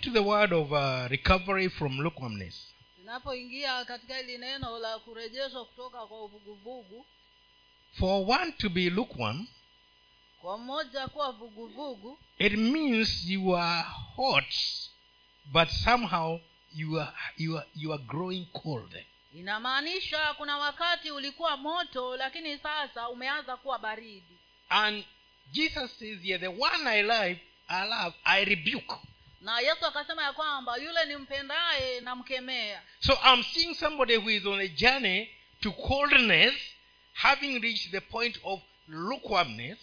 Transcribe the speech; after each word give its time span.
to 0.00 0.10
the 0.10 0.22
word 0.22 0.52
of 0.52 0.72
uh, 0.72 1.08
recovery 1.10 1.68
from 1.68 2.00
lukewarmness. 2.00 2.66
Tunapoingia 2.96 3.84
katika 3.84 4.16
hili 4.16 4.38
neno 4.38 4.78
la 4.78 4.98
kurejeshwa 4.98 5.64
kutoka 5.64 6.06
kwa 6.06 6.24
uvuguvugu 6.24 7.06
for 7.98 8.24
one 8.40 8.52
to 8.52 8.68
be 8.68 8.90
lukewarm 8.90 9.46
kwa 10.40 10.58
mmoja 10.58 11.08
kuwa 11.08 11.32
vuguvugu 11.32 12.18
it 12.38 12.52
means 12.52 13.24
you 13.26 13.56
are 13.56 13.88
hot 14.16 14.54
but 15.44 15.68
somehow 15.68 16.40
you 16.74 17.00
are, 17.00 17.12
you 17.36 17.58
are, 17.58 17.68
you 17.76 17.92
are 17.94 18.02
growing 18.02 18.46
cold. 18.52 19.04
inamaanisha 19.34 20.34
kuna 20.34 20.56
wakati 20.58 21.10
ulikuwa 21.10 21.56
moto 21.56 22.16
lakini 22.16 22.58
sasa 22.58 23.08
umeanza 23.08 23.56
kuwa 23.56 23.78
baridi. 23.78 24.38
And 24.68 25.04
jesus 25.52 25.98
says 25.98 26.20
here 26.22 26.38
the 26.38 26.48
one 26.48 26.86
i 26.90 27.02
love 27.02 27.40
i 27.68 27.88
love 27.88 28.16
i 28.24 28.44
rebuke 28.44 28.94
na 29.40 29.60
yesu 29.60 29.86
akasema 29.86 30.22
ya 30.22 30.32
kwamba 30.32 30.76
yule 30.76 31.04
nimpendaye 31.04 32.00
namkemea. 32.00 32.82
So 33.00 33.18
i'm 33.34 33.42
seeing 33.42 33.74
somebody 33.74 34.16
who 34.16 34.30
is 34.30 34.46
on 34.46 34.60
a 34.60 34.68
journey 34.68 35.28
to 35.60 35.72
coldness 35.72 36.54
having 37.12 37.58
reached 37.60 37.90
the 37.90 38.00
point 38.00 38.38
of 38.44 38.60
lukewarmness. 38.88 39.78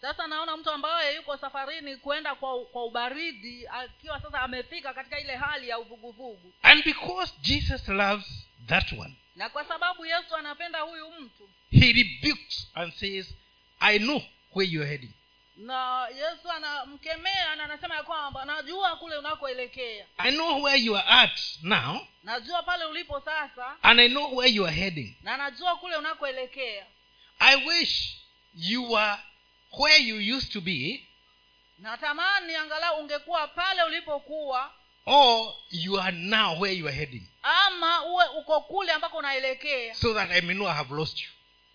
Sasa 0.00 0.26
naona 0.26 0.56
mtu 0.56 0.70
ambaye 0.70 1.14
yuko 1.16 1.36
safarini 1.36 1.96
kwenda 1.96 2.34
kwa, 2.34 2.64
kwa 2.64 2.84
ubaridi 2.84 3.66
akiwa 3.68 4.20
sasa 4.22 4.40
amefika 4.40 4.94
katika 4.94 5.20
ile 5.20 5.36
hali 5.36 5.68
ya 5.68 5.78
uvuguvugu. 5.78 6.52
And 6.62 6.84
because 6.84 7.32
jesus 7.40 7.88
loves 7.88 8.46
that 8.66 8.92
one 8.92 9.14
na 9.36 9.48
kwa 9.48 9.64
sababu 9.64 10.06
yesu 10.06 10.36
anapenda 10.36 10.80
huyu 10.80 11.10
mtu 11.10 11.48
he 11.70 11.92
rebukes 11.92 12.70
and 12.74 12.92
says 12.92 13.34
i 13.80 13.98
know 13.98 14.22
where 14.54 14.72
you're 14.72 14.90
heading 14.90 15.10
na 15.56 16.08
yesu 16.08 16.50
anamkemea 16.50 17.56
na 17.56 17.64
anasema 17.64 17.94
ya 17.94 18.02
kwamba 18.02 18.44
najua 18.44 18.96
kule 18.96 19.16
unakoelekea. 19.16 20.06
I 20.18 20.32
know 20.32 20.62
where 20.62 20.80
you 20.80 20.96
are 20.96 21.08
at 21.08 21.40
now. 21.62 22.00
Najua 22.22 22.62
pale 22.62 22.84
ulipo 22.84 23.20
sasa. 23.20 23.76
And 23.82 24.00
i 24.00 24.08
know 24.08 24.36
where 24.36 24.52
you 24.54 24.66
are 24.66 24.76
heading. 24.76 25.16
Na 25.22 25.36
najua 25.36 25.76
kule 25.76 25.96
unakoelekea. 25.96 26.86
I 27.38 27.66
wish 27.66 28.16
you 28.54 28.92
were 28.92 29.16
where 29.78 29.98
you 30.04 30.36
used 30.36 30.52
to 30.52 30.60
be. 30.60 31.06
Natamani 31.78 32.54
angalau 32.54 33.00
ungekuwa 33.00 33.48
pale 33.48 33.82
ulipokuwa. 33.82 34.72
Or 35.06 35.54
you 35.70 36.00
are 36.00 36.16
now 36.16 36.60
where 36.60 36.76
you 36.76 36.88
are 36.88 36.96
heading. 36.96 37.22
Ama 37.42 38.04
uwe 38.04 38.24
uko 38.28 38.60
kule 38.60 38.92
ambako 38.92 39.16
unaelekea. 39.16 39.94
So 39.94 40.14
that 40.14 40.30
i 40.30 40.40
may 40.40 40.54
know 40.54 40.68
i 40.68 40.74
have 40.74 40.94
lost 40.94 41.22
you. 41.22 41.28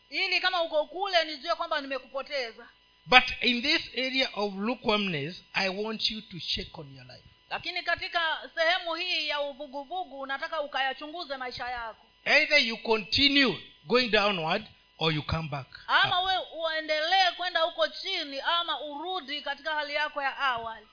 Ili 0.09 0.41
kama 0.41 0.61
uko 0.61 0.85
kule 0.85 1.23
nijue 1.23 1.55
kwamba 1.55 1.81
nimekupoteza 1.81 2.67
but 3.09 3.23
in 3.41 3.61
this 3.61 3.81
area 3.95 4.29
of 4.33 4.53
lukewarmness 4.55 5.43
i 5.53 5.69
want 5.69 6.11
you 6.11 6.21
to 6.21 6.39
check 6.39 6.77
on 6.79 6.95
your 6.95 7.05
life. 7.05 7.23
Lakini 7.49 7.83
katika 7.83 8.19
sehemu 8.55 8.95
hii 8.95 9.27
ya 9.27 9.41
uvuguvugu 9.41 10.25
nataka 10.25 10.61
ukayachunguze 10.61 11.37
maisha 11.37 11.67
yako. 11.69 12.05
Either 12.25 12.59
you 12.67 12.77
continue 12.77 13.57
going 13.87 14.09
downward 14.09 14.65
or 14.97 15.13
you 15.13 15.23
come 15.23 15.49
back 15.49 15.67
ama 15.87 16.21
we 16.21 16.33
uendelee 16.63 17.31
kwenda 17.37 17.59
huko 17.61 17.87
chini 17.87 18.39
ama 18.39 18.81
urudi 18.81 19.41
katika 19.41 19.73
hali 19.75 19.93
yako 19.93 20.21
ya 20.21 20.37
awali. 20.37 20.87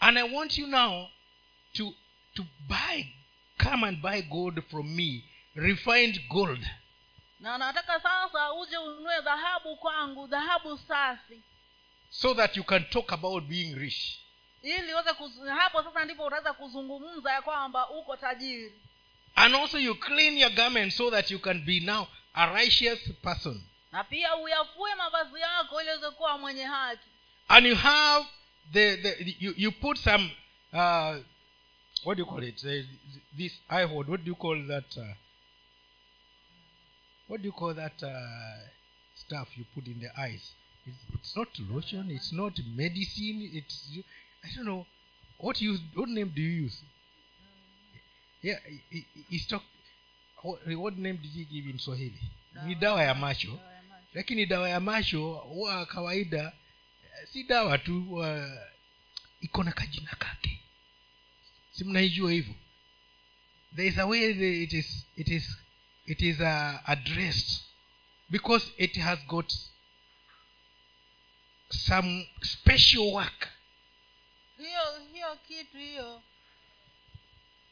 And 0.00 0.18
i 0.18 0.22
want 0.34 0.58
you 0.58 0.66
now 0.66 1.08
to 1.72 1.94
to 2.34 2.44
buy 2.68 3.04
come 3.62 3.86
and 3.88 3.98
buy 4.00 4.22
gold 4.22 4.62
from 4.70 4.86
me. 4.96 5.24
Refined 5.54 6.28
gold 6.28 6.66
na 7.44 7.58
nataka 7.58 8.00
sasa 8.00 8.52
uje 8.52 8.76
ununue 8.78 9.20
dhahabu 9.20 9.76
kwangu 9.76 10.26
dhahabu 10.26 10.78
safi. 10.78 11.42
So 12.10 12.34
that 12.34 12.56
you 12.56 12.64
can 12.64 12.84
talk 12.84 13.12
about 13.12 13.44
being 13.44 13.74
rich. 13.74 14.18
Ili 14.62 14.92
uweze 14.94 15.10
hapo 15.58 15.82
sasa 15.82 16.04
ndipo 16.04 16.24
utaweza 16.24 16.52
kuzungumza 16.52 17.32
ya 17.32 17.42
kwamba 17.42 17.90
uko 17.90 18.16
tajiri. 18.16 18.72
And 19.34 19.54
also 19.54 19.78
you 19.78 19.94
clean 19.94 20.38
your 20.38 20.50
garment 20.50 20.92
so 20.92 21.10
that 21.10 21.30
you 21.30 21.38
can 21.38 21.64
be 21.64 21.80
now 21.80 22.06
a 22.34 22.46
righteous 22.46 23.12
person. 23.22 23.62
Na 23.92 24.04
pia 24.04 24.36
uyafue 24.36 24.94
mavazi 24.94 25.40
yako 25.40 25.80
ili 25.80 25.90
uweze 25.90 26.10
kuwa 26.10 26.38
mwenye 26.38 26.64
haki. 26.64 27.08
And 27.48 27.66
you 27.66 27.76
have 27.76 28.26
the, 28.72 28.96
the 28.96 29.36
you, 29.38 29.54
you 29.56 29.72
put 29.72 29.98
some 29.98 30.30
uh, 30.72 31.16
what 32.04 32.16
do 32.16 32.22
you 32.22 32.26
call 32.26 32.44
it? 32.44 32.64
Uh, 32.64 32.70
this 33.36 33.52
i 33.68 33.84
hold 33.84 34.08
what 34.08 34.20
do 34.24 34.30
you 34.30 34.36
call 34.36 34.66
that 34.66 34.96
uh, 34.96 35.04
what 37.28 37.40
do 37.42 37.46
you 37.46 37.52
call 37.52 37.74
that 37.74 38.02
uh, 38.02 38.68
stuff 39.14 39.48
you 39.58 39.64
put 39.74 39.86
in 39.86 40.00
the 40.00 40.20
eyes 40.20 40.52
it's, 40.86 40.96
it's 41.14 41.36
not 41.36 41.48
lotion 41.70 42.10
it's 42.10 42.32
not 42.32 42.58
medicine 42.76 43.50
it's 43.52 43.88
i 44.44 44.48
don't 44.56 44.66
know. 44.66 44.86
What 45.38 45.60
you 45.60 45.78
what 45.94 46.08
name 46.08 46.32
do 46.34 46.42
you 46.42 46.62
use? 46.64 46.82
Yeah 48.42 48.58
he- 48.68 48.82
he- 49.14 49.24
he's 49.30 49.46
talk 49.46 49.62
what, 50.42 50.60
what 50.76 50.96
name 50.98 51.16
did 51.16 51.30
he 51.32 51.44
give 51.44 51.66
in 51.70 51.78
swahili? 51.78 52.20
Ni 52.66 52.74
dawa. 52.74 53.02
ya 53.02 53.14
macho. 53.14 53.48
Dawa 53.48 53.72
ya 53.72 53.82
macho. 53.82 54.06
lakini 54.14 54.46
dawa 54.46 54.68
ya 54.68 54.80
macho 54.80 55.32
huwa 55.34 55.86
kawaida 55.86 56.52
si 57.32 57.44
dawa 57.44 57.78
tu 57.78 58.00
huwa 58.02 58.58
iko 59.40 59.62
na 59.64 59.72
kajina 59.72 60.10
kake. 60.18 60.60
Si 61.72 61.84
mnaijua 61.84 62.32
hivyo? 62.32 62.54
There 63.76 63.88
is 63.88 63.98
a 63.98 64.06
way 64.06 64.30
it 64.62 64.72
is 64.72 65.06
it 65.16 65.28
is 65.28 65.56
it 66.06 66.22
is 66.22 66.40
uh, 66.40 66.78
addressed 66.86 67.62
because 68.30 68.70
it 68.78 68.96
has 68.96 69.18
got 69.28 69.52
some 71.70 72.26
special 72.42 73.12
work. 73.14 73.48
Hiyo 74.58 74.98
hiyo 75.12 75.36
kitu 75.48 75.78
hiyo. 75.78 76.22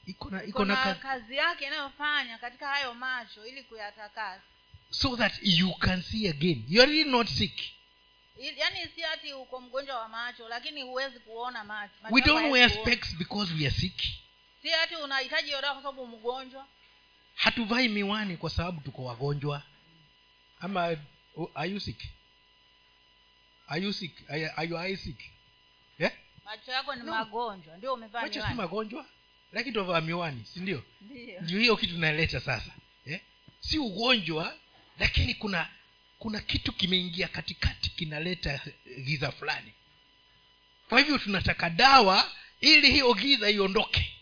Iko 0.07 0.31
na 0.31 0.45
iko 0.45 0.65
na 0.65 0.95
kazi 0.95 1.37
yake 1.37 1.65
inayofanya 1.67 2.39
katika 2.39 2.69
hayo 2.69 2.95
macho 2.95 3.47
ili 3.47 3.63
kuyatakasa. 3.63 4.43
So 4.91 5.17
that 5.17 5.33
you 5.43 5.75
can 5.75 6.03
see 6.03 6.29
again. 6.29 6.65
You 6.69 6.83
are 6.83 6.93
really 6.93 7.11
not 7.11 7.29
sick. 7.29 7.61
Yaani 8.39 8.89
si 8.95 9.05
ati 9.05 9.33
uko 9.33 9.61
mgonjwa 9.61 9.99
wa 9.99 10.09
macho 10.09 10.49
lakini 10.49 10.83
huwezi 10.83 11.19
kuona 11.21 11.65
macho. 11.65 11.95
We 12.11 12.21
don't 12.21 12.53
wear 12.53 12.71
specs 12.71 13.17
because 13.17 13.55
we 13.55 13.67
are 13.67 13.75
sick. 13.77 14.03
Si 14.63 14.75
ati 14.75 14.97
unahitaji 14.97 15.51
yodaa 15.51 15.73
kwa 15.73 15.83
sababu 15.83 16.07
mgonjwa 16.07 16.67
hatuvai 17.35 17.89
miwani 17.89 18.37
kwa 18.37 18.51
sababu 18.51 18.81
tuko 18.81 19.05
wagonjwa. 19.05 19.63
Ama 20.61 20.97
oh, 21.37 21.51
are 21.55 21.71
you 21.71 21.81
sick? 21.81 21.99
Are 23.69 23.83
you 23.83 23.93
sick? 23.93 24.31
Are, 24.31 24.49
are 24.57 24.69
you 24.69 24.79
eye 24.79 24.97
sick? 24.97 25.19
Yeah? 25.99 26.13
macho 26.45 26.73
yako 26.73 26.95
ni 26.95 27.03
No. 27.03 27.13
magonjwa 27.13 27.77
ndio 27.77 27.95
umevaa 27.95 28.23
macho 28.23 28.47
si 28.47 28.55
magonjwa 28.55 29.07
lakini 29.53 29.73
tunavaa 29.75 30.01
miwani 30.01 30.45
si 30.45 30.61
ndio? 30.61 30.85
Ndio. 31.01 31.41
Hiyo 31.61 31.77
kitu 31.77 31.93
tunaleta 31.95 32.41
sasa 32.41 32.73
yeah? 33.07 33.21
si 33.61 33.79
ugonjwa 33.79 34.57
lakini 34.99 35.35
kuna 35.35 35.69
kuna 36.19 36.41
kitu 36.41 36.73
kimeingia 36.73 37.29
katikati 37.29 37.91
kinaleta 37.91 38.61
giza 39.05 39.33
fulani. 39.33 39.73
Kwa 40.89 40.99
hivyo 40.99 41.19
tunataka 41.19 41.71
dawa 41.71 42.33
ili 42.61 42.91
hiyo 42.93 43.15
giza 43.15 43.51
iondoke. 43.51 44.13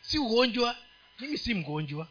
Si 0.00 0.18
ugonjwa 0.18 0.76
mimi 1.18 1.38
si 1.38 1.54
mgonjwa. 1.54 2.08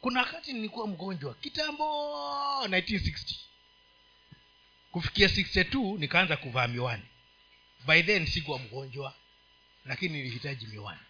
Kuna 0.00 0.20
wakati 0.20 0.52
nilikuwa 0.52 0.86
mgonjwa 0.86 1.34
kitambo 1.34 1.84
1960 2.66 3.34
kufikia 4.92 5.28
62 5.28 5.98
nikaanza 5.98 6.36
kuvaa 6.36 6.68
miwani. 6.68 7.02
By 7.86 8.02
then 8.02 8.26
sikuwa 8.26 8.58
mgonjwa 8.58 9.14
lakini 9.86 10.14
nilihitaji 10.18 10.66
miwani. 10.66 11.00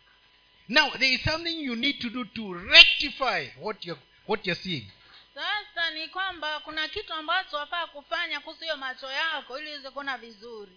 Now 0.69 0.91
there 0.91 1.13
is 1.13 1.25
something 1.25 1.65
you 1.65 1.77
need 1.77 1.99
to 1.99 2.11
do 2.11 2.25
to 2.25 2.55
rectify 2.55 3.49
what 3.61 3.87
you're, 3.87 4.03
what 4.29 4.47
you're 4.47 4.63
seeing. 4.63 4.87
Sasa 5.35 5.91
ni 5.91 6.09
kwamba 6.09 6.61
kuna 6.61 6.89
kitu 6.89 7.13
ambacho 7.13 7.57
wafaa 7.57 7.87
kufanya 7.87 8.41
kuhusu 8.41 8.63
hiyo 8.63 8.77
macho 8.77 9.11
yako 9.13 9.59
ili 9.59 9.69
uweze 9.71 9.91
kuona 9.91 10.19
vizuri. 10.19 10.73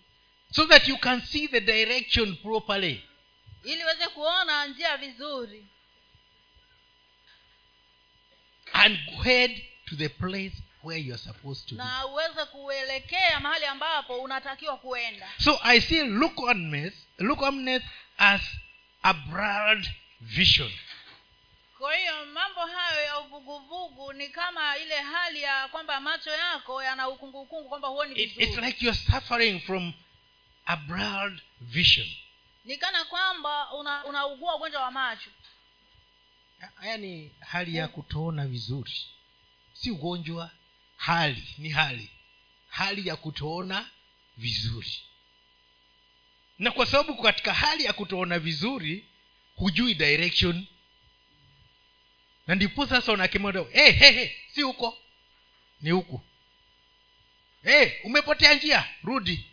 So 0.51 0.66
that 0.66 0.88
you 0.88 0.98
can 0.98 1.21
see 1.21 1.48
the 1.48 1.62
direction 1.62 2.36
properly 2.36 3.04
ili 3.65 3.83
uweze 3.83 4.07
kuona 4.07 4.65
njia 4.65 4.97
vizuri. 4.97 5.65
And 8.73 8.97
head 9.23 9.62
to 9.85 9.95
the 9.95 10.09
place 10.09 10.56
where 10.83 11.01
you're 11.01 11.17
supposed 11.23 11.69
to 11.69 11.75
na 11.75 12.06
uweze 12.06 12.45
kuelekea 12.45 13.39
mahali 13.39 13.65
ambapo 13.65 14.21
unatakiwa 14.21 14.77
kuenda. 14.77 15.29
So 15.39 15.59
i 15.63 15.81
see 15.81 16.03
lukewarmness, 16.03 16.94
lukewarmness 17.19 17.83
as 18.17 18.41
a 19.03 19.13
broad 19.13 19.89
vision. 20.21 20.71
Kwa 21.77 21.95
hiyo 21.95 22.25
mambo 22.25 22.59
hayo 22.61 23.01
ya 23.03 23.19
uvuguvugu 23.19 24.13
ni 24.13 24.29
kama 24.29 24.77
ile 24.77 24.95
hali 24.95 25.41
ya 25.41 25.68
kwamba 25.68 26.00
macho 26.01 26.29
yako 26.29 26.83
yana 26.83 27.09
ukungukungu 27.09 27.69
kwamba 27.69 27.88
huoni 27.88 28.13
vizuri 28.13 28.45
it's 28.45 28.57
like 28.57 28.85
you're 28.85 29.01
suffering 29.11 29.59
from 29.61 29.94
a 30.65 30.75
broad 30.77 31.41
vision 31.61 32.07
ni 32.65 32.77
kana 32.77 33.06
kwamba 33.06 33.73
una- 33.73 34.06
unaugua 34.06 34.56
ugonjwa 34.56 34.81
wa 34.81 34.91
macho. 34.91 35.29
Haya 36.75 36.97
ni 36.97 37.31
hali 37.39 37.75
ya 37.75 37.88
kutoona 37.88 38.47
vizuri. 38.47 38.91
Si 39.73 39.91
ugonjwa 39.91 40.51
hali 40.97 41.44
ni 41.57 41.69
hali. 41.69 42.09
Hali 42.69 43.07
ya 43.07 43.15
kutoona 43.15 43.89
vizuri. 44.38 44.91
Na 46.59 46.71
kwa 46.71 46.85
sababu 46.85 47.21
katika 47.21 47.53
hali 47.53 47.83
ya 47.85 47.94
kutoona 47.94 48.39
vizuri 48.39 49.06
hujui 49.56 49.94
direction. 49.94 50.65
Na 52.47 52.56
ndipo 52.56 52.88
sasa 52.88 53.11
unakemea 53.11 53.65
hey, 53.71 53.91
hey, 53.91 54.11
hey, 54.11 54.29
si 54.53 54.61
huko. 54.61 54.97
Ni 55.81 55.91
huku. 55.91 56.21
Hey, 57.63 57.91
umepotea 58.03 58.53
njia 58.53 58.89
rudi 59.03 59.45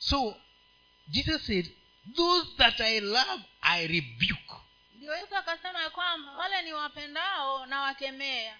so 0.00 0.36
jesus 1.08 1.46
said 1.46 1.66
those 2.16 2.50
that 2.56 2.80
i 2.80 3.00
love 3.00 3.42
i 3.62 3.86
rebuke. 3.86 4.54
Ndio 4.94 5.16
yesu 5.16 5.36
akasema 5.36 5.82
ya 5.82 5.90
kwamba 5.90 6.32
wale 6.32 6.62
ni 6.62 6.72
wapendao 6.72 7.66
na 7.66 7.80
wakemea. 7.80 8.56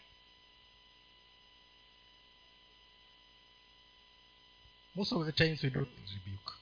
Most 4.95 5.13
of 5.13 5.27
the 5.27 5.33
times 5.33 5.63
we 5.63 5.71
don't 5.71 5.89
rebuke. 6.15 6.53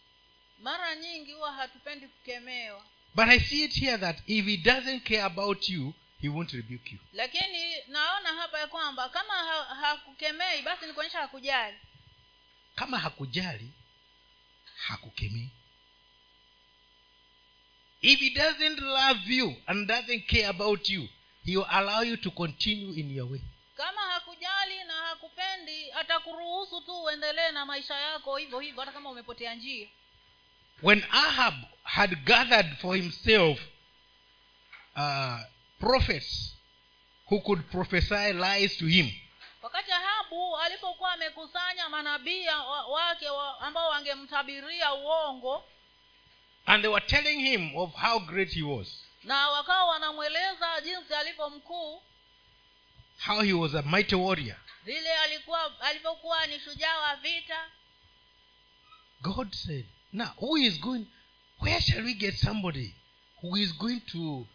Mara 0.63 0.95
nyingi 0.97 1.33
huwa 1.33 1.53
hatupendi 1.53 2.09
kukemewa. 2.09 2.85
But 3.15 3.29
i 3.29 3.41
see 3.41 3.65
it 3.65 3.75
here 3.81 3.99
that 3.99 4.19
if 4.27 4.47
he 4.47 4.57
doesn't 4.57 5.03
care 5.03 5.23
about 5.23 5.69
you 5.69 5.95
he 6.21 6.29
won't 6.29 6.53
rebuke 6.53 6.91
you. 6.93 6.99
Lakini 7.13 7.75
naona 7.89 8.29
hapa 8.29 8.59
ya 8.59 8.67
kwamba 8.67 9.09
kama 9.09 9.35
hakukemei 9.65 10.63
basi 10.63 10.87
ni 10.87 10.93
kuonyesha 10.93 11.19
hakujali. 11.19 11.77
Kama 12.75 12.99
hakujali 12.99 13.73
hakukemei. 14.87 15.49
If 18.03 18.21
he 18.21 18.31
doesn't 18.31 18.79
love 18.79 19.21
you 19.35 19.57
and 19.67 19.89
doesn't 19.89 20.27
care 20.29 20.49
about 20.49 20.89
you 20.89 21.09
he 21.45 21.57
will 21.57 21.67
allow 21.71 22.03
you 22.03 22.17
to 22.17 22.31
continue 22.31 22.93
in 23.01 23.11
your 23.11 23.27
way. 23.27 23.41
Kama 23.77 24.01
hakujali 24.01 24.85
na 24.87 24.95
hakupendi 24.95 25.93
atakuruhusu 25.93 26.81
tu 26.81 27.03
uendelee 27.05 27.51
na 27.53 27.67
maisha 27.67 27.95
yako 27.95 28.37
hivyo 28.37 28.61
hivyo 28.61 28.81
hata 28.81 28.93
kama 28.93 29.11
umepotea 29.11 29.55
njia. 29.55 29.89
When 30.83 31.05
ahab 31.11 31.55
had 31.83 32.17
gathered 32.25 32.77
for 32.77 32.97
himself 32.97 33.61
uh, 34.97 35.39
prophets 35.81 36.57
who 37.31 37.41
could 37.41 37.63
prophesy 37.71 38.33
lies 38.33 38.77
to 38.79 38.87
him 38.87 39.11
wakati 39.63 39.91
ahabu 40.29 40.57
alipokuwa 40.57 41.13
amekusanya 41.13 41.89
manabii 41.89 42.47
wa- 42.49 42.87
wake 42.87 43.29
wa, 43.29 43.61
ambao 43.61 43.89
wangemtabiria 43.91 44.95
uongo. 44.95 45.65
And 46.67 46.83
they 46.83 46.91
were 46.91 47.07
telling 47.07 47.41
him 47.41 47.77
of 47.77 47.95
how 47.95 48.21
great 48.21 48.51
he 48.55 48.63
was. 48.63 48.89
Na 49.25 49.49
wakawa 49.51 49.85
wanamweleza 49.85 50.81
jinsi 50.81 51.15
alivyo 51.15 51.51
mkuu. 51.51 52.03
How 53.27 53.41
he 53.43 53.53
was 53.53 53.75
a 53.75 53.83
mighty 53.83 54.15
warrior. 54.15 54.57
Vile 54.85 55.15
alikuwa 55.19 55.81
alivyokuwa 55.81 56.47
ni 56.47 56.61
shujaa 56.61 56.99
wa 56.99 57.17
vita. 57.17 57.71
God 59.21 59.53
said 59.55 59.87
now 60.13 60.29
who 60.37 60.57
is 60.59 60.81
going 60.81 61.07
where 61.61 61.81
shall 61.81 62.05
we 62.05 62.15
get 62.15 62.35
somebody 62.37 62.95
who 63.43 63.57
is 63.57 63.75
going 63.79 64.01
to 64.01 64.47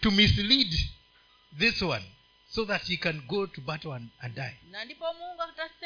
to 0.00 0.10
mislead 0.10 0.74
this 1.58 1.82
one 1.82 2.04
so 2.54 2.64
that 2.64 2.82
he 2.82 2.96
can 2.96 3.22
go 3.26 3.46
to 3.46 3.60
battle 3.60 3.92
and, 3.92 4.08
and 4.20 4.34
die. 4.34 4.56
Na 4.70 4.84
ndipo 4.84 5.12
mungu 5.14 5.42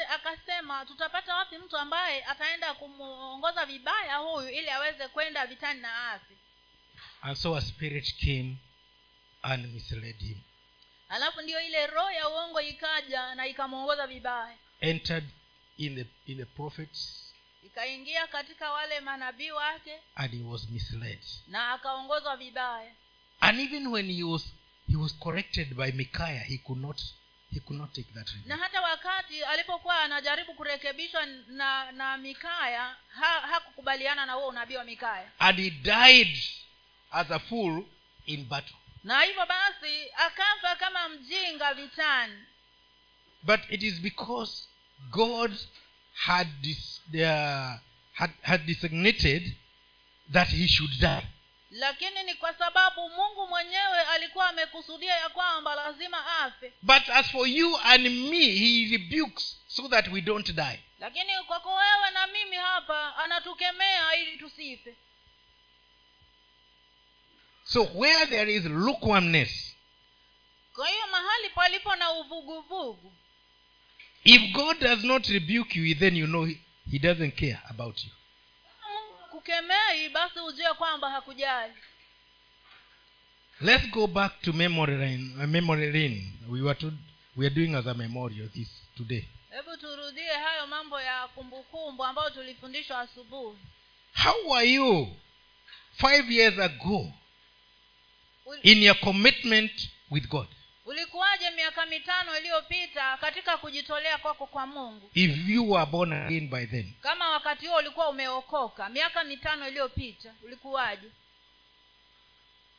akasema 0.09 0.85
tutapata 0.85 1.35
wapi 1.35 1.57
mtu 1.57 1.77
ambaye 1.77 2.25
ataenda 2.25 2.73
kumwongoza 2.73 3.65
vibaya 3.65 4.15
huyu 4.17 4.49
ili 4.49 4.69
aweze 4.69 5.07
kwenda 5.07 5.47
vitani 5.47 5.79
na 5.81 6.11
asi? 6.11 6.33
And 7.21 7.37
so 7.37 7.55
a 7.55 7.61
spirit 7.61 8.15
came 8.19 8.55
and 9.41 9.65
misled 9.73 10.19
him. 10.19 10.37
Alafu 11.09 11.41
ndiyo 11.41 11.61
ile 11.61 11.87
roho 11.87 12.11
ya 12.11 12.29
uongo 12.29 12.61
ikaja 12.61 13.35
na 13.35 13.47
ikamwongoza 13.47 14.07
vibaya. 14.07 14.57
Entered 14.79 15.29
in 15.77 15.95
the 15.95 16.31
in 16.31 16.37
the 16.37 16.45
prophets 16.45 17.25
ikaingia 17.65 18.27
katika 18.27 18.71
wale 18.71 18.99
manabii 18.99 19.51
wake 19.51 19.99
and 20.15 20.33
he 20.33 20.43
was 20.43 20.69
misled. 20.69 21.19
na 21.47 21.73
akaongozwa 21.73 22.37
vibaya. 22.37 22.91
And 23.39 23.59
even 23.59 23.87
when 23.87 24.11
he 24.11 24.23
was 24.23 24.45
he 24.89 24.95
was 24.95 25.13
corrected 25.23 25.75
by 25.75 25.91
micaiah. 25.91 26.43
He 26.47 26.57
could 26.57 26.77
not 26.81 27.01
he 27.51 27.59
could 27.59 27.77
not 27.77 27.93
take 27.93 28.13
that 28.13 28.27
na 28.45 28.57
hata 28.57 28.81
wakati 28.81 29.43
alipokuwa 29.43 29.99
anajaribu 30.03 30.53
kurekebishwa 30.53 31.25
na 31.47 31.91
na 31.91 32.17
mikaya 32.17 32.95
ha, 33.09 33.39
hakukubaliana 33.41 34.25
na 34.25 34.33
huo 34.33 34.47
unabii 34.47 34.75
wa 34.75 34.83
mikaya 34.83 35.31
and 35.39 35.59
he 35.59 35.69
died 35.69 36.37
as 37.11 37.31
a 37.31 37.39
fool 37.39 37.83
in 38.25 38.45
battle. 38.45 38.75
Na 39.03 39.21
hivyo 39.21 39.45
basi 39.45 40.05
akafa 40.17 40.75
kama 40.75 41.09
mjinga 41.09 41.73
vitani. 41.73 42.37
But 43.43 43.59
it 43.69 43.83
is 43.83 43.99
because 44.01 44.67
god 45.11 45.51
had 46.13 46.47
dis, 46.61 47.01
uh, 47.13 47.79
had, 48.13 48.31
had 48.41 48.65
designated 48.65 49.55
that 50.31 50.47
he 50.49 50.67
should 50.67 50.99
die 50.99 51.27
lakini 51.71 52.23
ni 52.23 52.33
kwa 52.33 52.53
sababu 52.53 53.09
mungu 53.09 53.47
mwenyewe 53.47 54.01
alikuwa 54.01 54.49
amekusudia 54.49 55.15
ya 55.15 55.29
kwamba 55.29 55.75
lazima 55.75 56.39
afe. 56.39 56.73
But 56.81 57.09
as 57.09 57.31
for 57.31 57.47
you 57.47 57.77
and 57.77 58.05
me 58.09 58.45
he 58.45 58.87
rebukes 58.97 59.57
so 59.67 59.87
that 59.87 60.07
we 60.07 60.21
don't 60.21 60.51
die. 60.51 60.79
Lakini 60.99 61.31
kwako 61.47 61.75
wewe 61.75 62.11
na 62.13 62.27
mimi 62.27 62.55
hapa 62.55 63.15
anatukemea 63.17 64.15
ili 64.15 64.37
tusife. 64.37 64.95
So 67.63 67.83
where 67.95 68.25
there 68.27 68.55
is 68.55 68.65
lukewarmness 68.65 69.75
kwa 70.73 70.87
hiyo 70.89 71.07
mahali 71.11 71.49
palipo 71.49 71.95
na 71.95 72.11
uvuguvugu. 72.11 73.13
if 74.23 74.51
god 74.51 74.79
does 74.79 75.03
not 75.03 75.27
rebuke 75.27 75.79
you 75.79 75.95
then 75.95 76.15
you 76.17 76.27
know 76.27 76.45
he, 76.45 76.57
he 76.91 76.99
doesn't 76.99 77.35
care 77.35 77.59
about 77.69 78.03
you 78.03 78.11
Mungu 79.39 79.45
kukemei 79.45 80.09
basi 80.09 80.39
ujue 80.39 80.73
kwamba 80.73 81.09
hakujali. 81.09 81.73
Let's 83.61 83.89
go 83.91 84.07
back 84.07 84.41
to 84.41 84.53
memory 84.53 84.97
lane, 84.97 85.33
uh, 85.37 85.45
memory 85.49 85.91
lane. 85.91 86.33
we 86.49 86.61
were 86.61 86.75
to, 86.75 86.91
we 87.35 87.45
are 87.45 87.53
doing 87.55 87.75
as 87.75 87.85
a 87.87 87.93
memorial 87.93 88.47
this 88.53 88.69
today. 88.97 89.25
Hebu 89.49 89.77
turudie 89.77 90.33
hayo 90.33 90.67
mambo 90.67 91.01
ya 91.01 91.27
kumbukumbu 91.27 92.03
ambayo 92.05 92.29
tulifundishwa 92.29 92.99
asubuhi. 92.99 93.57
How 94.13 94.55
are 94.55 94.65
you 94.69 95.15
five 95.97 96.31
years 96.31 96.59
ago 96.59 97.13
in 98.63 98.83
your 98.83 98.99
commitment 98.99 99.89
with 100.11 100.27
god 100.29 100.47
ulikuwaje 100.89 101.49
miaka 101.51 101.85
mitano 101.85 102.37
iliyopita 102.37 103.17
katika 103.17 103.57
kujitolea 103.57 104.17
kwako 104.17 104.47
kwa 104.47 104.67
mungu? 104.67 105.09
If 105.13 105.49
you 105.49 105.71
were 105.71 105.85
born 105.85 106.13
again 106.13 106.49
by 106.49 106.65
then. 106.65 106.93
Kama 107.01 107.29
wakati 107.29 107.67
huo 107.67 107.77
ulikuwa 107.77 108.09
umeokoka 108.09 108.89
miaka 108.89 109.23
mitano 109.23 109.67
iliyopita 109.67 110.33
ulikuwaje? 110.43 111.07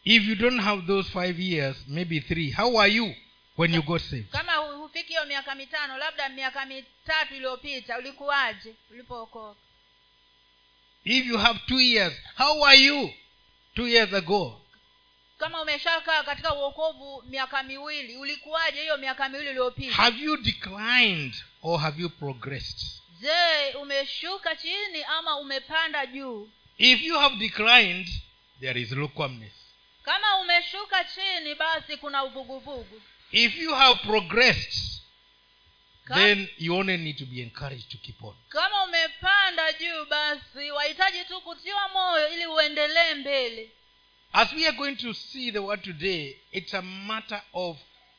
If 0.05 0.29
you 0.29 0.35
don't 0.35 0.61
have 0.61 0.83
those 0.87 1.11
five 1.11 1.41
years 1.41 1.77
maybe 1.89 2.21
three 2.21 2.51
how 2.53 2.81
are 2.81 2.93
you 2.93 3.15
when 3.57 3.75
you 3.75 3.83
got 3.83 4.03
saved? 4.03 4.31
Kama 4.31 4.53
hu- 4.53 4.77
hufiki 4.83 5.09
hiyo 5.09 5.27
miaka 5.27 5.55
mitano 5.55 5.99
labda 5.99 6.29
miaka 6.29 6.67
mitatu 6.67 7.35
iliyopita 7.35 7.99
ulikuwaje 7.99 8.75
ulipookoka? 8.91 9.61
If 11.05 11.27
you 11.27 11.39
have 11.39 11.59
two 11.67 11.81
years 11.81 12.15
how 12.37 12.67
are 12.67 12.79
you 12.79 13.15
two 13.75 13.89
years 13.89 14.15
ago 14.15 14.60
kama 15.41 15.63
umeshakaa 15.63 16.23
katika 16.23 16.55
uokovu 16.55 17.23
miaka 17.27 17.63
miwili 17.63 18.17
ulikuwaje 18.17 18.81
hiyo 18.81 18.97
miaka 18.97 19.29
miwili 19.29 19.51
iliyopita? 19.51 19.95
Have 19.95 20.23
you 20.25 20.37
declined 20.37 21.35
or 21.63 21.81
have 21.81 22.03
you 22.03 22.11
progressed? 22.11 22.81
Je 23.21 23.75
umeshuka 23.79 24.57
chini 24.57 25.05
ama 25.05 25.37
umepanda 25.39 26.07
juu? 26.07 26.51
If 26.79 27.03
you 27.03 27.19
have 27.19 27.37
declined 27.37 28.09
there 28.61 28.81
is 28.81 28.91
lukewarmness. 28.93 29.53
Kama 30.03 30.37
umeshuka 30.41 31.05
chini 31.05 31.55
basi 31.55 31.97
kuna 31.97 32.25
uvuguvugu. 32.25 33.03
If 33.33 33.57
you 33.57 33.75
have 33.75 34.01
progressed 34.01 35.03
then 36.15 36.49
you 36.59 36.77
only 36.77 36.97
need 36.97 37.19
to 37.19 37.27
be 37.27 37.43
encouraged 37.43 37.89
to 37.91 37.99
keep 37.99 38.25
on. 38.25 38.35
Kama 38.49 38.85
umepanda 38.85 39.73
juu 39.73 40.05
basi 40.05 40.71
wahitaji 40.71 41.25
tu 41.25 41.41
kutiwa 41.41 41.89
moyo 41.89 42.29
ili 42.35 42.47
uendelee 42.47 43.15
mbele 43.15 43.71
as 44.33 44.53
we 44.53 44.67
are 44.67 44.77
going 44.77 44.97
to 44.97 45.13
see 45.15 45.51
the 45.53 45.59
word 45.59 45.83
today 45.83 46.37
it's 46.53 46.75
a 46.75 46.83
matter 46.83 47.43
of 47.53 47.77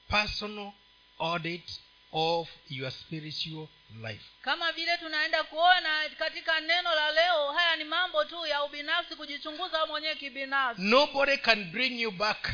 personal 0.09 0.73
audit 1.19 1.79
of 2.13 2.47
your 2.69 2.91
spiritual 2.91 3.69
life. 4.01 4.21
Kama 4.41 4.71
vile 4.71 4.97
tunaenda 4.97 5.43
kuona 5.43 6.09
katika 6.17 6.59
neno 6.59 6.95
la 6.95 7.11
leo 7.11 7.51
haya 7.51 7.75
ni 7.75 7.83
mambo 7.83 8.25
tu 8.25 8.45
ya 8.45 8.63
ubinafsi 8.63 9.15
kujichunguza 9.15 9.85
mwenyewe 9.85 10.15
kibinafsi. 10.15 10.81
Nobody 10.81 11.37
can 11.37 11.71
bring 11.71 11.99
you 12.01 12.11
back 12.11 12.49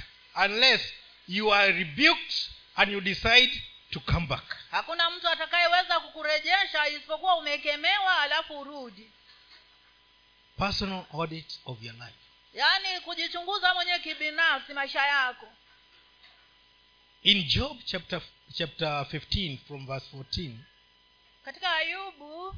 unless 0.45 0.93
you 1.27 1.53
are 1.53 1.71
rebuked 1.71 2.33
and 2.75 2.91
you 2.91 3.01
decide 3.01 3.61
to 3.91 3.99
come 3.99 4.27
back. 4.27 4.57
Hakuna 4.71 5.09
mtu 5.09 5.27
atakayeweza 5.29 5.99
kukurejesha 5.99 6.87
isipokuwa 6.89 7.35
umekemewa 7.37 8.21
alafu 8.21 8.59
urudi. 8.59 9.11
Personal 10.57 11.05
audit 11.13 11.59
of 11.65 11.83
your 11.83 11.95
life 11.95 12.26
yaani 12.53 12.99
kujichunguza 13.01 13.73
mwenyewe 13.73 13.99
kibinafsi 13.99 14.73
maisha 14.73 15.05
yako. 15.05 15.47
In 17.23 17.43
job 17.43 17.77
chapter 17.85 18.21
chapter 18.53 18.87
15 19.11 19.57
from 19.67 19.85
verse 19.87 20.17
14 20.17 20.55
katika 21.45 21.75
ayubu 21.75 22.55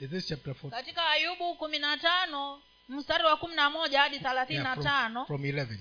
is 0.00 0.10
this 0.10 0.26
chapter 0.28 0.54
four 0.54 0.70
katika 0.70 1.10
ayubu 1.10 1.54
kumi 1.54 1.78
na 1.78 1.96
tano 1.96 2.62
mstari 2.88 3.24
wa 3.24 3.36
kumi 3.36 3.54
na 3.54 3.70
moja 3.70 4.00
hadi 4.00 4.20
thelathini 4.20 4.62
na 4.62 4.76
tano. 4.76 5.26
from 5.26 5.42
11 5.42 5.78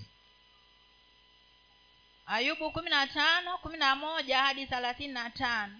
ayubu 2.25 2.71
kumi 2.71 2.89
na 2.89 3.07
tano 3.07 3.57
kumi 3.57 3.77
na 3.77 3.95
moja 3.95 4.41
hadi 4.41 4.65
thelathini 4.67 5.13
na 5.13 5.29
tano. 5.29 5.79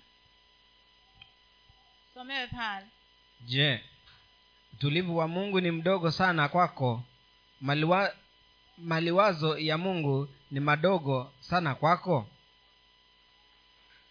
Somewe 2.14 2.48
pale. 2.48 2.86
Je 3.42 3.84
utulivu 4.80 5.18
wa 5.18 5.28
mungu 5.28 5.62
ni 5.62 5.72
mdogo 5.72 6.12
sana 6.12 6.50
kwako. 6.50 7.04
Maliwa, 7.62 8.14
maliwazo 8.78 9.58
ya 9.58 9.78
mungu 9.78 10.30
ni 10.52 10.60
madogo 10.60 11.34
sana 11.40 11.76
kwako. 11.76 12.28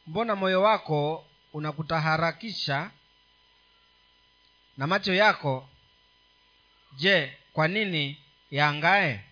Mbona 0.06 0.37
moyo 0.37 0.62
wako 0.62 1.26
unakutaharakisha 1.52 2.90
na 4.76 4.87
macho 4.87 5.14
yako? 5.14 5.68
Je 6.96 7.38
kwa 7.52 7.68
nini 7.68 8.18
yaangae? 8.50 9.25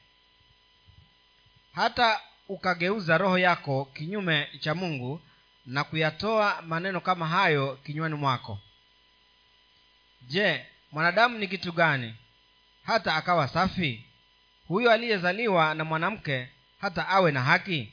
Hata 1.73 2.21
ukageuza 2.49 3.19
roho 3.19 3.39
yako 3.39 3.85
kinyume 3.85 4.49
cha 4.61 4.75
mungu 4.75 5.21
na 5.67 5.85
kuyatoa 5.85 6.63
maneno 6.63 7.01
kama 7.01 7.29
hayo 7.29 7.77
kinywani 7.85 8.15
mwako. 8.15 8.59
Je 10.23 10.67
mwanadamu 10.97 11.39
ni 11.39 11.49
kitu 11.49 11.73
gani? 11.73 12.15
Hata 12.85 13.15
akawa 13.15 13.49
safi? 13.49 14.05
Huyo 14.69 14.91
aliyezaliwa 14.91 15.75
na 15.75 15.85
mwanamke 15.85 16.49
hata 16.81 17.09
awe 17.09 17.33
na 17.33 17.43
haki? 17.43 17.93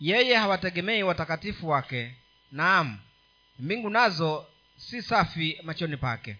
Yeye 0.00 0.34
hawategemei 0.36 1.02
watakatifu 1.02 1.68
wake. 1.68 2.14
Naam 2.52 2.98
mbingu 3.58 3.90
nazo 3.90 4.46
si 4.76 5.02
safi 5.02 5.60
machoni 5.62 5.96
pake. 5.96 6.36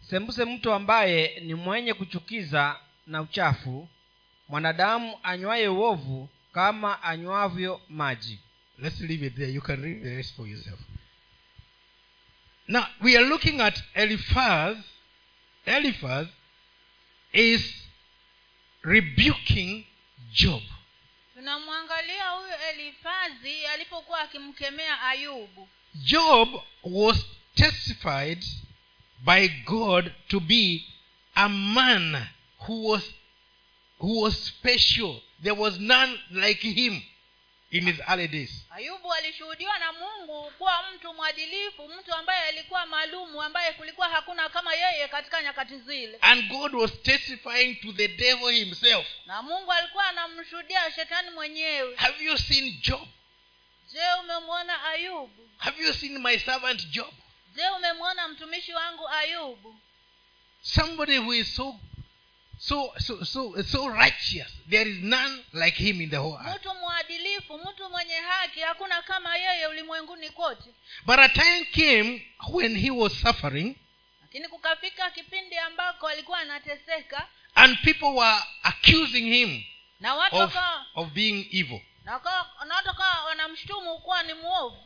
Sembuse 0.00 0.44
mtu 0.44 0.72
ambaye 0.72 1.40
ni 1.40 1.54
mwenye 1.54 1.94
kuchukiza 1.94 2.80
na 3.06 3.22
uchafu. 3.22 3.88
Mwanadamu 4.48 5.18
anywaye 5.22 5.68
uovu 5.68 6.28
kama 6.52 7.02
anywavyo 7.02 7.80
maji 7.88 8.40
let's 8.80 9.00
leave 9.00 9.22
it 9.22 9.36
there. 9.36 9.48
You 9.48 9.60
can 9.60 9.82
read 9.82 10.02
the 10.02 10.16
rest 10.16 10.34
for 10.36 10.46
yourself. 10.46 10.78
Now 12.68 12.86
we 13.02 13.16
are 13.16 13.24
looking 13.24 13.60
at 13.60 13.80
eliphaz. 13.94 14.76
Eliphaz 15.66 16.26
is 17.32 17.72
rebuking 18.82 19.84
job. 20.32 20.62
Tunamwangalia 21.34 22.28
huyu 22.28 22.54
elifazi 22.70 23.66
alipokuwa 23.66 24.20
akimkemea 24.20 25.02
ayubu. 25.02 25.68
Job 25.94 26.48
was 26.82 27.26
testified 27.54 28.44
by 29.24 29.48
god 29.48 30.12
to 30.28 30.40
be 30.40 30.84
a 31.34 31.48
man 31.48 32.26
who 32.66 32.88
was 32.88 33.02
who 33.98 34.20
was 34.20 34.46
special. 34.46 35.20
There 35.42 35.60
was 35.60 35.78
none 35.78 36.18
like 36.30 36.68
him 36.70 37.02
in 37.70 37.84
his 37.86 38.00
early 38.08 38.28
days. 38.28 38.50
Ayubu 38.70 39.12
alishuhudiwa 39.12 39.78
na 39.78 39.92
mungu 39.92 40.50
kuwa 40.58 40.84
mtu 40.94 41.14
mwadilifu 41.14 41.88
mtu 41.88 42.14
ambaye 42.14 42.42
alikuwa 42.48 42.86
maalumu 42.86 43.42
ambaye 43.42 43.72
kulikuwa 43.72 44.08
hakuna 44.08 44.48
kama 44.48 44.74
yeye 44.74 45.08
katika 45.08 45.42
nyakati 45.42 45.78
zile. 45.78 46.18
And 46.20 46.48
god 46.48 46.74
was 46.74 47.02
testifying 47.02 47.74
to 47.74 47.92
the 47.92 48.08
devil 48.08 48.50
himself. 48.54 49.06
Na 49.26 49.42
mungu 49.42 49.72
alikuwa 49.72 50.04
anamshuhudia 50.08 50.92
shetani 50.92 51.30
mwenyewe. 51.30 51.96
Have 51.96 52.24
you 52.24 52.38
seen 52.38 52.80
job? 52.80 53.08
Je 53.92 54.00
umemwona 54.20 54.84
ayubu? 54.84 55.48
Have 55.58 55.82
you 55.82 55.94
seen 55.94 56.18
my 56.18 56.38
servant 56.38 56.86
job? 56.90 57.14
Je 57.54 57.68
umemwona 57.76 58.28
mtumishi 58.28 58.72
wangu 58.74 59.08
ayubu? 59.08 59.76
Somebody 60.62 61.18
who 61.18 61.34
is 61.34 61.54
so 61.56 61.76
so 62.58 62.92
so 62.98 63.24
so 63.24 63.62
so 63.62 63.88
righteous. 63.88 64.52
There 64.70 64.90
is 64.90 64.98
none 65.02 65.44
like 65.52 65.76
him 65.76 66.00
in 66.00 66.10
the 66.10 66.16
whole 66.16 66.38
earth. 66.46 66.56
Mtu 66.56 66.74
mwadilifu 66.74 67.58
mtu 67.58 67.90
mwenye 67.90 68.14
haki 68.14 68.60
hakuna 68.60 69.02
kama 69.02 69.36
yeye 69.36 69.66
ulimwenguni 69.66 70.30
kote. 70.30 70.70
But 71.06 71.18
a 71.18 71.28
time 71.28 71.64
came 71.64 72.26
when 72.52 72.76
he 72.78 72.90
was 72.90 73.12
suffering 73.20 73.76
lakini 74.22 74.48
kukafika 74.48 75.10
kipindi 75.10 75.58
ambako 75.58 76.08
alikuwa 76.08 76.38
anateseka 76.38 77.28
and 77.54 77.78
people 77.82 78.06
were 78.06 78.38
accusing 78.62 79.30
him 79.34 79.62
na 80.00 80.14
watu 80.14 80.36
of, 80.36 80.54
of 80.94 81.08
being 81.12 81.48
evil. 81.52 81.80
na 82.04 82.12
watu 82.12 82.88
wakawa 82.88 83.24
wanamshutumu 83.24 83.98
kuwa 83.98 84.22
ni 84.22 84.34
mwovu 84.34 84.76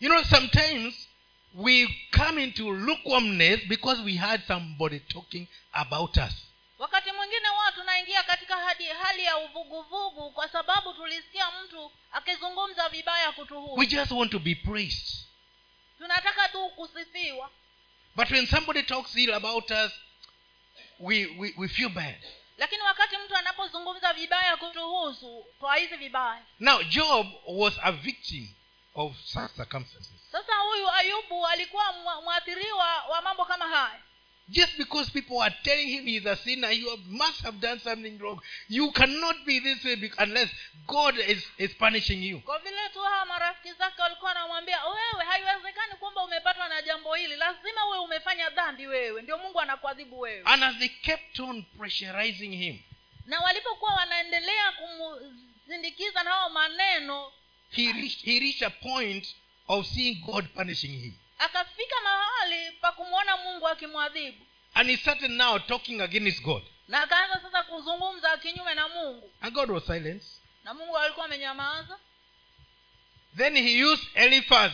you 0.00 0.08
know 0.10 0.24
sometimes 0.24 1.08
we 1.54 1.88
come 2.16 2.42
into 2.44 2.70
lukewarmness 2.72 3.60
because 3.66 4.02
we 4.02 4.16
had 4.16 4.46
somebody 4.46 5.00
talking 5.00 5.46
about 5.72 6.16
us 6.16 6.34
wakati 6.82 7.12
mwingine 7.12 7.48
huwa 7.48 7.72
tunaingia 7.72 8.22
katika 8.22 8.56
hadi 8.56 8.84
hali 8.84 9.24
ya 9.24 9.38
uvuguvugu 9.38 10.30
kwa 10.30 10.48
sababu 10.48 10.94
tulisikia 10.94 11.50
mtu 11.50 11.92
akizungumza 12.12 12.88
vibaya 12.88 13.34
we 13.76 13.86
just 13.86 14.10
want 14.10 14.30
to 14.32 14.38
be 14.38 14.54
praised. 14.54 15.16
Tunataka 15.98 16.48
tu 16.48 16.68
kusifiwa. 16.68 17.50
But 18.16 18.30
when 18.30 18.46
somebody 18.46 18.82
talks 18.82 19.16
ill 19.16 19.34
about 19.34 19.70
us 19.70 19.92
we, 20.98 21.26
we, 21.38 21.54
we 21.56 21.68
feel 21.68 21.88
bad. 21.88 22.20
Lakini 22.58 22.82
wakati 22.82 23.16
mtu 23.16 23.36
anapozungumza 23.36 24.12
vibaya 24.12 24.56
kutuhusu 24.56 25.46
twahisi 25.60 25.96
vibaya. 25.96 26.42
Now 26.60 26.82
job 26.82 27.26
was 27.46 27.74
a 27.82 27.92
victim 27.92 28.48
of 28.94 29.16
such 29.24 29.50
circumstances. 29.56 30.12
Sasa 30.32 30.56
huyu 30.56 30.90
ayubu 30.90 31.46
alikuwa 31.46 31.92
mwathiriwa 32.22 33.02
wa 33.04 33.22
mambo 33.22 33.44
kama 33.44 33.68
haya 33.68 34.00
just 34.48 34.76
because 34.76 35.10
people 35.10 35.40
are 35.40 35.54
telling 35.62 35.88
him 35.88 36.04
he's 36.06 36.26
a 36.26 36.36
sinner 36.36 36.70
you 36.72 36.96
must 37.08 37.40
have 37.42 37.58
done 37.60 37.78
something 37.80 38.18
wrong. 38.18 38.40
You 38.68 38.90
cannot 38.92 39.36
be 39.46 39.60
this 39.60 39.84
way 39.84 40.10
unless 40.18 40.50
god 40.86 41.14
is, 41.18 41.42
is 41.58 41.74
punishing 41.74 42.22
you. 42.22 42.40
Kwa 42.40 42.58
vile 42.58 42.88
tu 42.92 42.98
hawa 43.00 43.24
marafiki 43.26 43.72
zake 43.78 44.02
walikuwa 44.02 44.28
wanamwambia 44.28 44.84
wewe 44.86 45.24
haiwezekani 45.24 45.94
kwamba 46.00 46.24
umepatwa 46.24 46.68
na 46.68 46.82
jambo 46.82 47.14
hili. 47.14 47.36
Lazima 47.36 47.84
wewe 47.84 48.04
umefanya 48.04 48.50
dhambi 48.50 48.86
wewe. 48.86 49.22
Ndio 49.22 49.38
mungu 49.38 49.60
anakuadhibu 49.60 50.20
wewe. 50.20 50.42
And 50.44 50.64
as 50.64 50.78
they 50.78 50.88
kept 50.88 51.40
on 51.40 51.64
pressurizing 51.78 52.56
him 52.56 52.78
na 53.26 53.40
walipokuwa 53.40 53.94
wanaendelea 53.94 54.72
kumsindikiza 54.72 56.22
na 56.22 56.30
hao 56.30 56.50
maneno 56.50 57.32
he 57.70 57.92
reached, 57.92 58.24
he 58.24 58.40
reached 58.40 58.62
a 58.62 58.70
point 58.70 59.34
of 59.68 59.86
seeing 59.86 60.14
god 60.14 60.46
punishing 60.54 60.88
him 61.00 61.12
akafika 61.44 62.00
mahali 62.04 62.72
pa 62.72 62.92
kumwona 62.92 63.36
mungu 63.36 63.68
akimwadhibu. 63.68 64.46
And 64.74 64.90
he 64.90 64.96
started 64.96 65.30
now 65.30 65.58
talking 65.58 66.00
against 66.00 66.42
god. 66.42 66.62
Na 66.88 67.02
akaanza 67.02 67.40
sasa 67.42 67.62
kuzungumza 67.62 68.36
kinyume 68.36 68.74
na 68.74 68.88
mungu. 68.88 69.32
And 69.40 69.54
god 69.54 69.70
was 69.70 69.86
silent. 69.86 70.22
Na 70.64 70.74
mungu 70.74 70.98
alikuwa 70.98 71.26
amenyamaza. 71.26 71.98
Then 73.36 73.56
he 73.56 73.84
used 73.84 74.08
eliphaz 74.14 74.72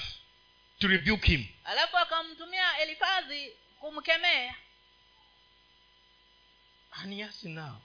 to 0.79 0.89
rebuke 0.89 1.27
him. 1.27 1.47
Alafu 1.65 1.97
akamtumia 1.99 2.79
elifazi 2.79 3.53
kumkemea. 3.81 4.55
And 7.03 7.15
he 7.15 7.23
asked 7.25 7.43
him 7.43 7.55
now 7.55 7.81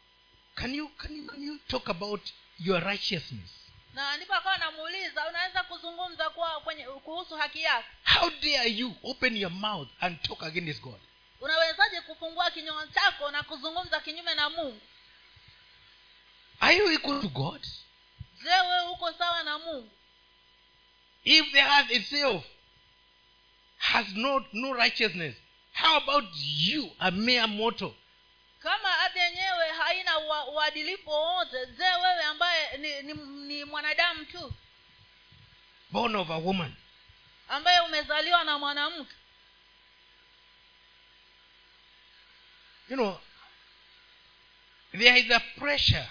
can 0.56 0.74
you, 0.76 0.88
can 0.98 1.16
you, 1.16 1.28
can 1.28 1.42
you 1.44 1.60
talk 1.68 1.90
about 1.90 2.22
your 2.60 2.80
righteousness? 2.84 3.52
Na 3.94 4.18
ndipo 4.18 4.34
akawa 4.34 4.56
anamuuliza 4.56 5.28
unaweza 5.30 5.64
kuzungumza 5.64 6.30
kwa 6.30 6.62
kwenye 6.62 6.86
kuhusu 6.86 7.36
haki 7.36 7.62
yako 7.62 7.88
how 8.14 8.30
dare 8.42 8.68
you 8.68 8.96
open 9.04 9.36
your 9.38 9.52
mouth 9.52 9.88
and 10.02 10.22
talk 10.24 10.44
against 10.44 10.82
god? 10.82 11.00
Unawezaje 11.42 12.02
kufungua 12.02 12.52
kinywa 12.52 12.88
chako 12.88 13.32
na 13.32 13.44
kuzungumza 13.44 14.00
kinyume 14.00 14.36
na 14.36 14.50
mungu? 14.50 14.82
Are 16.60 16.76
you 16.78 16.92
equal 16.92 17.22
to 17.22 17.28
god? 17.30 17.62
Je 18.44 18.50
wewe 18.50 18.90
uko 18.92 19.14
sawa 19.14 19.44
na 19.44 19.60
mungu? 19.60 19.90
If 21.24 21.52
the 21.52 21.60
earth 21.62 21.92
itself 21.92 22.44
has 23.78 24.08
no, 24.16 24.46
no 24.54 24.74
righteousness 24.74 25.36
how 25.74 25.98
about 25.98 26.26
you 26.36 26.92
a 27.00 27.12
mere 27.12 27.48
mortal? 27.48 27.94
Kama 28.60 28.90
hata 28.90 29.24
yenyewe 29.24 29.68
haina 29.78 30.20
uadilifu 30.54 31.10
wowote 31.10 31.66
je 31.66 31.84
wewe 31.84 32.24
ambaye 32.24 32.78
ni, 32.78 33.02
ni, 33.02 33.14
ni 33.48 33.64
mwanadamu 33.66 34.26
tu? 34.26 34.54
Born 35.92 36.16
of 36.16 36.30
a 36.30 36.38
woman 36.38 36.74
ambaye 37.48 37.80
umezaliwa 37.80 38.44
na 38.44 38.58
mwanamke. 38.60 39.16
You 42.90 42.96
know 42.98 43.20
there 44.92 45.20
is 45.20 45.32
a 45.32 45.40
pressure 45.58 46.08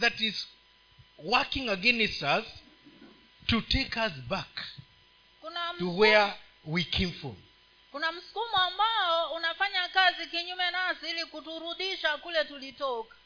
that 0.00 0.20
is 0.20 0.46
working 1.18 1.68
against 1.68 2.22
us 2.22 2.44
to 3.46 3.60
take 3.60 3.96
us 4.00 4.12
back 4.28 4.48
to 5.78 5.90
where 5.90 6.34
we 6.64 6.84
came 6.84 7.12
from. 7.12 7.36
kuna 7.92 8.12
msukumo 8.12 8.56
ambao 8.56 9.32
unafanya 9.32 9.88
kazi 9.88 10.26
kinyume 10.26 10.70
nasi 10.70 11.10
ili 11.10 11.24
kuturudisha 11.26 12.16
kule 12.18 12.44
tulitoka. 12.44 13.16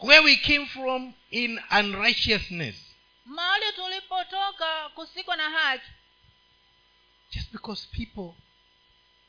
Where 0.00 0.20
we 0.24 0.36
came 0.36 0.66
from 0.66 1.14
in 1.30 1.60
unrighteousness. 1.78 2.76
Mahali 3.24 3.72
tulipotoka 3.72 4.88
kusiko 4.88 5.36
na 5.36 5.50
haki 5.50 5.90
just 7.30 7.52
because 7.52 7.86
people 7.92 8.34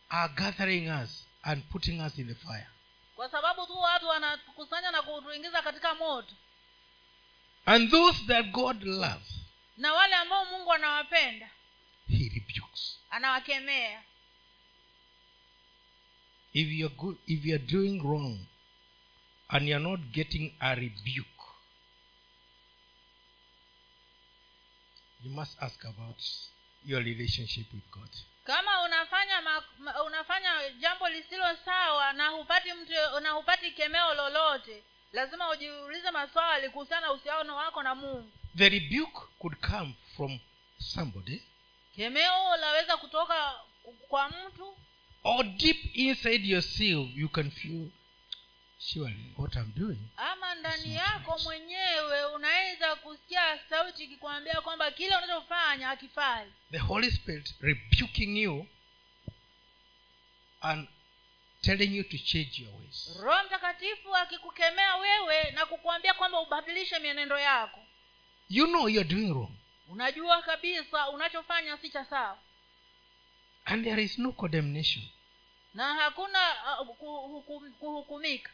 are 0.09 0.33
gathering 0.35 0.87
us 0.89 1.25
and 1.43 1.63
putting 1.69 1.99
us 2.01 2.17
in 2.17 2.27
the 2.27 2.35
fire. 2.35 2.67
Kwa 3.15 3.29
sababu 3.31 3.67
tu 3.67 3.77
watu 3.77 4.07
wanatukusanya 4.07 4.91
na 4.91 5.01
kutuingiza 5.01 5.61
katika 5.61 5.95
moto. 5.95 6.33
And 7.65 7.91
those 7.91 8.25
that 8.27 8.45
god 8.51 8.83
loves 8.83 9.35
na 9.77 9.93
wale 9.93 10.15
ambao 10.15 10.45
mungu 10.45 10.73
anawapenda 10.73 11.49
he 12.07 12.29
rebukes. 12.29 12.99
anawakemea. 13.09 14.03
If 16.53 16.67
you're 16.71 16.95
good 16.95 17.17
if 17.27 17.45
you're 17.45 17.65
doing 17.65 18.01
wrong 18.01 18.39
and 19.47 19.67
you're 19.67 19.89
not 19.89 19.99
getting 19.99 20.55
a 20.59 20.75
rebuke 20.75 21.43
you 25.23 25.31
must 25.31 25.61
ask 25.63 25.85
about 25.85 26.21
your 26.85 27.03
relationship 27.03 27.73
with 27.73 27.89
god. 27.91 28.09
Kama 28.43 28.81
unafanya 28.83 29.41
ma, 29.41 29.63
ma, 29.79 30.03
unafanya 30.03 30.69
jambo 30.79 31.09
lisilo 31.09 31.45
sawa 31.65 32.13
na 32.13 32.27
hupati 32.27 32.73
mtu 32.73 33.19
na 33.21 33.29
hupati 33.31 33.71
kemeo 33.71 34.13
lolote 34.13 34.83
lazima 35.13 35.49
ujiulize 35.49 36.11
maswali 36.11 36.69
kuhusiana 36.69 37.01
na 37.07 37.11
uhusiano 37.13 37.55
wako 37.55 37.83
na 37.83 37.95
mungu. 37.95 38.31
The 38.57 38.69
rebuke 38.69 39.19
could 39.39 39.57
come 39.59 39.93
from 40.15 40.39
somebody 40.79 41.43
kemeo 41.95 42.57
laweza 42.57 42.97
kutoka 42.97 43.53
kwa 44.07 44.29
mtu 44.29 44.77
or 45.23 45.43
deep 45.45 45.95
inside 45.95 46.47
yourself 46.49 47.07
you 47.15 47.29
can 47.29 47.51
feel 47.51 47.87
surely 48.79 49.33
what 49.37 49.55
i'm 49.55 49.71
doing? 49.75 49.99
Ama 50.17 50.55
ndani 50.55 50.95
yako 50.95 51.31
right. 51.31 51.43
mwenyewe 51.43 52.25
unaweza 52.25 52.95
kusikia 52.95 53.59
sauti 53.69 54.03
ikikwambia 54.03 54.61
kwamba 54.61 54.91
kile 54.91 55.17
unachofanya 55.17 55.87
hakifai. 55.87 56.47
The 56.71 56.77
holy 56.77 57.11
spirit 57.11 57.55
rebuking 57.61 58.37
you 58.37 58.67
and 60.61 60.87
telling 61.61 61.97
you 61.97 62.03
to 62.03 62.17
change 62.17 62.61
your 62.63 62.75
ways. 62.79 63.17
Roho 63.21 63.43
mtakatifu 63.45 64.15
akikukemea 64.15 64.95
wewe 64.95 65.51
na 65.51 65.65
kukuambia 65.65 66.13
kwamba 66.13 66.39
ubadilishe 66.39 66.99
mienendo 66.99 67.39
yako. 67.39 67.79
You 68.49 68.65
know 68.67 68.89
you're 68.89 69.09
doing 69.09 69.31
wrong. 69.33 69.51
Unajua 69.89 70.41
kabisa 70.41 71.09
unachofanya 71.09 71.77
si 71.77 71.89
cha 71.89 72.05
sawa. 72.05 72.37
And 73.65 73.83
there 73.83 74.03
is 74.03 74.17
no 74.19 74.31
condemnation. 74.31 75.05
Na 75.73 75.93
hakuna 75.95 76.39
uh, 76.81 76.87
kuhukum, 76.95 77.71
kuhukumika 77.73 78.51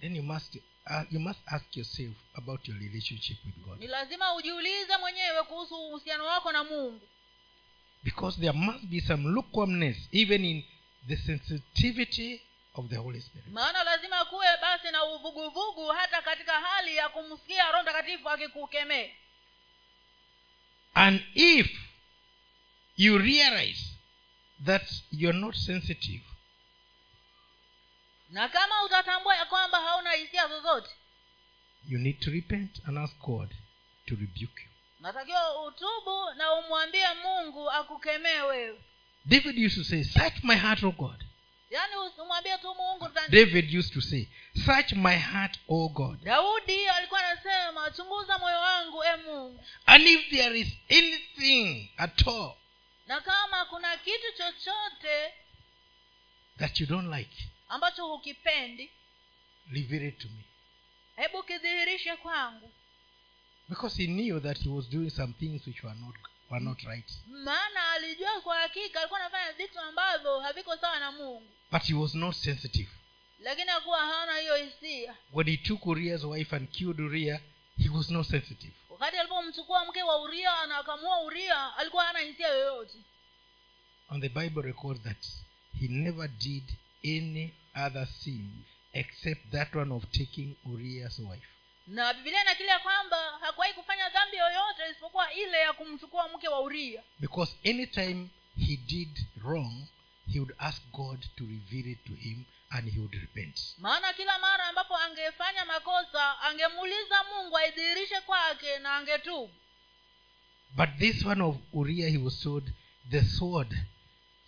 then 0.00 0.16
you 0.16 0.22
must 0.22 0.56
uh, 0.86 1.02
you 1.10 1.20
must 1.20 1.40
ask 1.46 1.76
yourself 1.76 2.14
about 2.34 2.68
your 2.68 2.78
relationship 2.78 3.36
with 3.44 3.54
god. 3.64 3.78
Ni 3.80 3.86
lazima 3.86 4.34
ujiulize 4.34 4.96
mwenyewe 5.00 5.42
kuhusu 5.42 5.74
uhusiano 5.88 6.24
wako 6.24 6.52
na 6.52 6.64
mungu. 6.64 7.00
Because 8.02 8.40
there 8.40 8.52
must 8.58 8.84
be 8.84 9.00
some 9.00 9.28
lukewarmness 9.28 9.96
even 10.12 10.44
in 10.44 10.64
the 11.08 11.16
sensitivity 11.16 12.40
of 12.74 12.88
the 12.88 12.96
holy 12.96 13.20
spirit. 13.20 13.48
Maana 13.48 13.84
lazima 13.84 14.24
kuwe 14.24 14.46
basi 14.62 14.90
na 14.92 15.04
uvuguvugu 15.04 15.86
hata 15.86 16.22
katika 16.22 16.52
hali 16.60 16.96
ya 16.96 17.08
kumsikia 17.08 17.70
roho 17.72 17.82
mtakatifu 17.82 18.28
akikukemee 18.30 19.10
and 20.94 21.22
if 21.34 21.70
you 22.96 23.18
realize 23.18 23.84
that 24.64 24.82
you're 25.12 25.38
not 25.38 25.54
sensitive 25.56 26.22
na 28.30 28.48
kama 28.48 28.82
utatambua 28.84 29.36
ya 29.36 29.44
kwamba 29.46 29.80
hauna 29.80 30.12
hisia 30.12 30.48
zozote 30.48 30.90
you 31.88 31.98
need 31.98 32.20
to 32.20 32.30
repent 32.30 32.80
and 32.88 32.98
ask 32.98 33.18
god 33.18 33.54
to 34.06 34.14
rebuke 34.14 34.62
you. 34.62 34.70
natakiwa 35.00 35.64
utubu 35.66 36.34
na 36.36 36.52
umwambie 36.52 37.06
mungu 37.22 37.70
akukemee 37.70 38.40
wewe. 38.40 38.80
David 39.24 39.58
used 39.58 39.78
to 39.78 39.84
say 39.84 40.04
search 40.04 40.42
my 40.44 40.56
heart 40.56 40.82
o 40.82 40.90
god. 40.90 41.24
Yaani 41.70 41.94
umwambie 42.18 42.58
tu 42.58 42.74
mungu 42.74 43.08
david 43.28 43.74
used 43.74 43.94
to 43.94 44.00
say 44.00 44.26
search 44.66 44.92
my 44.92 45.16
heart 45.18 45.58
o 45.68 45.88
god. 45.88 46.24
Daudi 46.24 46.88
alikuwa 46.88 47.20
anasema 47.28 47.90
chunguza 47.90 48.38
moyo 48.38 48.60
wangu 48.60 49.04
e 49.04 49.16
mungu. 49.16 49.64
And 49.86 50.06
if 50.06 50.30
there 50.30 50.60
is 50.60 50.68
anything 50.90 51.90
at 51.96 52.26
all 52.28 52.54
na 53.06 53.20
kama 53.20 53.64
kuna 53.64 53.96
kitu 53.96 54.32
chochote 54.36 55.32
that 56.58 56.80
you 56.80 56.86
don't 56.86 57.14
like 57.14 57.48
ambacho 57.70 58.06
hukipendi 58.06 58.90
reveal 59.72 60.02
it 60.02 60.18
to 60.18 60.28
me. 60.28 60.44
hebu 61.16 61.42
kidhihirishe 61.42 62.16
kwangu. 62.16 62.70
Because 63.68 64.02
he 64.02 64.06
knew 64.06 64.40
that 64.40 64.58
he 64.62 64.68
was 64.68 64.88
doing 64.90 65.10
some 65.10 65.32
things 65.32 65.66
which 65.66 65.82
were 65.84 65.98
not 66.00 66.14
were 66.50 66.64
not 66.64 66.82
right. 66.82 67.12
Maana 67.26 67.90
alijua 67.92 68.40
kwa 68.40 68.58
hakika 68.58 68.98
alikuwa 69.00 69.20
anafanya 69.20 69.52
vitu 69.52 69.80
ambavyo 69.80 70.40
haviko 70.40 70.76
sawa 70.76 70.98
na 71.00 71.12
mungu. 71.12 71.42
But 71.72 71.82
he 71.82 71.94
was 71.94 72.14
not 72.14 72.34
sensitive. 72.36 72.90
Lakini 73.40 73.70
akuwa 73.70 73.98
hana 74.06 74.38
hiyo 74.38 74.56
hisia. 74.56 75.16
When 75.32 75.46
he 75.50 75.56
took 75.56 75.86
uriah's 75.86 76.24
wife 76.24 76.56
and 76.56 76.68
killed 76.70 77.00
uriah 77.00 77.40
he 77.78 77.88
was 77.88 78.10
not 78.10 78.26
sensitive. 78.26 78.72
Wakati 78.90 79.16
alipomchukua 79.16 79.84
mke 79.84 80.02
wa 80.02 80.22
uria 80.22 80.66
na 80.66 80.78
akamua 80.78 81.22
uria 81.22 81.76
alikuwa 81.76 82.04
hana 82.04 82.18
hisia 82.18 82.48
yoyote. 82.48 82.98
And 84.08 84.22
the 84.22 84.28
bible 84.28 84.62
records 84.62 85.02
that 85.02 85.26
he 85.80 85.88
never 85.88 86.28
did 86.28 86.64
any 87.04 87.52
other 87.74 88.06
sin 88.06 88.64
except 88.92 89.50
that 89.52 89.74
one 89.74 89.92
of 89.94 90.04
taking 90.10 90.56
uriah's 90.66 91.18
wife. 91.18 91.46
Na 91.86 92.14
bibilia 92.14 92.42
inakilia 92.42 92.78
kwamba 92.78 93.16
hakuwahi 93.40 93.74
kufanya 93.74 94.08
dhambi 94.08 94.36
yoyote 94.36 94.90
isipokuwa 94.90 95.32
ile 95.34 95.58
ya 95.58 95.72
kumchukua 95.72 96.28
mke 96.28 96.48
wa 96.48 96.60
uria 96.60 97.02
because 97.20 97.56
anytime 97.70 98.28
he 98.66 98.76
did 98.76 99.18
wrong 99.42 99.72
he 100.32 100.38
would 100.40 100.54
ask 100.58 100.82
god 100.92 101.20
to 101.36 101.44
reveal 101.44 101.86
it 101.92 102.04
to 102.04 102.14
him 102.14 102.44
and 102.70 102.92
he 102.92 103.00
would 103.00 103.14
repent. 103.14 103.74
Maana 103.78 104.12
kila 104.12 104.38
mara 104.38 104.64
ambapo 104.64 104.96
angefanya 104.96 105.64
makosa 105.64 106.40
angemuuliza 106.40 107.24
mungu 107.24 107.58
aidhihirishe 107.58 108.20
kwake 108.20 108.78
na 108.78 108.96
angetubu. 108.96 109.50
But 110.76 110.88
this 110.98 111.24
one 111.24 111.42
of 111.42 111.56
uria 111.72 112.08
he 112.08 112.18
was 112.18 112.40
told 112.40 112.72
the 113.10 113.22
sword 113.24 113.76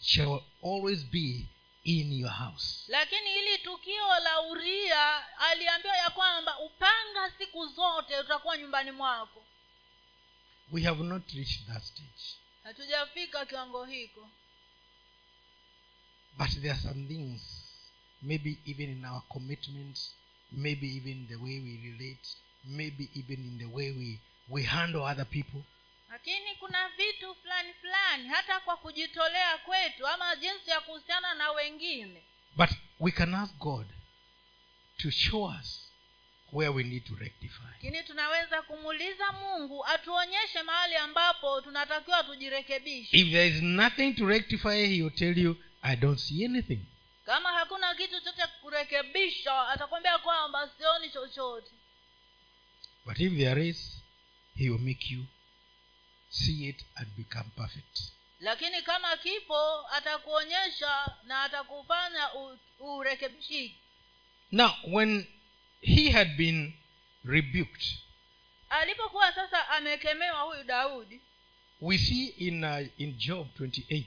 shall 0.01 0.43
always 0.63 1.05
be 1.05 1.47
in 1.85 2.13
your 2.13 2.31
house. 2.31 2.85
Lakini 2.89 3.31
hili 3.33 3.59
tukio 3.59 4.19
la 4.25 4.41
uria 4.41 5.39
aliambiwa 5.39 5.97
ya 5.97 6.11
kwamba 6.11 6.59
upanga 6.61 7.31
siku 7.39 7.67
zote 7.67 8.19
utakuwa 8.21 8.57
nyumbani 8.59 8.91
mwako. 8.91 9.45
We 10.73 10.83
have 10.83 11.03
not 11.03 11.33
reached 11.33 11.67
that 11.67 11.83
stage. 11.85 12.37
Hatujafika 12.65 13.47
kiwango 13.47 13.85
hiko. 13.85 14.29
But 16.39 16.49
there 16.51 16.71
are 16.71 16.81
some 16.81 17.07
things 17.09 17.43
maybe 18.23 18.59
even 18.67 18.91
in 18.91 19.05
our 19.05 19.23
commitments 19.29 20.15
maybe 20.53 20.97
even 20.97 21.27
the 21.29 21.37
way 21.37 21.59
we 21.61 21.81
relate 21.83 22.29
maybe 22.65 23.11
even 23.15 23.41
in 23.45 23.59
the 23.59 23.65
way 23.67 23.91
we, 23.91 24.21
we 24.49 24.63
handle 24.63 25.03
other 25.03 25.25
people 25.27 25.63
lakini 26.13 26.55
kuna 26.59 26.89
vitu 26.89 27.35
fulani 27.35 27.75
fulani 27.75 28.29
hata 28.29 28.61
kwa 28.61 28.77
kujitolea 28.77 29.59
kwetu 29.59 30.07
ama 30.07 30.37
jinsi 30.37 30.71
ya 30.71 30.81
kuhusiana 30.81 31.35
na 31.35 31.51
wengine. 31.51 32.23
But 32.57 32.71
we 33.01 33.11
can 33.11 33.35
ask 33.35 33.55
god 33.59 33.87
to 34.97 35.11
show 35.11 35.45
us 35.61 35.91
where 36.53 36.73
we 36.73 36.83
need 36.83 37.05
to 37.05 37.15
rectify. 37.15 37.65
Lakini 37.73 38.03
tunaweza 38.03 38.63
kumuuliza 38.63 39.33
mungu 39.33 39.87
atuonyeshe 39.87 40.63
mahali 40.63 40.97
ambapo 40.97 41.61
tunatakiwa 41.61 42.25
tujirekebishe. 42.25 43.17
If 43.17 43.31
there 43.31 43.49
is 43.49 43.63
nothing 43.63 44.13
to 44.15 44.27
rectify 44.29 44.87
he 44.87 45.03
will 45.03 45.15
tell 45.15 45.39
you 45.39 45.57
i 45.83 45.97
don't 45.97 46.19
see 46.21 46.45
anything. 46.45 46.81
Kama 47.27 47.53
hakuna 47.53 47.95
kitu 47.95 48.21
chote 48.21 48.43
kurekebisha 48.63 49.69
atakwambia 49.69 50.19
kwamba 50.19 50.71
sioni 50.79 51.11
chochote. 51.11 51.71
But 53.07 53.21
if 53.21 53.33
there 53.37 53.69
is 53.69 54.03
he 54.57 54.71
will 54.71 54.81
make 54.81 55.15
you 55.15 55.25
see 56.33 56.69
it 56.69 56.85
and 56.97 57.09
become 57.17 57.51
perfect. 57.57 58.01
Lakini 58.41 58.83
kama 58.83 59.17
kipo 59.17 59.89
atakuonyesha 59.89 61.17
na 61.25 61.43
atakufanya 61.43 62.35
u- 62.35 62.59
urekebishiki 62.81 63.77
now 64.53 64.71
when 64.87 65.27
he 65.81 66.11
had 66.11 66.37
been 66.37 66.73
rebuked 67.25 67.85
alipokuwa 68.71 69.33
sasa 69.33 69.69
amekemewa 69.69 70.41
huyu 70.41 70.65
daudi 70.65 71.21
we 71.81 71.99
see 71.99 72.27
in 72.27 72.65
uh, 72.65 72.87
in 73.01 73.13
job 73.19 73.49
28 73.61 74.05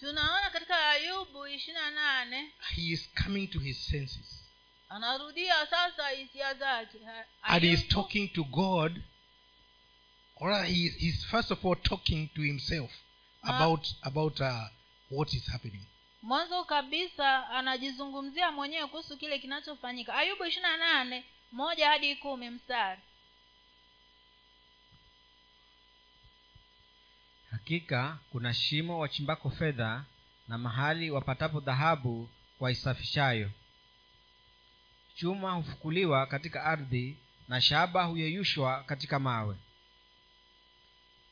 tunaona 0.00 0.50
katika 0.50 0.88
ayubu 0.90 1.46
ishirina 1.46 1.90
nane 1.90 2.52
he 2.74 2.82
is 2.82 3.10
coming 3.24 3.46
to 3.46 3.58
his 3.58 3.86
senses. 3.86 4.44
anarudia 4.88 5.66
sasa 5.66 6.08
hisia 6.08 6.54
zake. 6.54 6.98
And 7.42 7.64
he 7.64 7.72
is 7.72 7.88
talking 7.88 8.28
to 8.32 8.44
god 8.44 9.02
or 10.40 10.48
rather 10.50 10.66
he 10.66 10.84
is, 10.86 10.96
he's 10.96 11.26
first 11.26 11.50
of 11.50 11.64
all 11.64 11.76
talking 11.76 12.28
to 12.34 12.42
himself 12.42 12.90
Ah. 13.42 13.56
about 13.56 13.86
about 14.02 14.40
uh, 14.40 14.68
what 15.10 15.32
is 15.34 15.46
happening. 15.50 15.82
Mwanzo 16.22 16.64
kabisa 16.64 17.48
anajizungumzia 17.50 18.50
mwenyewe 18.52 18.86
kuhusu 18.86 19.16
kile 19.16 19.38
kinachofanyika. 19.38 20.14
Ayubu 20.14 20.44
ishiri 20.44 20.62
na 20.62 20.76
nane 20.76 21.24
moja 21.52 21.88
hadi 21.88 22.16
kumi 22.16 22.50
mstari. 22.50 23.00
Hakika 27.50 28.18
kuna 28.32 28.54
shimo 28.54 28.98
wachimbako 28.98 29.50
fedha 29.50 30.04
na 30.48 30.58
mahali 30.58 31.10
wapatapo 31.10 31.60
dhahabu 31.60 32.28
waisafishayo. 32.60 33.50
Chuma 35.14 35.52
hufukuliwa 35.52 36.26
katika 36.26 36.64
ardhi 36.64 37.16
na 37.48 37.60
shaba 37.60 38.04
huyeyushwa 38.04 38.82
katika 38.84 39.18
mawe 39.18 39.56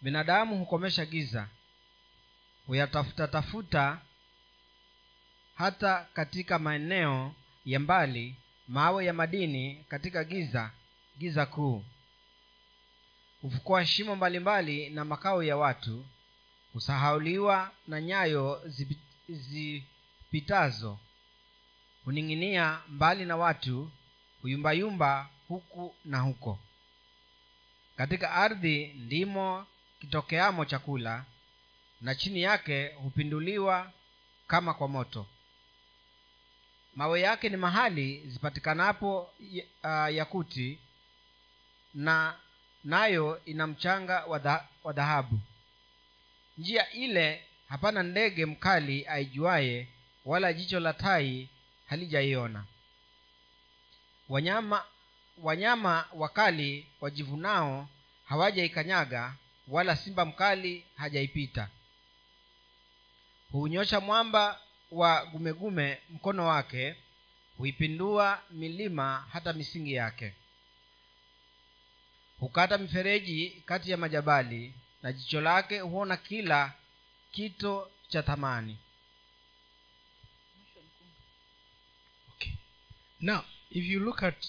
binadamu 0.02 0.58
hukomesha 0.58 1.06
giza 1.06 1.48
huyatafuta 2.66 3.28
tafuta 3.28 4.00
hata 5.54 6.06
katika 6.12 6.58
maeneo 6.58 7.34
ya 7.64 7.80
mbali 7.80 8.36
mawe 8.68 9.04
ya 9.04 9.12
madini 9.12 9.84
katika 9.88 10.24
giza 10.24 10.70
giza 11.18 11.46
kuu. 11.46 11.84
Hufukua 13.42 13.86
shimo 13.86 14.16
mbalimbali 14.16 14.90
na 14.90 15.04
makao 15.04 15.42
ya 15.42 15.56
watu 15.56 16.06
husahauliwa 16.72 17.70
na 17.88 18.00
nyayo 18.00 18.62
zipitazo. 19.28 20.98
Huning'inia 22.04 22.80
mbali 22.88 23.24
na 23.24 23.36
watu 23.36 23.90
huyumbayumba 24.42 25.28
huku 25.48 25.94
na 26.04 26.20
huko. 26.20 26.58
Katika 27.96 28.32
ardhi 28.32 28.86
ndimo 28.86 29.66
kitokeamo 30.00 30.64
chakula 30.64 31.24
na 32.00 32.14
chini 32.14 32.42
yake 32.42 32.86
hupinduliwa 32.88 33.92
kama 34.46 34.74
kwa 34.74 34.88
moto. 34.88 35.26
Mawe 36.94 37.20
yake 37.20 37.48
ni 37.48 37.56
mahali 37.56 38.20
zipatikanapo 38.30 39.30
yakuti 40.12 40.78
na 41.94 42.34
nayo 42.84 43.40
ina 43.44 43.66
mchanga 43.66 44.24
wa 44.24 44.64
wa 44.84 44.92
dhahabu. 44.92 45.40
Njia 46.58 46.90
ile 46.92 47.44
hapana 47.68 48.02
ndege 48.02 48.46
mkali 48.46 49.06
aijuaye 49.06 49.88
wala 50.24 50.52
jicho 50.52 50.80
la 50.80 50.92
tai 50.92 51.48
halijaiona. 51.86 52.64
Wanyama 54.28 54.84
wanyama 55.38 56.04
wakali 56.12 56.86
wajivunao 57.00 57.88
hawajaikanyaga 58.24 59.34
wala 59.68 59.96
simba 59.96 60.24
mkali 60.24 60.84
hajaipita. 60.96 61.68
Huunyosha 63.52 64.00
mwamba 64.00 64.60
wa 64.90 65.26
gumegume 65.26 65.98
mkono 66.10 66.46
wake 66.46 66.96
huipindua 67.58 68.42
milima 68.50 69.26
hata 69.32 69.52
misingi 69.52 69.92
yake. 69.92 70.34
Hukata 72.40 72.78
mifereji 72.78 73.62
kati 73.66 73.90
ya 73.90 73.96
majabali 73.96 74.74
na 75.02 75.12
jicho 75.12 75.40
lake 75.40 75.80
huona 75.80 76.16
kila 76.16 76.72
kito 77.32 77.90
cha 78.08 78.22
thamani. 78.22 78.78
Okay. 82.34 82.52
Now, 83.20 83.40
if 83.70 83.84
you 83.84 84.00
look 84.00 84.22
at 84.22 84.46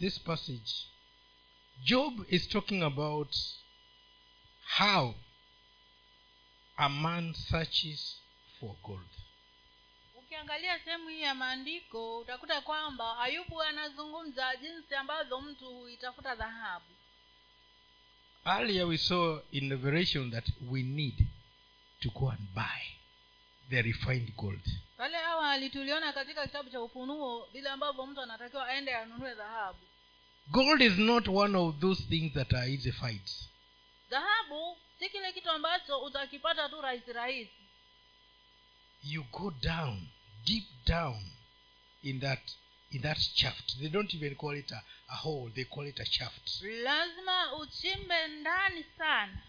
this 0.00 0.18
passage, 0.20 0.86
Job 1.84 2.24
is 2.28 2.46
talking 2.48 2.82
about 2.82 3.34
how 4.78 5.14
a 6.78 6.88
man 6.88 7.34
searches 7.34 8.16
for 8.60 8.76
gold. 8.82 9.08
ukiangalia 10.18 10.78
sehemu 10.84 11.08
hii 11.08 11.20
ya 11.22 11.34
maandiko 11.34 12.18
utakuta 12.18 12.60
kwamba 12.60 13.18
ayubu 13.18 13.62
anazungumza 13.62 14.56
jinsi 14.56 14.94
ambavyo 14.94 15.40
mtu 15.40 15.66
huitafuta 15.74 16.34
dhahabu 16.34 16.86
Earlier, 18.44 18.84
we 18.86 18.98
saw 18.98 19.38
in 19.52 19.70
Revelation 19.70 20.30
that 20.30 20.44
we 20.70 20.82
need 20.82 21.26
to 22.00 22.10
go 22.10 22.30
and 22.30 22.40
buy 22.54 22.82
the 23.70 23.82
refined 23.82 24.34
gold. 24.36 24.64
pale 24.96 25.16
awali 25.18 25.70
tuliona 25.70 26.12
katika 26.12 26.46
kitabu 26.46 26.70
cha 26.70 26.80
ufunuo 26.82 27.48
vile 27.52 27.68
ambavyo 27.68 28.06
mtu 28.06 28.20
anatakiwa 28.20 28.66
aende 28.68 28.94
anunue 28.94 29.34
dhahabu 29.34 29.78
Gold 30.52 30.82
is 30.82 30.98
not 30.98 31.28
one 31.28 31.54
of 31.56 31.80
those 31.80 32.00
things 32.08 32.34
that 32.34 32.52
are 32.52 32.68
easy 32.68 32.90
fights. 32.92 33.48
dhahabu 34.10 34.76
si 34.98 35.08
kile 35.08 35.32
kitu 35.32 35.50
ambacho 35.50 35.98
utakipata 36.02 36.68
tu 36.68 36.80
rahisi 36.80 37.12
rahisi 37.12 37.50
You 39.04 39.24
go 39.32 39.50
down, 39.50 40.08
deep 40.44 40.64
down 40.86 41.20
in 42.02 42.20
that 42.20 42.40
in 42.92 43.00
that 43.02 43.18
shaft. 43.18 43.78
They 43.80 43.88
don't 43.88 44.14
even 44.14 44.34
call 44.36 44.50
it 44.54 44.70
a, 44.70 44.82
a 45.08 45.16
hole, 45.16 45.50
they 45.54 45.64
call 45.64 45.86
it 45.86 45.98
a 46.00 46.04
shaft. 46.04 46.62
lazima 46.62 47.54
uchimbe 47.56 48.26
ndani 48.28 48.84
sana 48.98 49.42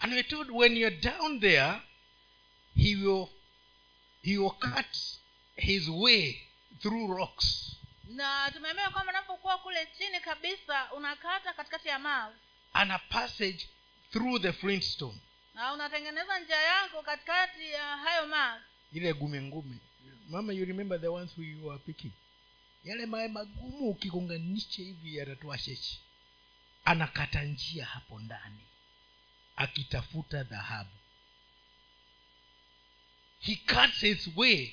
And 0.00 0.12
we're 0.12 0.22
told 0.28 0.50
when 0.50 0.76
you're 0.76 1.00
down 1.00 1.40
there, 1.40 1.82
he 2.76 2.94
will 2.96 3.28
he 4.22 4.38
will 4.38 4.54
cut 4.60 4.96
his 5.56 5.88
way 5.88 6.42
through 6.80 7.16
rocks 7.16 7.76
na 8.08 8.50
tumeambiwa 8.50 8.90
kwamba 8.90 9.12
unapokuwa 9.12 9.58
kule 9.58 9.88
chini 9.98 10.20
kabisa 10.20 10.92
unakata 10.92 11.52
katikati 11.52 11.88
ya 11.88 11.98
mawe. 11.98 12.34
And 12.72 12.92
a 12.92 12.98
passage 12.98 13.68
through 14.12 14.42
the 14.42 14.52
flintstone. 14.52 15.18
na 15.54 15.72
unatengeneza 15.72 16.38
njia 16.38 16.56
yako 16.62 17.02
katikati 17.02 17.70
ya 17.70 17.96
hayo 17.96 18.26
mawe. 18.26 18.60
Ile 18.92 19.12
gume 19.12 19.42
ngume. 19.42 19.76
Mama 20.28 20.52
you 20.52 20.64
remember 20.64 21.00
the 21.00 21.08
ones 21.08 21.30
who 21.36 21.42
you 21.42 21.66
were 21.66 21.78
picking? 21.78 22.12
Yale 22.84 23.06
mawe 23.06 23.28
magumu 23.28 23.88
ukigonganisha 23.90 24.82
hivi 24.82 25.16
yatatoa 25.16 25.58
shechi 25.58 26.00
anakata 26.84 27.42
njia 27.42 27.86
hapo 27.86 28.20
ndani. 28.20 28.60
Akitafuta 29.56 30.42
dhahabu. 30.42 30.90
He 33.40 33.56
cuts 33.56 34.00
his 34.00 34.28
way 34.36 34.72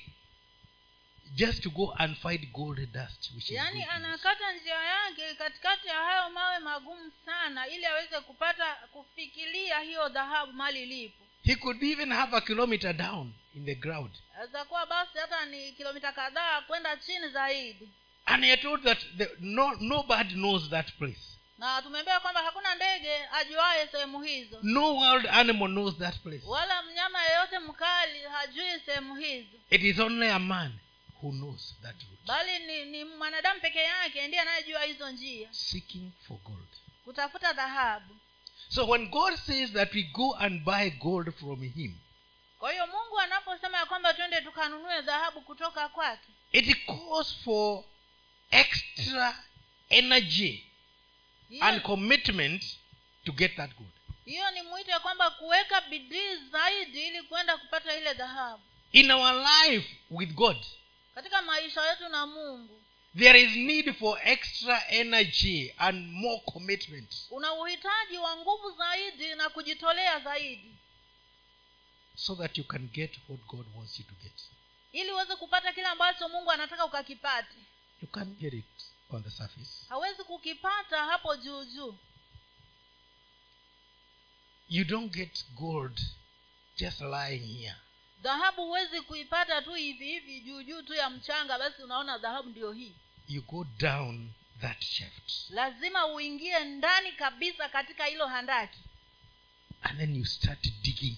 just 1.34 1.62
to 1.62 1.70
go 1.70 1.94
and 1.98 2.16
find 2.16 2.52
gold 2.52 2.92
dust 2.92 3.30
which 3.34 3.50
yaani 3.50 3.84
anakata 3.84 4.52
njia 4.52 4.74
yake 4.82 5.34
katikati 5.34 5.88
ya 5.88 5.94
hayo 5.94 6.30
mawe 6.30 6.58
magumu 6.58 7.12
sana 7.24 7.68
ili 7.68 7.86
aweze 7.86 8.20
kupata 8.20 8.74
kufikilia 8.92 9.80
hiyo 9.80 10.08
dhahabu 10.08 10.52
mali 10.52 10.82
ilipo. 10.82 11.24
He 11.44 11.54
could 11.56 11.82
even 11.82 12.12
have 12.12 12.36
a 12.36 12.40
kilometer 12.40 12.92
down 12.92 13.32
in 13.54 13.64
the 13.64 13.74
ground. 13.74 14.10
Aweza 14.38 14.64
basi 14.88 15.18
hata 15.18 15.46
ni 15.46 15.72
kilomita 15.72 16.12
kadhaa 16.12 16.60
kwenda 16.60 16.96
chini 16.96 17.28
zaidi. 17.28 17.88
And 18.26 18.44
he 18.44 18.56
told 18.56 18.82
that 18.82 18.98
the, 19.16 19.28
no, 19.40 19.74
nobody 19.80 20.34
knows 20.34 20.70
that 20.70 20.92
place. 20.98 21.36
Na 21.58 21.82
tumeambiwa 21.82 22.20
kwamba 22.20 22.42
hakuna 22.42 22.74
ndege 22.74 23.28
ajuaye 23.32 23.86
sehemu 23.86 24.22
hizo. 24.22 24.58
No 24.62 24.96
wild 24.96 25.26
animal 25.26 25.68
knows 25.68 25.98
that 25.98 26.18
place. 26.22 26.46
Wala 26.46 26.82
mnyama 26.82 27.22
yeyote 27.24 27.58
mkali 27.58 28.20
hajui 28.20 28.80
sehemu 28.86 29.16
hizo. 29.16 29.56
It 29.70 29.82
is 29.82 29.98
only 29.98 30.28
a 30.30 30.38
man 30.38 30.72
who 31.22 31.32
knows 31.32 31.74
that 31.82 31.96
route. 32.02 32.26
Bali 32.26 32.58
ni, 32.58 32.84
ni 32.84 33.04
mwanadamu 33.04 33.60
peke 33.60 33.78
yake 33.78 34.26
ndiye 34.28 34.42
anayejua 34.42 34.82
hizo 34.82 35.10
njia. 35.10 35.48
Seeking 35.52 36.12
for 36.28 36.36
gold. 36.38 36.68
Kutafuta 37.04 37.52
dhahabu. 37.52 38.16
So 38.68 38.86
when 38.86 39.08
god 39.08 39.34
says 39.36 39.72
that 39.72 39.94
we 39.94 40.02
go 40.02 40.34
and 40.34 40.64
buy 40.64 40.90
gold 40.90 41.34
from 41.38 41.62
him 41.62 41.94
kwa 42.58 42.72
hiyo 42.72 42.86
mungu 42.86 43.20
anaposema 43.20 43.78
ya 43.78 43.86
kwamba 43.86 44.14
twende 44.14 44.40
tukanunue 44.40 45.02
dhahabu 45.02 45.40
kutoka 45.40 45.88
kwake 45.88 46.28
it 46.52 46.86
calls 46.86 47.36
for 47.44 47.84
extra 48.50 49.44
energy 49.88 50.64
and 51.60 51.82
commitment 51.82 52.62
to 53.24 53.32
get 53.32 53.56
that 53.56 53.70
gold. 53.76 53.90
hiyo 54.24 54.50
ni 54.50 54.62
mwito 54.62 54.90
ya 54.90 55.00
kwamba 55.00 55.30
kuweka 55.30 55.80
bidii 55.80 56.36
zaidi 56.52 57.06
ili 57.06 57.22
kwenda 57.22 57.56
kupata 57.58 57.96
ile 57.96 58.14
dhahabu. 58.14 58.62
In 58.92 59.10
our 59.10 59.46
life 59.64 59.96
with 60.10 60.30
god 60.32 60.56
katika 61.16 61.42
maisha 61.42 61.90
yetu 61.90 62.08
na 62.08 62.26
mungu 62.26 62.82
there 63.18 63.42
is 63.42 63.56
need 63.56 63.94
for 63.98 64.18
extra 64.24 64.88
energy 64.88 65.74
and 65.78 66.12
more 66.12 66.42
commitment. 66.52 67.14
una 67.30 67.52
uhitaji 67.52 68.18
wa 68.18 68.36
nguvu 68.36 68.70
zaidi 68.78 69.34
na 69.34 69.48
kujitolea 69.50 70.20
zaidi. 70.20 70.76
So 72.16 72.34
that 72.34 72.58
you 72.58 72.64
can 72.64 72.88
get 72.88 73.18
what 73.28 73.40
god 73.46 73.66
wants 73.76 73.98
you 73.98 74.04
to 74.04 74.14
get. 74.22 74.32
Ili 74.92 75.12
uweze 75.12 75.36
kupata 75.36 75.72
kile 75.72 75.86
ambacho 75.86 76.28
mungu 76.28 76.50
anataka 76.50 76.84
ukakipate. 76.84 77.56
You 78.02 78.08
can't 78.08 78.38
get 78.38 78.54
it 78.54 78.64
on 79.10 79.22
the 79.24 79.30
surface. 79.30 79.86
Hawezi 79.88 80.24
kukipata 80.24 81.04
hapo 81.04 81.36
juu 81.36 81.64
juu. 81.64 81.98
You 84.68 84.84
don't 84.84 85.12
get 85.12 85.44
gold 85.54 86.00
just 86.76 87.00
lying 87.00 87.58
here 87.58 87.76
dhahabu 88.26 88.62
huwezi 88.66 89.00
kuipata 89.00 89.62
tu 89.62 89.74
hivi 89.74 90.04
hivi 90.06 90.40
juu 90.40 90.62
juu 90.62 90.82
tu 90.82 90.94
ya 90.94 91.10
mchanga 91.10 91.58
basi 91.58 91.82
unaona 91.82 92.18
dhahabu 92.18 92.48
ndio 92.48 92.72
hii. 92.72 92.92
You 93.28 93.42
go 93.42 93.66
down 93.78 94.30
that 94.60 94.82
shaft. 94.84 95.50
Lazima 95.50 96.06
uingie 96.06 96.64
ndani 96.64 97.12
kabisa 97.12 97.68
katika 97.68 98.04
hilo 98.04 98.26
handaki. 98.26 98.78
And 99.82 99.98
then 99.98 100.16
you 100.16 100.24
start 100.24 100.62
digging 100.82 101.16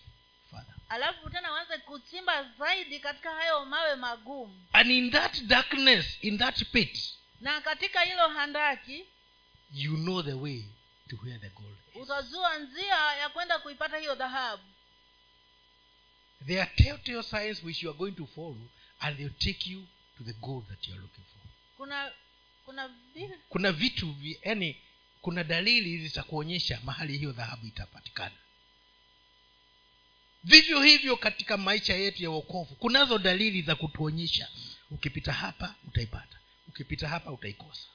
further. 0.50 0.74
Alafu 0.88 1.30
tena 1.30 1.52
uanze 1.52 1.78
kuchimba 1.78 2.42
zaidi 2.58 3.00
katika 3.00 3.30
hayo 3.34 3.64
mawe 3.64 3.94
magumu. 3.96 4.64
And 4.72 4.90
in 4.90 5.10
that 5.10 5.40
darkness 5.42 6.06
in 6.24 6.38
that 6.38 6.64
pit 6.64 7.14
na 7.40 7.60
katika 7.60 8.00
hilo 8.00 8.28
handaki 8.28 9.04
you 9.74 9.96
know 9.96 10.22
the 10.22 10.32
way 10.32 10.64
to 11.10 11.16
where 11.22 11.38
the 11.38 11.48
gold 11.48 11.76
is. 11.94 12.02
utajua 12.02 12.58
njia 12.58 12.96
ya 13.20 13.28
kwenda 13.28 13.58
kuipata 13.58 13.98
hiyo 13.98 14.14
dhahabu 14.14 14.62
There 16.46 16.60
are 16.62 16.70
telltale 16.76 17.22
signs 17.22 17.62
which 17.64 17.82
you 17.82 17.90
are 17.90 17.98
going 17.98 18.12
to 18.12 18.26
follow, 18.26 18.68
and 19.00 19.16
they'll 19.18 19.38
take 19.38 19.66
you 19.70 19.82
to 20.18 20.24
the 20.24 20.32
goal 20.40 20.62
that 20.68 20.88
you 20.88 20.94
are 20.94 21.00
looking 21.02 21.24
for. 21.24 21.48
kuna 21.76 22.12
kuna 22.64 22.90
kuna 23.48 23.72
vitu 23.72 24.12
vi, 24.12 24.38
yani 24.42 24.76
kuna 25.22 25.44
dalili 25.44 25.98
zitakuonyesha 25.98 26.80
mahali 26.84 27.18
hiyo 27.18 27.32
dhahabu 27.32 27.66
itapatikana 27.66 28.34
vivyo 30.44 30.82
hivyo 30.82 31.16
katika 31.16 31.56
maisha 31.56 31.94
yetu 31.94 32.22
ya 32.22 32.30
wokovu 32.30 32.74
kunazo 32.74 33.18
dalili 33.18 33.62
za 33.62 33.74
kutuonyesha 33.76 34.48
ukipita 34.90 35.32
hapa 35.32 35.74
utaipata 35.88 36.38
ukipita 36.68 37.08
hapa 37.08 37.30
utaikosa 37.32 37.88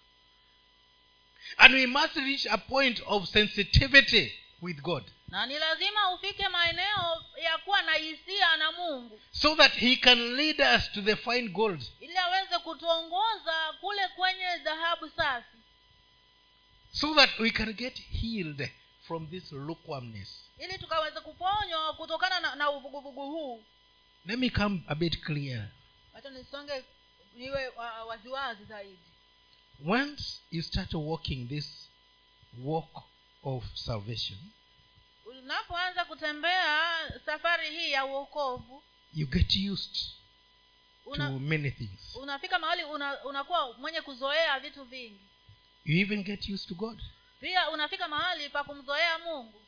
and 1.57 1.73
we 1.75 1.87
must 1.87 2.15
reach 2.15 2.45
a 2.47 2.57
point 2.57 3.01
of 3.05 3.29
sensitivity 3.29 4.31
with 4.63 4.81
god. 4.81 5.03
Na 5.27 5.45
ni 5.45 5.59
lazima 5.59 6.13
ufike 6.13 6.47
maeneo 6.49 7.23
ya 7.43 7.57
kuwa 7.57 7.81
na 7.81 7.93
hisia 7.93 8.57
na 8.57 8.71
mungu. 8.71 9.19
So 9.31 9.55
that 9.55 9.73
he 9.73 9.95
can 9.95 10.35
lead 10.35 10.61
us 10.75 10.91
to 10.91 11.01
the 11.01 11.15
fine 11.15 11.47
gold. 11.49 11.83
Ili 11.99 12.17
aweze 12.17 12.59
kutuongoza 12.59 13.73
kule 13.81 14.07
kwenye 14.07 14.57
dhahabu 14.63 15.09
safi. 15.09 15.57
So 16.91 17.15
that 17.15 17.39
we 17.39 17.51
can 17.51 17.73
get 17.73 17.99
healed 17.99 18.71
from 19.07 19.27
this 19.29 19.51
lukewarmness. 19.51 20.43
Ili 20.59 20.77
tukaweze 20.77 21.19
kuponywa 21.19 21.93
kutokana 21.93 22.39
na, 22.39 22.55
na 22.55 22.71
uvuguvugu 22.71 23.21
huu. 23.31 23.63
Let 24.25 24.39
me 24.39 24.49
come 24.49 24.83
a 24.87 24.95
bit 24.95 25.19
clear. 25.23 25.67
Wacha 26.13 26.29
nisonge 26.29 26.83
niwe 27.35 27.67
waziwazi 28.07 28.65
zaidi. 28.65 28.99
Once 29.87 30.23
you 30.51 30.61
start 30.63 30.93
walking 30.93 31.47
this 31.49 31.89
walk 32.63 33.03
of 33.43 33.63
salvation 33.75 34.39
unapoanza 35.25 36.05
kutembea 36.05 36.89
safari 37.25 37.69
hii 37.69 37.91
ya 37.91 38.05
uokovu 38.05 38.83
you 39.13 39.27
get 39.27 39.55
used 39.71 39.97
una, 41.05 41.27
to 41.29 41.39
many 41.39 41.71
things. 41.71 42.15
unafika 42.15 42.59
mahali 42.59 42.83
una, 42.83 43.23
unakuwa 43.23 43.73
mwenye 43.77 44.01
kuzoea 44.01 44.59
vitu 44.59 44.83
vingi. 44.83 45.19
You 45.85 45.97
even 46.01 46.23
get 46.23 46.49
used 46.49 46.67
to 46.69 46.75
god. 46.75 47.01
Pia 47.41 47.69
unafika 47.69 48.07
mahali 48.07 48.49
pa 48.49 48.63
kumzoea 48.63 49.19
mungu. 49.19 49.61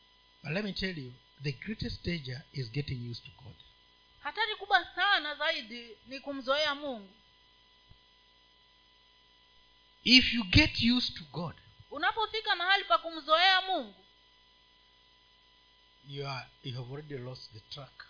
But 0.43 0.51
let 0.53 0.63
me 0.63 0.73
tell 0.73 0.97
you 0.99 1.13
the 1.43 1.51
greatest 1.51 2.05
danger 2.05 2.41
is 2.53 2.71
getting 2.71 3.09
used 3.11 3.25
to 3.25 3.31
god. 3.43 3.55
Hatari 4.19 4.55
kubwa 4.55 4.85
sana 4.95 5.35
zaidi 5.35 5.97
ni 6.07 6.19
kumzoea 6.19 6.75
mungu. 6.75 7.13
If 10.03 10.33
you 10.33 10.43
get 10.43 10.81
used 10.83 11.17
to 11.17 11.23
god 11.31 11.55
unapofika 11.91 12.55
mahali 12.55 12.83
pa 12.83 12.97
kumzoea 12.97 13.61
mungu 13.61 14.05
you 16.09 16.27
are 16.27 16.47
you 16.63 16.75
have 16.75 16.89
already 16.93 17.17
lost 17.17 17.51
the 17.53 17.59
track 17.59 18.05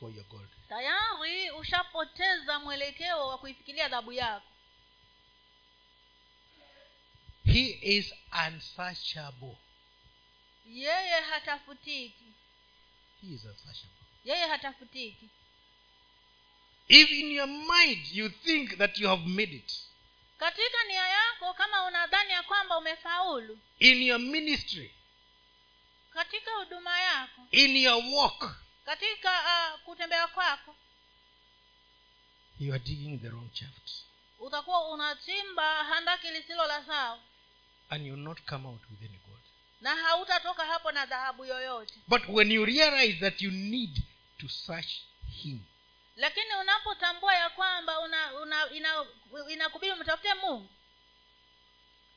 for 0.00 0.14
your 0.14 0.24
gold. 0.24 0.48
tayari 0.68 1.50
ushapoteza 1.50 2.58
mwelekeo 2.58 3.28
wa 3.28 3.38
kuifikiria 3.38 3.88
dhabu 3.88 4.12
yako. 4.12 4.46
He 7.44 7.78
is 7.82 8.14
unsearchable 8.48 9.56
yeye 10.66 11.20
hatafutiki. 11.20 12.24
He 13.22 13.34
is 13.34 13.44
unsearchable 13.44 14.06
yeye 14.24 14.46
hatafutiki. 14.46 15.28
If 16.88 17.10
in 17.10 17.30
your 17.32 17.46
mind 17.48 18.06
you 18.12 18.28
think 18.28 18.76
that 18.78 18.98
you 18.98 19.08
have 19.08 19.26
made 19.26 19.56
it 19.56 19.72
katika 20.38 20.84
nia 20.88 21.08
yako 21.08 21.54
kama 21.54 21.84
unadhani 21.84 22.30
ya 22.30 22.42
kwamba 22.42 22.78
umefaulu 22.78 23.58
in 23.78 24.02
your 24.02 24.20
ministry 24.20 24.94
katika 26.10 26.50
huduma 26.54 27.00
yako 27.00 27.42
in 27.50 27.76
your 27.76 28.04
walk 28.14 28.56
katika 28.84 29.30
uh, 29.40 29.80
kutembea 29.80 30.26
kwako 30.28 30.76
you 32.60 32.74
are 32.74 32.84
digging 32.84 33.18
the 33.18 33.28
wrong 33.28 33.50
shaft. 33.54 33.90
utakuwa 34.38 34.88
unachimba 34.88 35.84
handaki 35.84 36.30
lisilo 36.30 36.66
la 36.66 36.84
sawa. 36.84 37.20
And 37.90 38.06
you 38.06 38.16
not 38.16 38.40
come 38.42 38.68
out 38.68 38.80
with 38.90 39.00
any 39.00 39.18
gold. 39.28 39.40
Na 39.80 39.96
hautatoka 39.96 40.64
hapo 40.64 40.92
na 40.92 41.06
dhahabu 41.06 41.44
yoyote. 41.44 41.94
But 42.08 42.22
when 42.28 42.50
you 42.52 42.64
realize 42.64 43.12
that 43.20 43.42
you 43.42 43.50
need 43.50 44.02
to 44.38 44.48
search 44.48 45.02
him 45.42 45.60
lakini 46.16 46.54
unapotambua 46.60 47.34
ya 47.34 47.50
kwamba 47.50 48.00
una, 48.00 48.34
una 48.34 48.70
ina 48.70 49.06
inakubidi 49.50 49.92
umtafute 49.92 50.34
mungu. 50.34 50.68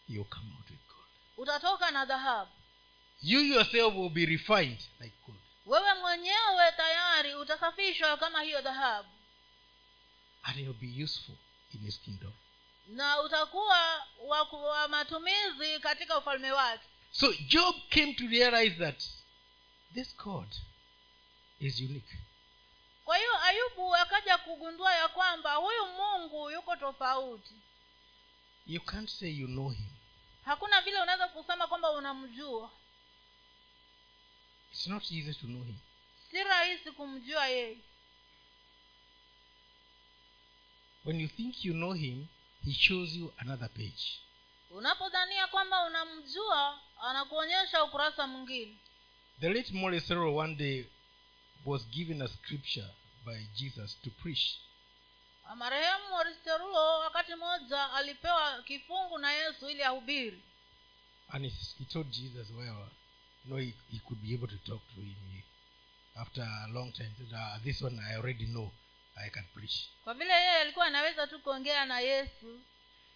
You'll 0.07 0.29
come 0.29 0.51
out 0.57 0.69
with 0.69 0.87
gold. 0.87 1.07
Utatoka 1.37 1.91
na 1.91 2.05
dhahabu. 2.05 2.51
You 3.21 3.41
yourself 3.41 3.95
will 3.95 4.09
be 4.09 4.25
refined 4.25 4.79
like 4.99 5.15
gold. 5.25 5.39
Wewe 5.65 5.93
mwenyewe 5.93 6.71
tayari 6.77 7.35
utasafishwa 7.35 8.17
kama 8.17 8.41
hiyo 8.41 8.61
dhahabu. 8.61 9.09
And 10.43 10.73
be 10.79 11.03
useful 11.03 11.35
in 11.73 11.79
his 11.81 11.99
kingdom. 11.99 12.33
Na 12.87 13.21
utakuwa 13.21 14.07
wa, 14.19 14.41
wa 14.43 14.87
matumizi 14.87 15.79
katika 15.79 16.17
ufalme 16.17 16.51
wake. 16.51 16.83
So 17.11 17.33
job 17.33 17.75
came 17.89 18.13
to 18.13 18.27
realize 18.27 18.75
that 18.75 19.03
this 19.93 20.15
god 20.17 20.47
is 21.59 21.79
unique 21.79 22.17
kwa 23.09 23.17
hiyo 23.17 23.41
ayubu 23.43 23.95
akaja 23.95 24.37
kugundua 24.37 24.93
ya 24.95 25.07
kwamba 25.07 25.53
huyu 25.55 25.85
mungu 25.85 26.51
yuko 26.51 26.75
tofauti. 26.75 27.53
You 28.67 28.81
can't 28.81 29.09
say 29.09 29.29
you 29.29 29.47
know 29.47 29.69
him. 29.69 29.87
Hakuna 30.45 30.81
vile 30.81 31.01
unaweza 31.01 31.27
kusema 31.27 31.67
kwamba 31.67 31.91
unamjua. 31.91 32.71
It's 34.71 34.87
not 34.87 35.03
easy 35.11 35.33
to 35.33 35.47
know 35.47 35.63
him. 35.63 35.75
Si 36.31 36.43
rahisi 36.43 36.91
kumjua 36.91 37.47
yeye. 37.47 37.77
When 41.05 41.21
you 41.21 41.27
think 41.27 41.65
you 41.65 41.73
know 41.73 41.93
him 41.93 42.27
he 42.65 42.73
shows 42.73 43.13
you 43.15 43.33
another 43.37 43.69
page. 43.69 44.19
Unapodhania 44.71 45.47
kwamba 45.47 45.83
unamjua 45.85 46.79
anakuonyesha 47.01 47.83
ukurasa 47.83 48.27
mwingine. 48.27 48.75
The 49.39 49.49
late 49.53 49.73
Morris 49.73 50.11
one 50.11 50.55
day 50.55 50.85
was 51.65 51.87
given 51.87 52.21
a 52.21 52.27
scripture 52.27 52.87
by 53.29 53.45
jesus 53.55 53.97
to 54.03 54.09
preach. 54.09 54.57
Marehemu 55.55 56.13
oristerulo 56.15 56.99
wakati 56.99 57.35
mmoja 57.35 57.91
alipewa 57.93 58.63
kifungu 58.63 59.17
na 59.17 59.31
yesu 59.31 59.69
ili 59.69 59.83
ahubiri. 59.83 60.41
And 61.29 61.45
he, 61.45 61.51
he 61.79 61.85
told 61.85 62.09
jesus 62.11 62.49
well 62.49 62.77
you 63.45 63.45
know 63.45 63.57
he, 63.57 63.73
he 63.91 63.99
could 63.99 64.21
be 64.21 64.33
able 64.35 64.47
to 64.47 64.57
talk 64.57 64.81
to 64.95 65.01
him. 65.01 65.15
After 66.15 66.43
a 66.43 66.67
long 66.67 66.91
time 66.93 67.11
said, 67.17 67.33
uh, 67.33 67.63
this 67.63 67.81
one 67.81 67.99
i 68.11 68.15
already 68.15 68.45
know. 68.45 68.71
I 69.25 69.29
can 69.29 69.45
preach. 69.53 69.89
Kwa 70.03 70.13
vile 70.13 70.33
yeye 70.33 70.51
alikuwa 70.61 70.85
anaweza 70.85 71.27
tu 71.27 71.39
kuongea 71.39 71.85
na 71.85 71.99
yesu 71.99 72.59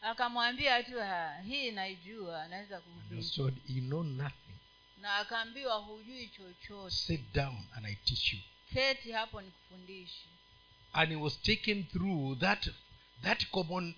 akamwambia 0.02 0.84
tu 0.84 1.02
"Ah, 1.02 1.42
hii 1.42 1.72
naijua 1.72 2.44
anaweza 2.44 2.82
you 3.68 3.82
know 3.82 4.04
nothing. 4.04 4.56
Na 4.98 5.16
akaambiwa 5.16 5.76
hujui 5.78 6.28
chochote. 6.28 6.96
Sit 6.96 7.34
down 7.34 7.68
and 7.76 7.86
i 7.86 7.96
teach 7.96 8.34
you 8.34 8.40
keti 8.74 9.12
hapo 9.12 9.42
nikufundishe 9.42 10.26
and 10.94 11.10
he 11.12 11.16
was 11.16 11.42
taken 11.42 11.84
through 11.86 12.36
that 12.40 12.70
that 13.22 13.46
common 13.52 13.96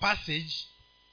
passage 0.00 0.66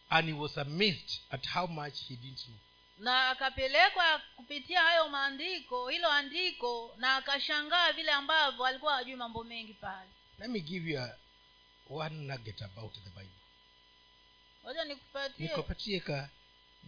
and 0.10 0.28
he 0.28 0.34
was 0.34 0.58
amazed 0.58 1.20
at 1.32 1.46
how 1.48 1.68
much 1.68 2.00
he 2.08 2.16
didn't 2.16 2.46
know. 2.46 2.58
Na 3.00 3.30
akapelekwa 3.30 4.22
kupitia 4.36 4.82
hayo 4.82 5.10
maandiko 5.10 5.90
hilo 5.90 6.12
andiko 6.12 6.96
na 6.98 7.16
akashangaa 7.16 7.92
vile 7.92 8.12
ambavyo 8.12 8.66
alikuwa 8.66 8.94
hajui 8.96 9.16
mambo 9.16 9.44
mengi 9.44 9.74
pale. 9.74 10.10
Let 10.40 10.50
me 10.50 10.60
give 10.60 10.92
you 10.92 11.00
a, 11.02 11.18
one 11.90 12.16
nugget 12.16 12.62
about 12.62 12.94
the 12.94 13.10
bible. 13.10 14.84
Nikupatie 14.88 15.48
nikupatie 15.48 16.00
ka 16.00 16.30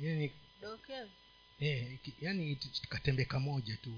yani, 0.02 0.32
dokezo. 0.62 1.10
eh, 1.60 2.00
yani 2.22 2.56
katembe 2.90 3.26
kamoja 3.26 3.78
tu 3.78 3.94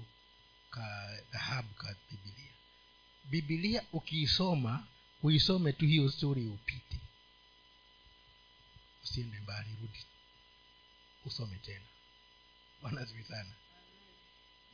ka 0.74 0.86
dhahabu 1.32 1.74
ka 1.74 1.88
bibilia 2.10 2.52
bibilia 3.30 3.80
ukiisoma 3.92 4.86
uisome 5.22 5.72
tu 5.72 5.86
hiyo 5.86 6.10
stori 6.10 6.46
upite. 6.46 6.96
Usiende 9.04 9.40
mbali 9.40 9.68
rudi. 9.80 9.98
Usome 11.24 11.56
tena. 11.56 11.84
Wanazwi 12.82 13.24
sana. 13.24 13.50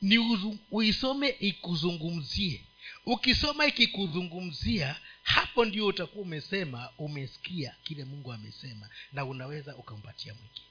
Ni 0.01 0.17
uzu, 0.17 0.57
uisome 0.71 1.29
ikuzungumzie. 1.29 2.63
Ukisoma 3.05 3.65
ikikuzungumzia 3.65 4.95
hapo 5.23 5.65
ndio 5.65 5.85
utakuwa 5.87 6.21
umesema 6.25 6.89
umesikia 6.97 7.75
kile 7.83 8.05
mungu 8.05 8.33
amesema 8.33 8.89
na 9.13 9.25
unaweza 9.25 9.75
ukampatia 9.75 10.33
mwingine. 10.33 10.65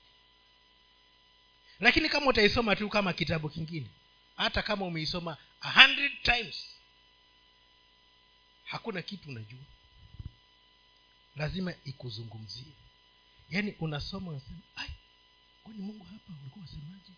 Lakini 1.80 2.08
kama 2.08 2.26
utaisoma 2.26 2.76
tu 2.76 2.88
kama 2.88 3.12
kitabu 3.12 3.48
kingine 3.48 3.90
hata 4.38 4.62
kama 4.62 4.86
umeisoma 4.86 5.36
a 5.60 5.70
hundred 5.82 6.22
times 6.22 6.74
hakuna 8.64 9.02
kitu 9.02 9.28
unajua. 9.30 9.60
Lazima 11.36 11.74
ikuzungumzie. 11.84 12.72
Yaani 13.50 13.74
unasoma 13.80 14.30
unasema 14.30 14.58
ai 14.76 14.90
kwani 15.64 15.80
mungu 15.80 16.04
hapa 16.04 16.32
ulikuwa 16.40 16.64
wasemaji 16.64 17.12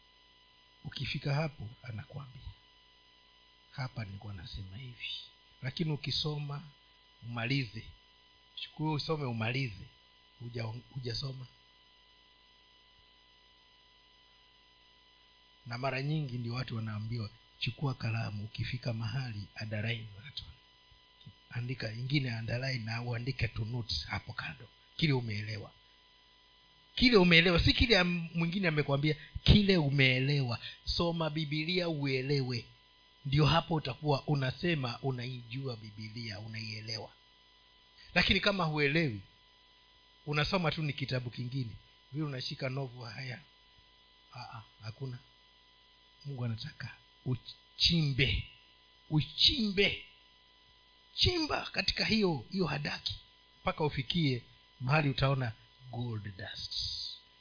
ukifika 0.85 1.35
hapo 1.35 1.69
anakwambia 1.83 2.43
hapa 3.71 4.05
nilikuwa 4.05 4.35
nasema 4.35 4.77
hivi. 4.77 5.09
Lakini 5.63 5.93
ukisoma 5.93 6.63
umalize. 7.23 7.85
Chukua 8.55 8.93
usome 8.93 9.25
umalize. 9.25 9.87
Huja- 10.41 10.75
na 15.71 15.79
mara 15.79 16.03
nyingi 16.03 16.39
ndio 16.39 16.55
watu 16.55 16.77
wanaambiwa 16.77 17.31
chukua 17.59 17.95
kalamu 17.95 18.45
ukifika 18.45 18.93
mahali 18.93 19.43
adaraini 19.55 20.09
andika 21.51 21.93
ingine 21.93 22.37
underline 22.39 22.85
na 22.85 23.03
uandike 23.03 23.51
notes 23.73 24.07
hapo 24.07 24.33
kando. 24.33 24.69
Kile 24.97 25.13
umeelewa. 25.13 25.71
Kile 26.95 27.17
umeelewa 27.17 27.61
si 27.61 27.73
kile 27.73 28.03
mwingine 28.03 28.69
amekwambia 28.69 29.17
kile 29.45 29.77
umeelewa 29.77 30.59
soma 30.85 31.31
bibilia 31.31 31.89
uelewe. 31.89 32.65
Ndio 33.27 33.47
hapo 33.47 33.75
utakuwa 33.75 34.27
unasema 34.27 34.99
unaijua 35.03 35.77
bibilia 35.77 36.41
unaielewa. 36.41 37.11
Lakini 38.15 38.41
kama 38.41 38.65
huelewi 38.65 39.21
unasoma 40.27 40.71
tu 40.71 40.83
ni 40.83 40.93
kitabu 40.93 41.31
kingine. 41.31 41.71
Vile 42.13 42.25
unashika 42.25 42.69
novu 42.69 43.01
haya 43.03 43.41
hakuna 44.83 45.19
mungu 46.25 46.45
anataka 46.45 46.97
uchimbe 47.25 48.45
uchimbe. 49.11 50.05
Chimba 51.15 51.69
katika 51.73 52.05
hiyo 52.05 52.45
hiyo 52.51 52.67
hadaki 52.67 53.15
mpaka 53.63 53.85
ufikie 53.85 54.43
mahali 54.81 55.09
utaona 55.09 55.53
gold 55.91 56.37
dust. 56.37 56.73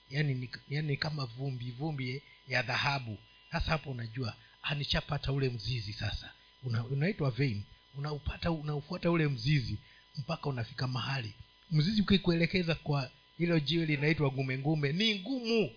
Yani 0.09 0.33
ni, 0.33 0.49
yani 0.69 0.97
kama 0.97 1.25
vumbi 1.25 1.71
vumbi 1.71 2.21
ya 2.47 2.61
dhahabu. 2.61 3.17
Sasa 3.51 3.71
hapo 3.71 3.91
unajua 3.91 4.35
anichapata 4.61 5.31
ule 5.31 5.49
mzizi 5.49 5.93
sasa. 5.93 6.31
Una, 6.63 6.85
unaitwa 6.85 7.31
vein. 7.31 7.63
Unaupata 7.95 8.51
unaufuata 8.51 9.11
ule 9.11 9.27
mzizi 9.27 9.77
mpaka 10.17 10.49
unafika 10.49 10.87
mahali. 10.87 11.33
Mzizi 11.71 12.01
ukikuelekeza 12.01 12.75
kwa 12.75 13.11
hilo 13.37 13.59
jiwe 13.59 13.85
linaitwa 13.85 14.31
ngumengume 14.31 14.91
ni 14.93 15.19
ngumu 15.19 15.71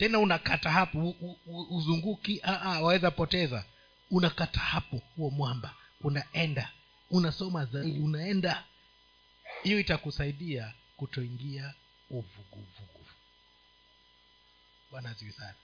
tena 0.00 0.18
unakata 0.18 0.70
hapo 0.70 1.14
uzunguki 1.70 2.40
waweza 2.80 3.10
poteza. 3.10 3.64
Unakata 4.10 4.60
hapo 4.60 5.02
huo 5.16 5.30
mwamba 5.30 5.74
unaenda 6.00 6.72
unasoma 7.10 7.64
zaidi 7.64 7.98
unaenda. 7.98 8.64
Hiyo 9.62 9.80
itakusaidia 9.80 10.72
kutoingia 10.96 11.74
uvuguvugu. 12.10 13.06
Bwana 14.90 15.14
sana. 15.14 15.54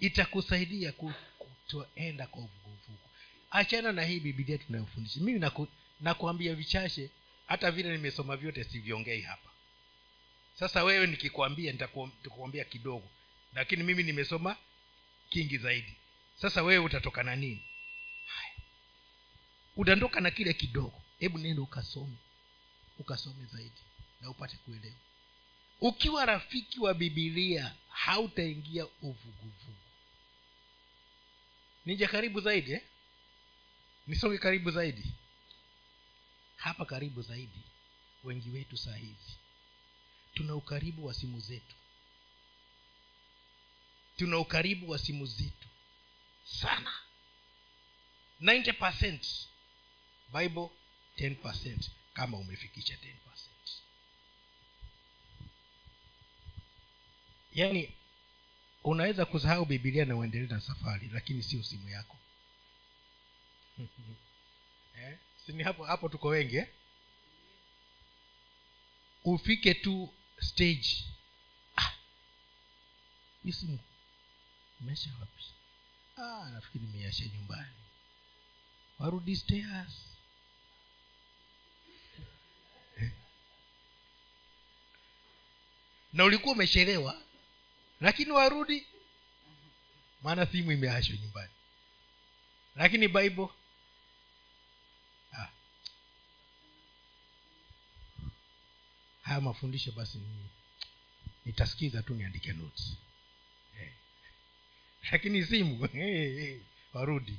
Itakusaidia 0.00 0.92
kutoenda 0.92 2.26
kwa 2.26 2.40
uvuguvugu. 2.40 3.08
Achana 3.50 3.92
na 3.92 4.02
hii 4.04 4.20
bibilia 4.20 4.58
tunayofundisha. 4.58 5.20
Mimi 5.20 5.38
naku, 5.38 5.68
nakuambia 6.00 6.54
vichache 6.54 7.10
hata 7.46 7.70
vile 7.70 7.92
nimesoma 7.92 8.36
vyote 8.36 8.64
siviongei 8.64 9.20
hapa. 9.20 9.50
Sasa 10.58 10.84
wewe 10.84 11.06
nikikwambia 11.06 11.72
nitakuam- 11.72 12.10
nitakuambia 12.22 12.64
kidogo 12.64 13.08
lakini 13.54 13.82
mimi 13.82 14.02
nimesoma 14.02 14.56
kingi 15.30 15.58
zaidi. 15.58 15.96
Sasa 16.40 16.62
wewe 16.62 16.84
utatoka 16.84 17.22
na 17.22 17.36
nini? 17.36 17.62
Haya. 18.26 18.54
Utaondoka 19.76 20.20
na 20.20 20.30
kile 20.30 20.52
kidogo. 20.54 21.02
Hebu 21.18 21.38
nenda 21.38 21.62
ukasome. 21.62 22.16
Ukasome 22.98 23.44
zaidi 23.52 23.80
na 24.20 24.30
upate 24.30 24.56
kuelewa. 24.56 24.94
Ukiwa 25.80 26.26
rafiki 26.26 26.80
wa 26.80 26.94
bibilia 26.94 27.74
hautaingia 27.88 28.86
uvuguvugu. 28.86 29.74
Nije 31.86 32.06
karibu 32.06 32.40
zaidi 32.40 32.72
eh? 32.72 32.82
nisonge 34.06 34.38
karibu 34.38 34.70
zaidi. 34.70 35.12
Hapa 36.56 36.84
karibu 36.84 37.22
zaidi 37.22 37.60
wengi 38.24 38.50
wetu 38.50 38.76
saa 38.76 38.96
hizi. 38.96 39.32
Tuna 40.34 40.54
ukaribu 40.54 41.06
wa 41.06 41.14
simu 41.14 41.40
zetu 41.40 41.74
tuna 44.16 44.38
ukaribu 44.38 44.90
wa 44.90 44.98
simu 44.98 45.26
zetu 45.26 45.68
sana. 46.44 46.92
90 48.40 49.46
bible 50.32 50.70
10 51.18 51.90
kama 52.14 52.36
umefikisha 52.36 52.94
10 52.94 53.14
yaani 57.54 57.92
unaweza 58.84 59.24
kusahau 59.24 59.64
bibilia 59.64 60.04
na 60.04 60.16
uendelee 60.16 60.46
na 60.46 60.60
safari 60.60 61.08
lakini 61.12 61.42
sio 61.42 61.62
simu 61.62 61.88
yako. 61.88 62.16
Eh? 64.98 65.18
sini 65.46 65.62
hapo 65.62 65.84
hapo 65.84 66.08
tuko 66.08 66.28
wengi 66.28 66.56
eh? 66.56 66.68
ufike 69.24 69.74
tu 69.74 70.14
stage. 70.40 71.04
Ah, 71.76 71.92
imesha 74.80 75.10
wapi? 75.20 75.44
Ah, 76.16 76.50
nafikiri 76.50 76.84
nimeiasha 76.86 77.24
nyumbani. 77.24 77.74
Warudi 78.98 79.36
stairs. 79.36 79.92
Na 86.12 86.24
ulikuwa 86.24 86.54
umechelewa 86.54 87.22
lakini 88.00 88.30
warudi. 88.30 88.86
Maana 90.22 90.46
simu 90.46 90.72
imeashwa 90.72 91.16
nyumbani. 91.16 91.52
Lakini 92.76 93.08
bible. 93.08 93.48
Ah. 95.32 95.48
haya 99.22 99.40
mafundisho 99.40 99.92
basi 99.92 100.18
ni 100.18 100.48
nitasikiza 101.44 102.02
tu 102.02 102.14
niandike 102.14 102.52
notes. 102.52 102.92
Lakini 105.12 105.44
simu 105.44 105.88
warudi. 106.94 107.38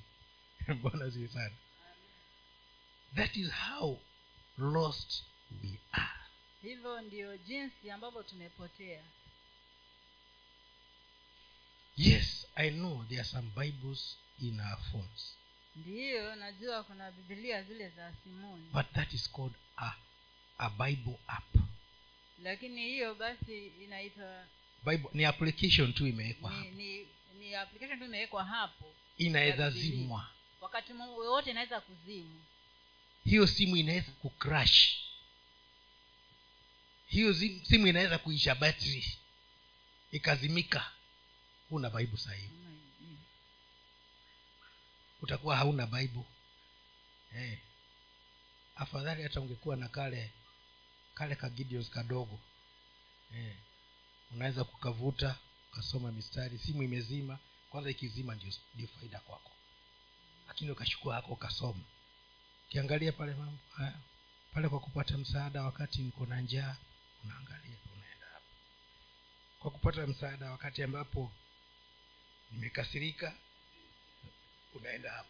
Bwana 0.82 1.10
ziwe 1.10 1.28
sana. 1.28 1.56
That 3.15 3.36
is 3.36 3.51
how 3.51 3.99
lost 4.58 5.23
we 5.63 5.80
are. 5.91 6.19
Hivyo 6.62 7.01
ndio 7.01 7.38
jinsi 7.38 7.91
ambavyo 7.91 8.23
tumepotea. 8.23 9.04
Yes 11.97 12.47
i 12.56 12.69
know 12.71 13.04
there 13.06 13.19
are 13.21 13.30
some 13.30 13.49
bibles 13.56 14.17
in 14.41 14.60
our 14.60 14.78
phones. 14.91 15.36
Ndiyo 15.75 16.36
najua 16.36 16.84
kuna 16.84 17.12
bibilia 17.12 17.63
zile 17.63 17.89
za 17.89 18.13
simuni 18.23 18.69
but 18.73 18.86
that 18.93 19.13
is 19.13 19.32
called 19.32 19.54
a, 19.78 19.91
a 20.58 20.69
bible 20.69 21.19
app. 21.28 21.56
Lakini 22.43 22.84
hiyo 22.88 23.15
basi 23.15 23.67
inaitwa 23.67 24.45
bible 24.86 25.10
ni 25.13 25.26
application 25.26 25.93
tu 25.93 26.08
imewekwa 26.08 26.52
ni, 26.52 26.58
hapo. 26.58 26.71
ni, 26.76 27.08
ni 27.39 27.56
application 27.56 28.00
tu 28.00 28.06
imewekwa 28.06 28.43
hapo. 28.45 28.93
Inaweza 29.17 29.69
zimwa. 29.69 30.30
Wakati 30.62 30.93
wowote 30.93 31.52
inaweza 31.52 31.82
kuzimu 31.82 32.41
hiyo 33.26 33.48
simu 33.48 33.78
inaweza 33.78 34.12
kucrash 34.12 34.98
hiyo 37.08 37.34
simu 37.63 37.88
inaweza 37.88 38.17
kuisha 38.17 38.56
battery. 38.56 39.17
Ikazimika. 40.12 40.91
Huna 41.69 41.89
bible 41.89 42.17
sahii 42.17 42.50
utakuwa 45.21 45.58
hauna 45.58 45.88
bible. 45.88 46.24
Hey. 47.34 47.56
afadhali 48.75 49.23
hata 49.23 49.42
ungekuwa 49.42 49.75
na 49.75 49.88
kale 49.88 50.31
kale 51.13 51.36
kagideos 51.36 51.90
kadogo. 51.90 52.40
Eh. 53.36 53.56
Unaweza 54.36 54.63
kukavuta 54.63 55.36
ukasoma 55.71 56.12
mistari 56.12 56.58
simu 56.60 56.83
imezima 56.83 57.40
kwanza 57.69 57.90
ikizima 57.90 58.36
ndio, 58.36 58.54
ndio 58.75 58.88
faida 58.88 59.19
kwako. 59.19 59.52
Lakini 60.48 60.71
ukachukua 60.71 61.15
hako 61.15 61.33
ukasoma. 61.33 61.83
Ukiangalia 62.67 63.12
pale 63.12 63.36
pale 64.54 64.69
kwa 64.69 64.79
kupata 64.79 65.17
msaada 65.17 65.63
wakati 65.63 66.02
niko 66.02 66.25
na 66.25 66.42
njaa 66.42 66.75
unaangalia 67.23 67.75
unaenda 67.96 68.25
hapo. 68.33 68.46
Kwa 69.60 69.71
kupata 69.71 70.08
msaada 70.08 70.52
wakati 70.52 70.83
ambapo 70.83 71.31
nimekasirika 72.52 73.33
unaenda 74.73 75.12
hapo. 75.12 75.29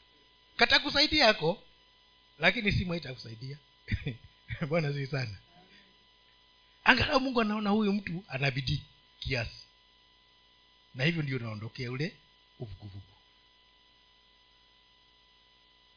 Katakusaidia 0.58 1.26
yako 1.26 1.64
lakini 2.39 2.72
simu 2.72 2.91
haitakusaidia. 2.91 3.58
Bwana 4.70 4.91
zii 4.91 5.08
sana. 5.08 5.38
Angalau 6.84 7.20
mungu 7.20 7.41
anaona 7.41 7.70
huyu 7.70 7.93
mtu 7.93 8.24
ana 8.28 8.51
kiasi. 9.26 9.65
Na 10.95 11.03
hivyo 11.03 11.23
ndio 11.23 11.38
unaondokea 11.38 11.91
ule 11.91 12.17
uvuguvugu. 12.59 13.01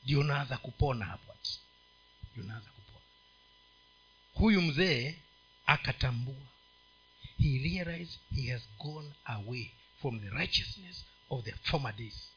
Ndio 0.04 0.20
unaanza 0.20 0.56
kupona 0.58 1.04
hapo 1.04 1.32
ati. 1.32 1.60
Ndio 2.32 2.44
unaanza 2.44 2.70
kupona. 2.70 3.04
Huyu 4.34 4.62
mzee 4.62 5.18
akatambua. 5.66 6.34
He 7.42 7.58
realized 7.58 8.18
he 8.36 8.52
has 8.52 8.62
gone 8.78 9.10
away 9.24 9.70
from 10.00 10.20
the 10.20 10.30
righteousness 10.30 11.04
of 11.30 11.44
the 11.44 11.52
former 11.52 11.92
days. 11.96 12.28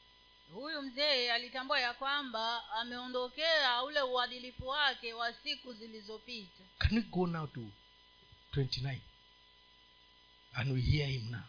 Huyu 0.54 0.82
mzee 0.82 1.32
alitambua 1.32 1.80
ya 1.80 1.94
kwamba 1.94 2.70
ameondokea 2.72 3.84
ule 3.84 4.02
uadilifu 4.02 4.68
wake 4.68 5.14
wa 5.14 5.34
siku 5.34 5.74
zilizopita. 5.74 6.64
Can 6.78 6.96
we 6.98 7.02
go 7.02 7.28
now 7.28 7.48
to 7.48 7.62
29 8.54 8.98
and 10.56 10.72
we 10.72 10.82
hear 10.82 11.08
him 11.08 11.32
now 11.32 11.44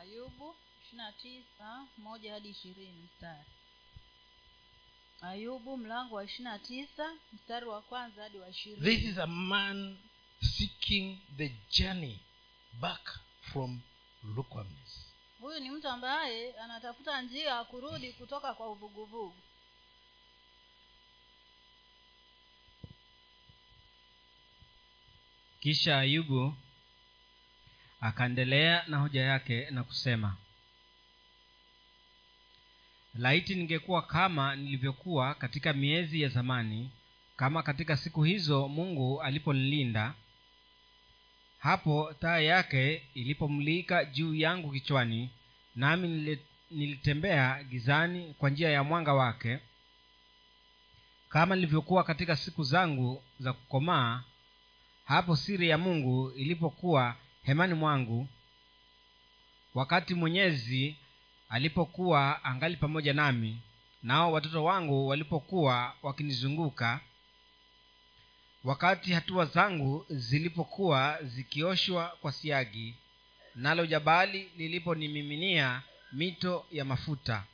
ayubu 0.00 0.54
ishirina 0.82 1.12
tisa 1.12 1.86
moja 1.98 2.32
hadi 2.32 2.48
ishirini 2.48 3.02
mstari. 3.02 3.44
Ayubu 5.20 5.76
mlango 5.76 6.14
wa 6.14 6.24
ishirina 6.24 6.58
tisa 6.58 7.12
mstari 7.32 7.66
wa 7.66 7.82
kwanza 7.82 8.22
hadi 8.22 8.38
wa 8.38 8.52
this 8.82 9.02
is 9.04 9.18
a 9.18 9.26
man 9.26 9.98
seeking 10.40 11.18
the 11.36 11.48
journey 11.70 12.20
back 12.80 13.18
from 13.40 13.80
lukewarmness. 14.36 15.06
Huyu 15.40 15.60
ni 15.60 15.70
mtu 15.70 15.88
ambaye 15.88 16.54
anatafuta 16.60 17.22
njia 17.22 17.48
ya 17.50 17.64
kurudi 17.64 18.12
kutoka 18.12 18.54
kwa 18.54 18.70
uvuguvugu. 18.70 19.34
Kisha 25.60 25.98
ayubu 25.98 26.54
akaendelea 28.04 28.84
na 28.88 28.98
hoja 28.98 29.22
yake 29.22 29.70
na 29.70 29.84
kusema 29.84 30.36
laiti 33.14 33.54
ningekuwa 33.54 34.02
kama 34.02 34.56
nilivyokuwa 34.56 35.34
katika 35.34 35.72
miezi 35.72 36.22
ya 36.22 36.28
zamani 36.28 36.90
kama 37.36 37.62
katika 37.62 37.96
siku 37.96 38.22
hizo 38.22 38.68
mungu 38.68 39.22
aliponilinda 39.22 40.14
hapo 41.58 42.12
taa 42.20 42.38
yake 42.38 43.02
ilipomlika 43.14 44.04
juu 44.04 44.34
yangu 44.34 44.70
kichwani 44.72 45.30
nami 45.76 46.38
nilitembea 46.70 47.64
gizani 47.64 48.34
kwa 48.38 48.50
njia 48.50 48.70
ya 48.70 48.84
mwanga 48.84 49.14
wake. 49.14 49.58
Kama 51.28 51.54
nilivyokuwa 51.54 52.04
katika 52.04 52.36
siku 52.36 52.64
zangu 52.64 53.22
za 53.38 53.52
kukomaa 53.52 54.22
hapo 55.04 55.36
siri 55.36 55.68
ya 55.68 55.78
mungu 55.78 56.30
ilipokuwa 56.30 57.16
hemani 57.44 57.74
mwangu 57.74 58.28
wakati 59.74 60.14
mwenyezi 60.14 60.96
alipokuwa 61.48 62.44
angali 62.44 62.76
pamoja 62.76 63.12
nami 63.12 63.58
nao 64.02 64.32
watoto 64.32 64.64
wangu 64.64 65.08
walipokuwa 65.08 65.94
wakinizunguka 66.02 67.00
wakati 68.64 69.12
hatua 69.12 69.44
zangu 69.46 70.06
zilipokuwa 70.08 71.18
zikioshwa 71.22 72.16
kwa 72.20 72.32
siagi 72.32 72.94
nalo 73.54 73.86
jabali 73.86 74.50
liliponimiminia 74.56 75.82
mito 76.12 76.66
ya 76.72 76.84
mafuta. 76.84 77.44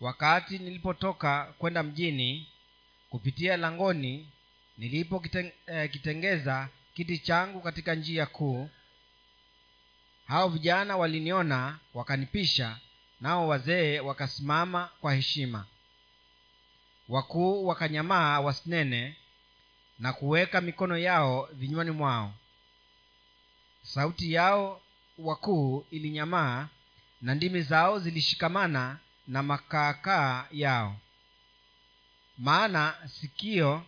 Wakati 0.00 0.58
nilipotoka 0.58 1.54
kwenda 1.58 1.82
mjini 1.82 2.46
kupitia 3.10 3.56
langoni 3.56 4.28
nilipokitengeza 4.78 6.68
kiti 6.94 7.18
changu 7.18 7.60
katika 7.60 7.94
njia 7.94 8.26
kuu. 8.26 8.70
Hao 10.26 10.48
vijana 10.48 10.96
waliniona 10.96 11.78
wakanipisha 11.94 12.78
nao 13.20 13.48
wazee 13.48 14.00
wakasimama 14.00 14.90
kwa 15.00 15.14
heshima. 15.14 15.66
Wakuu 17.08 17.66
wakanyamaa 17.66 18.40
wasinene 18.40 19.16
na 19.98 20.12
kuweka 20.12 20.60
mikono 20.60 20.98
yao 20.98 21.48
vinywani 21.52 21.90
mwao. 21.90 22.34
Sauti 23.82 24.32
yao 24.32 24.80
wakuu 25.18 25.86
ilinyamaa 25.90 26.68
na 27.22 27.34
ndimi 27.34 27.62
zao 27.62 27.98
zilishikamana 27.98 28.98
na 29.26 29.42
makaakaa 29.42 30.46
yao. 30.50 30.96
Maana 32.38 32.94
sikio 33.08 33.86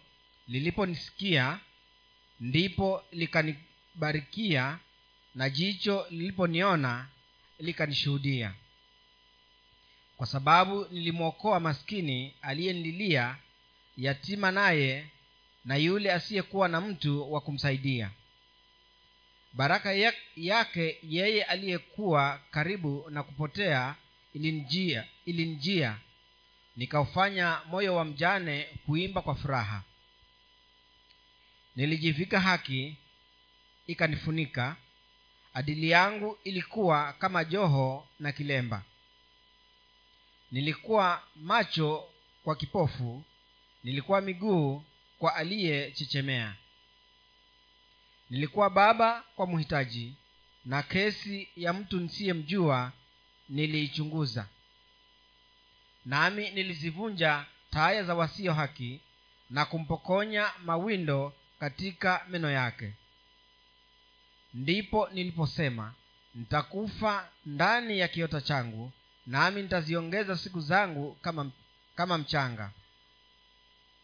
liliponisikia 0.49 1.59
ndipo 2.41 3.05
likanibarikia 3.13 4.79
na 5.35 5.51
jicho 5.51 6.07
liliponiona 6.11 7.09
likanishuhudia. 7.59 8.55
Kwa 10.17 10.27
sababu 10.27 10.87
nilimwokoa 10.91 11.61
maskini 11.61 12.35
aliyenililia 12.43 13.37
yatima 13.97 14.51
naye 14.51 15.07
na 15.65 15.77
yule 15.77 16.13
asiyekuwa 16.13 16.69
na 16.69 16.81
mtu 16.81 17.33
wa 17.33 17.41
kumsaidia. 17.41 18.11
Baraka 19.53 19.93
yake 20.37 20.99
yeye 21.03 21.45
aliyekuwa 21.45 22.41
karibu 22.51 23.07
na 23.11 23.23
kupotea 23.23 23.95
ilinjia 24.35 25.05
ilinjia 25.25 25.97
nikaufanya 26.77 27.61
moyo 27.67 27.95
wa 27.95 28.05
mjane 28.05 28.67
kuimba 28.87 29.23
kwa 29.23 29.35
furaha 29.35 29.83
nilijivika 31.77 32.41
haki 32.41 32.97
ikanifunika. 33.87 34.77
Adili 35.55 35.91
yangu 35.91 36.39
ilikuwa 36.45 37.13
kama 37.13 37.45
joho 37.45 38.09
na 38.21 38.33
kilemba. 38.33 38.83
Nilikuwa 40.53 41.23
macho 41.37 42.09
kwa 42.45 42.57
kipofu 42.57 43.25
nilikuwa 43.85 44.21
miguu 44.21 44.83
kwa 45.19 45.35
aliyechechemea 45.35 46.55
nilikuwa 48.31 48.71
baba 48.71 49.25
kwa 49.37 49.47
mhitaji 49.47 50.15
na 50.65 50.83
kesi 50.83 51.49
ya 51.57 51.73
mtu 51.73 52.01
nsiyemjua 52.01 52.93
niliichunguza. 53.49 54.49
Nami 56.05 56.51
nilizivunja 56.51 57.45
taya 57.71 58.05
za 58.05 58.15
wasio 58.15 58.53
haki 58.55 59.01
na 59.51 59.65
kumpokonya 59.65 60.53
mawindo 60.65 61.33
katika 61.65 62.27
meno 62.29 62.51
yake. 62.51 62.93
Ndipo 64.55 65.09
niliposema 65.09 65.95
nitakufa 66.35 67.29
ndani 67.47 67.99
ya 67.99 68.09
kiota 68.09 68.41
changu 68.41 68.93
nami 69.27 69.63
nitaziongeza 69.63 70.37
siku 70.37 70.61
zangu 70.61 71.15
kama, 71.15 71.51
kama 71.97 72.19
mchanga. 72.19 72.71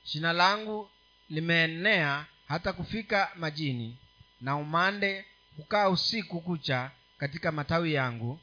Shina 0.04 0.32
langu 0.32 0.90
limeenea 1.30 2.26
hata 2.48 2.72
kufika 2.72 3.30
majini 3.36 3.96
na 4.40 4.56
umande 4.56 5.24
hukaa 5.56 5.88
usiku 5.88 6.40
kucha 6.40 6.90
katika 7.18 7.52
matawi 7.52 7.92
yangu. 7.94 8.40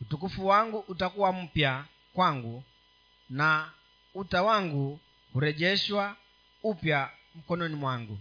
Utukufu 0.00 0.46
wangu 0.46 0.78
utakuwa 0.78 1.32
mpya 1.32 1.84
kwangu 2.12 2.64
na 3.30 3.72
uta 4.14 4.42
wangu 4.42 5.00
hurejeshwa 5.32 6.16
upya 6.62 7.10
mkononi 7.34 7.74
mwangu. 7.74 8.18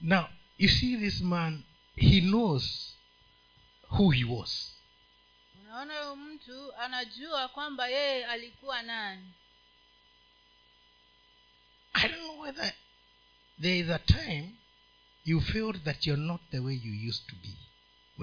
Now 0.00 0.28
you 0.58 0.68
see 0.68 0.96
this 0.96 1.20
man 1.20 1.62
he 1.96 2.20
knows 2.20 2.96
who 3.90 4.10
he 4.10 4.24
was. 4.24 4.72
Unaona 5.60 6.02
huyu 6.02 6.16
mtu 6.16 6.74
anajua 6.76 7.48
kwamba 7.48 7.88
yeye 7.88 8.26
alikuwa 8.26 8.82
nani. 8.82 9.32
I 11.92 12.08
don't 12.08 12.20
know 12.20 12.40
whether 12.40 12.74
there 13.60 13.78
is 13.78 13.90
a 13.90 13.98
time 13.98 14.50
you 15.24 15.40
felt 15.40 15.84
that 15.84 16.06
you're 16.06 16.22
not 16.22 16.40
the 16.50 16.58
way 16.58 16.74
you 16.74 17.08
used 17.08 17.26
to 17.26 17.36
be 17.36 17.56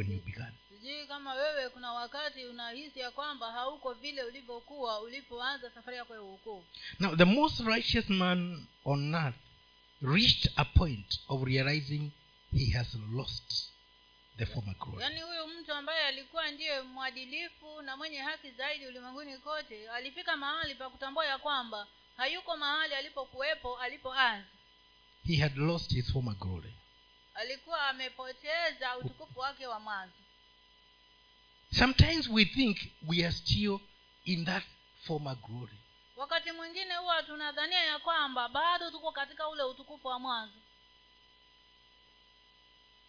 you 0.07 0.21
sijui 0.69 1.07
kama 1.07 1.33
wewe 1.33 1.69
kuna 1.69 1.93
wakati 1.93 2.45
unahisi 2.45 2.99
ya 2.99 3.11
kwamba 3.11 3.51
hauko 3.51 3.93
vile 3.93 4.23
ulivyokuwa 4.23 5.01
ulipoanza 5.01 5.71
safari 5.71 5.97
yako 5.97 6.13
ya 6.13 6.21
uokovu 6.21 6.65
now 6.99 7.15
the 7.15 7.25
most 7.25 7.59
righteous 7.59 8.09
man 8.09 8.67
on 8.85 9.13
earth 9.15 9.35
reached 10.01 10.51
a 10.55 10.65
point 10.65 11.19
of 11.27 11.43
realizing 11.43 12.11
he 12.51 12.71
has 12.71 12.87
lost 13.13 13.69
the 14.37 14.45
former 14.45 14.75
glory. 14.75 15.01
Yaani 15.03 15.21
huyu 15.21 15.47
mtu 15.47 15.73
ambaye 15.73 16.03
alikuwa 16.05 16.51
ndiye 16.51 16.81
mwadilifu 16.81 17.81
na 17.81 17.97
mwenye 17.97 18.17
haki 18.17 18.51
zaidi 18.51 18.85
ulimwenguni 18.87 19.37
kote 19.37 19.89
alifika 19.89 20.37
mahali 20.37 20.75
pa 20.75 20.89
kutambua 20.89 21.25
ya 21.25 21.37
kwamba 21.37 21.87
hayuko 22.17 22.57
mahali 22.57 22.93
alipokuwepo 22.93 23.77
alipoanza. 23.77 24.47
He 25.27 25.35
had 25.35 25.57
lost 25.57 25.93
his 25.93 26.11
former 26.13 26.35
glory 26.35 26.68
alikuwa 27.39 27.87
amepoteza 27.87 28.97
utukufu 28.97 29.39
wake 29.39 29.67
wa 29.67 29.79
mwanzo. 29.79 30.13
Sometimes 31.79 32.27
we 32.27 32.45
think 32.45 32.77
we 33.07 33.25
are 33.25 33.31
still 33.35 33.79
in 34.25 34.45
that 34.45 34.63
former 35.03 35.35
glory. 35.35 35.77
Wakati 36.15 36.51
mwingine 36.51 36.95
huwa 36.95 37.23
tunadhania 37.23 37.83
ya 37.83 37.99
kwamba 37.99 38.49
bado 38.49 38.91
tuko 38.91 39.11
katika 39.11 39.47
ule 39.49 39.63
utukufu 39.63 40.07
wa 40.07 40.19
mwanzo. 40.19 40.59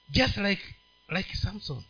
Just 0.09 0.37
like 0.37 0.75
like 1.09 1.35
samson. 1.37 1.85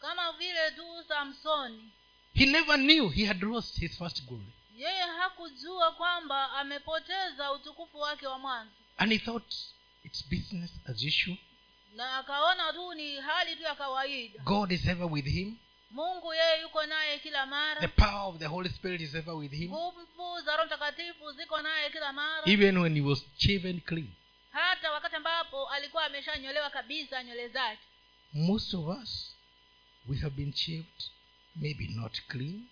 Kama 0.00 0.32
vile 0.32 0.70
tu 0.70 1.04
samsoni 1.08 1.90
he 2.34 2.46
never 2.46 2.76
knew 2.78 3.08
he 3.08 3.24
had 3.26 3.42
lost 3.42 3.78
his 3.80 3.98
first 3.98 4.24
glory. 4.26 4.52
Yeye 4.76 5.02
hakujua 5.02 5.92
kwamba 5.92 6.52
amepoteza 6.52 7.52
utukufu 7.52 7.98
wake 7.98 8.26
wa 8.26 8.38
mwanzo. 8.38 8.72
And 8.98 9.12
he 9.12 9.18
thought 9.18 9.54
it's 10.04 10.28
business 10.28 10.70
as 10.86 11.02
usual 11.04 11.36
na 11.96 12.18
akaona 12.18 12.72
tu 12.72 12.94
ni 12.94 13.16
hali 13.20 13.56
tu 13.56 13.62
ya 13.62 13.74
kawaida. 13.74 14.42
God 14.44 14.72
is 14.72 14.86
ever 14.86 15.06
with 15.06 15.26
him. 15.26 15.56
Mungu 15.90 16.34
yeye 16.34 16.60
yuko 16.62 16.86
naye 16.86 17.18
kila 17.18 17.44
the 17.44 17.50
mara 17.50 17.88
power 17.88 18.28
of 18.28 18.38
the 18.38 18.46
holy 18.46 18.68
spirit 18.68 19.00
is 19.00 19.14
ever 19.14 19.34
with 19.34 19.52
him. 19.52 19.70
Nguvu 19.70 20.40
za 20.44 20.56
roho 20.56 20.66
mtakatifu 20.66 21.32
ziko 21.32 21.62
naye 21.62 21.90
kila 21.90 22.12
mara. 22.12 22.42
Even 22.46 22.78
when 22.78 22.94
he 22.94 23.00
was 23.00 23.24
shaven 23.38 23.80
clean. 23.80 24.12
Hata 24.50 24.92
wakati 24.92 25.16
ambapo 25.16 25.68
alikuwa 25.68 26.04
ameshanyolewa 26.04 26.70
kabisa 26.70 27.24
nywele 27.24 27.48
zake. 27.48 27.82
Most 28.32 28.74
of 28.74 28.86
us 29.02 29.36
we 30.08 30.16
have 30.18 30.36
been 30.36 30.52
shaved 30.52 31.02
maybe 31.56 31.86
not 31.88 32.20
clean. 32.28 32.68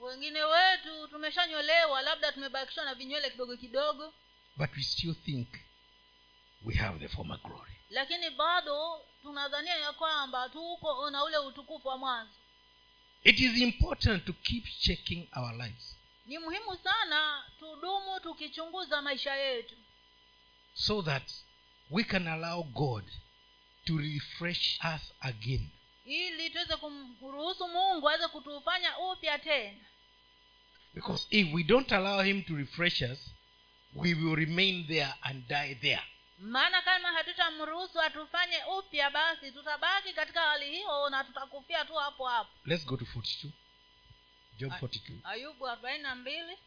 Wengine 0.00 0.44
wetu 0.44 1.08
tumeshanyolewa 1.08 2.02
labda 2.02 2.32
tumebakishwa 2.32 2.84
na 2.84 2.94
vinywele 2.94 3.30
kidogo 3.30 3.56
kidogo. 3.56 4.14
But 4.56 4.70
we 4.76 4.82
still 4.82 5.14
think 5.14 5.48
we 6.64 6.74
have 6.74 6.98
the 6.98 7.08
former 7.08 7.38
glory 7.42 7.79
lakini 7.90 8.30
bado 8.30 9.00
tunadhania 9.22 9.76
ya 9.76 9.92
kwamba 9.92 10.48
tuko 10.48 11.10
na 11.10 11.24
ule 11.24 11.38
utukufu 11.38 11.88
wa 11.88 11.98
mwanzo. 11.98 12.32
It 13.24 13.40
is 13.40 13.56
important 13.56 14.24
to 14.24 14.32
keep 14.32 14.64
checking 14.80 15.28
our 15.36 15.52
lives. 15.54 15.96
Ni 16.26 16.38
muhimu 16.38 16.76
sana 16.84 17.44
tudumu 17.58 18.20
tukichunguza 18.20 19.02
maisha 19.02 19.34
yetu. 19.34 19.74
So 20.74 21.02
that 21.02 21.30
we 21.90 22.04
can 22.04 22.28
allow 22.28 22.62
god 22.62 23.04
to 23.84 23.98
refresh 23.98 24.78
us 24.96 25.12
again. 25.20 25.68
Ili 26.04 26.50
tuweze 26.50 26.76
kumruhusu 26.76 27.68
mungu 27.68 28.08
aweze 28.08 28.28
kutufanya 28.28 28.98
upya 28.98 29.38
tena. 29.38 29.84
Because 30.94 31.26
if 31.30 31.54
we 31.54 31.62
don't 31.62 31.92
allow 31.92 32.22
him 32.22 32.42
to 32.42 32.56
refresh 32.56 33.02
us 33.02 33.30
we 33.94 34.14
will 34.14 34.36
remain 34.36 34.86
there 34.86 35.14
and 35.22 35.48
die 35.48 35.74
there 35.74 36.02
maana 36.40 36.82
kama 36.82 37.08
hatutamruhusu 37.12 38.00
atufanye 38.00 38.64
upya 38.78 39.10
basi 39.10 39.52
tutabaki 39.52 40.12
katika 40.12 40.40
hali 40.40 40.70
hiyo 40.70 41.08
na 41.10 41.24
tutakufia 41.24 41.84
tu 41.84 41.94
hapo 41.94 42.26
hapo. 42.28 42.50
Let's 42.64 42.86
go 42.86 42.96
to 42.96 43.04
42 43.04 43.50
job 44.58 44.72
42 44.72 45.18
ayubu 45.24 45.68
arobaini 45.68 46.02
na 46.02 46.14
mbili 46.14 46.58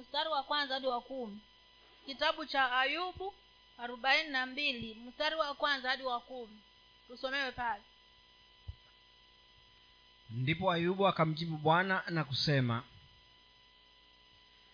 mstari 0.00 0.28
wa 0.28 0.42
kwanza 0.42 0.74
hadi 0.74 0.86
wa 0.86 1.00
kumi. 1.00 1.40
Kitabu 2.06 2.46
cha 2.46 2.78
ayubu 2.78 3.34
arobaini 3.78 4.30
na 4.30 4.46
mbili 4.46 4.94
mstari 4.94 5.36
wa 5.36 5.54
kwanza 5.54 5.88
hadi 5.90 6.02
wa 6.02 6.20
kumi. 6.20 6.60
Tusomewe 7.06 7.52
pale. 7.52 7.82
Ndipo 10.30 10.72
ayubu 10.72 11.06
akamjibu 11.08 11.56
bwana 11.56 12.02
na 12.08 12.24
kusema 12.24 12.84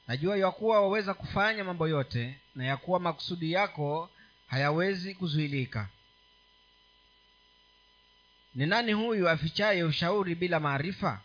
najua 0.08 0.36
ya 0.36 0.50
kuwa 0.50 0.80
waweza 0.80 1.14
kufanya 1.14 1.64
mambo 1.64 1.88
yote 1.88 2.38
na 2.54 2.64
ya 2.64 2.76
kuwa 2.76 3.00
makusudi 3.00 3.52
yako 3.52 4.10
hayawezi 4.46 5.14
kuzuilika. 5.14 5.88
Ni 8.54 8.66
nani 8.66 8.92
huyu 8.92 9.28
afichaye 9.28 9.84
ushauri 9.84 10.34
bila 10.34 10.60
maarifa? 10.60 11.20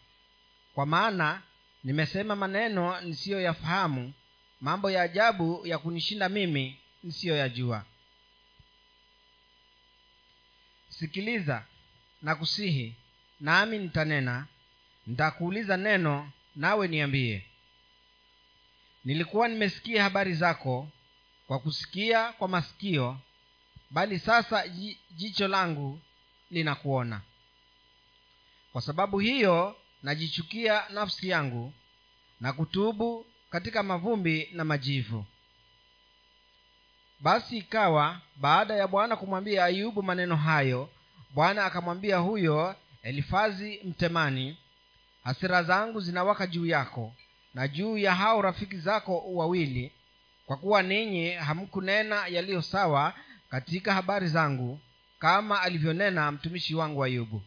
Kwa 0.74 0.86
maana 0.86 1.42
nimesema 1.84 2.36
maneno 2.36 3.02
nisiyoyafahamu 3.02 4.14
mambo 4.62 4.92
ya 4.92 5.02
ajabu 5.02 5.68
ya 5.68 5.78
kunishinda 5.78 6.30
mimi 6.30 6.78
nisiyoyajua. 7.04 7.86
Sikiliza 10.90 11.66
na 12.22 12.36
kusihi 12.36 12.96
nami 13.40 13.78
nitanena. 13.78 14.48
Nitakuuliza 15.08 15.78
neno 15.78 16.32
nawe 16.56 16.88
niambie 16.88 17.46
nilikuwa 19.06 19.48
nimesikia 19.48 20.04
habari 20.04 20.34
zako 20.34 20.88
kwa 21.48 21.60
kusikia 21.60 22.32
kwa 22.34 22.48
masikio 22.48 23.18
bali 23.90 24.20
sasa 24.20 24.68
jicho 25.12 25.48
langu 25.48 26.00
linakuona. 26.52 27.22
Kwa 28.72 28.82
sababu 28.82 29.20
hiyo 29.20 29.76
najichukia 30.04 30.84
nafsi 30.90 31.30
yangu 31.30 31.74
na 32.42 32.54
kutubu 32.54 33.26
katika 33.50 33.84
mavumbi 33.84 34.50
na 34.54 34.64
majivu. 34.66 35.26
Basi 37.20 37.58
ikawa 37.58 38.22
baada 38.36 38.76
ya 38.76 38.88
bwana 38.88 39.16
kumwambia 39.16 39.66
ayubu 39.66 40.04
maneno 40.04 40.36
hayo 40.36 40.90
bwana 41.30 41.66
akamwambia 41.66 42.18
huyo 42.18 42.76
elifazi 43.04 43.80
mtemani 43.84 44.58
hasira 45.24 45.64
zangu 45.64 46.00
zinawaka 46.02 46.48
juu 46.48 46.66
yako 46.66 47.14
na 47.54 47.68
juu 47.68 47.98
ya 47.98 48.16
hao 48.16 48.42
rafiki 48.42 48.78
zako 48.78 49.20
wawili 49.34 49.92
kwa 50.46 50.58
kuwa 50.58 50.82
ninyi 50.84 51.30
hamkunena 51.32 52.28
yaliyo 52.28 52.62
sawa 52.62 53.14
katika 53.50 53.94
habari 53.94 54.28
zangu 54.28 54.80
kama 55.20 55.62
alivyonena 55.62 56.32
mtumishi 56.32 56.76
wangu 56.76 57.04
ayubu. 57.04 57.42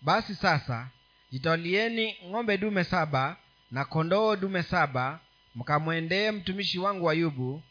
Basi 0.00 0.34
sasa 0.34 0.88
jitwalieni 1.30 2.16
ng'ombe 2.28 2.58
dume 2.58 2.84
saba 2.84 3.36
na 3.70 3.84
kondoo 3.84 4.36
dume 4.36 4.62
saba 4.62 5.20
mkamwendee 5.54 6.30
mtumishi 6.30 6.78
wangu 6.78 7.10
ayubu 7.10 7.62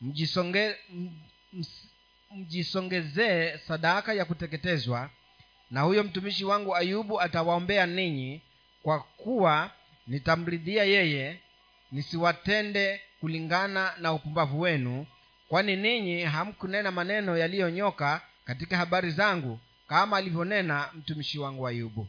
mjisonge, 0.00 0.76
mjisongezee 2.30 3.58
sadaka 3.58 4.12
ya 4.14 4.24
kuteketezwa 4.24 5.10
na 5.70 5.80
huyo 5.80 6.04
mtumishi 6.04 6.44
wangu 6.44 6.76
ayubu 6.76 7.20
atawaombea 7.20 7.86
ninyi 7.86 8.40
kwa 8.82 9.00
kuwa 9.00 9.70
nitamridhia 10.06 10.84
yeye 10.84 11.40
nisiwatende 11.92 13.00
kulingana 13.20 13.94
na 13.98 14.12
upumbavu 14.12 14.60
wenu 14.60 15.06
kwani 15.48 15.76
ninyi 15.76 16.22
hamkunena 16.22 16.90
maneno 16.90 17.36
yaliyonyoka 17.36 18.20
katika 18.44 18.76
habari 18.76 19.10
zangu 19.10 19.58
kama 19.88 20.16
alivyonena 20.16 20.88
mtumishi 20.94 21.38
wangu 21.38 21.66
ayubu. 21.68 22.08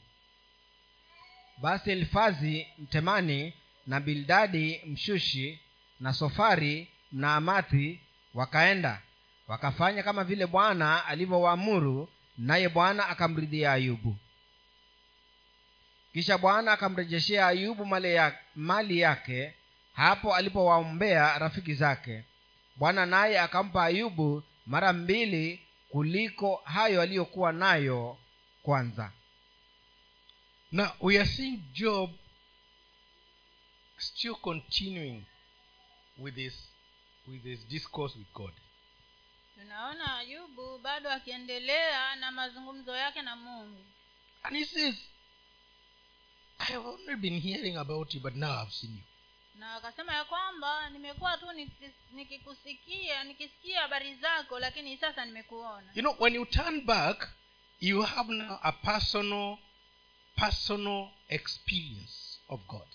Basi 1.58 1.92
elifazi 1.92 2.68
mtemani 2.80 3.54
na 3.88 4.00
bildadi 4.00 4.82
mshushi 4.86 5.60
na 6.00 6.14
sofari 6.14 6.88
mnaamathi 7.12 8.00
wakaenda 8.34 9.02
wakafanya 9.48 10.04
kama 10.04 10.24
vile 10.24 10.48
bwana 10.48 11.06
alivyowaamuru 11.06 12.10
naye 12.38 12.70
bwana 12.70 13.08
akamridhia 13.10 13.72
ayubu 13.72 14.16
kisha 16.14 16.38
bwana 16.38 16.72
akamrejeshea 16.72 17.48
ayubu 17.48 17.86
mali, 17.86 18.14
ya, 18.16 18.40
mali 18.56 19.00
yake 19.00 19.54
hapo 19.94 20.36
alipowaombea 20.36 21.40
rafiki 21.40 21.74
zake. 21.74 22.24
Bwana 22.76 23.06
naye 23.06 23.40
akampa 23.40 23.84
ayubu 23.84 24.44
mara 24.66 24.94
mbili 24.94 25.68
kuliko 25.90 26.56
hayo 26.56 27.02
aliyokuwa 27.02 27.52
nayo 27.52 28.18
kwanza. 28.64 29.12
Now 30.72 30.88
we 31.00 31.20
are 31.20 31.30
seeing 31.30 31.58
job 31.74 32.10
still 33.98 34.36
continuing 34.36 35.24
with 36.18 36.36
his 36.36 36.54
with 37.28 37.44
his 37.44 37.68
discourse 37.68 38.18
with 38.18 38.34
god. 38.34 38.54
Tunaona 39.56 40.18
ayubu 40.18 40.78
bado 40.80 41.12
akiendelea 41.12 42.16
na 42.16 42.32
mazungumzo 42.32 42.96
yake 42.96 43.22
na 43.22 43.36
mungu. 43.36 43.86
And 44.44 44.58
he 44.58 44.66
says 44.66 44.96
i 46.70 46.74
have 46.74 46.86
only 46.88 47.16
been 47.16 47.40
hearing 47.42 47.78
about 47.78 48.14
you 48.14 48.22
but 48.22 48.36
now 48.36 48.62
i've 48.64 48.72
seen 48.74 48.92
you. 48.96 49.04
Na 49.56 49.76
akasema 49.76 50.14
ya 50.14 50.26
kwamba 50.26 50.90
nimekuwa 50.90 51.38
tu 51.38 51.46
nikikusikia 52.12 53.24
nikisikia 53.24 53.82
habari 53.82 54.16
zako 54.16 54.60
lakini 54.60 54.98
sasa 54.98 55.26
nimekuona. 55.26 55.92
You 55.96 56.02
know 56.02 56.16
when 56.20 56.36
you 56.36 56.46
turn 56.46 56.82
back 56.86 57.30
you 57.80 58.02
have 58.02 58.34
now 58.34 58.60
a 58.64 58.72
personal 58.72 59.58
personal 60.36 61.08
experience 61.30 62.40
of 62.50 62.62
god. 62.68 62.88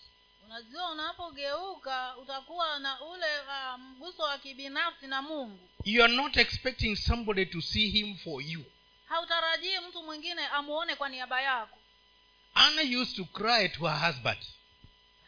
Unajua 0.45 0.91
unapogeuka 0.93 2.17
utakuwa 2.17 2.79
na 2.79 3.01
ule 3.01 3.27
uh, 3.41 3.81
mguso 3.81 4.23
wa 4.23 4.39
kibinafsi 4.39 5.07
na 5.07 5.23
mungu. 5.23 5.69
You 5.85 6.05
are 6.05 6.13
not 6.17 6.37
expecting 6.37 6.97
somebody 6.97 7.47
to 7.47 7.61
see 7.61 7.89
him 7.91 8.17
for 8.17 8.43
you. 8.43 8.65
Hautarajii 9.09 9.79
mtu 9.89 10.03
mwingine 10.03 10.47
amuone 10.47 10.97
kwa 10.97 11.09
niaba 11.09 11.43
yako 11.43 11.78
anna 12.55 12.83
used 12.83 13.17
to 13.17 13.25
cry 13.25 13.69
to 13.69 13.87
her 13.87 13.99
husband. 14.07 14.39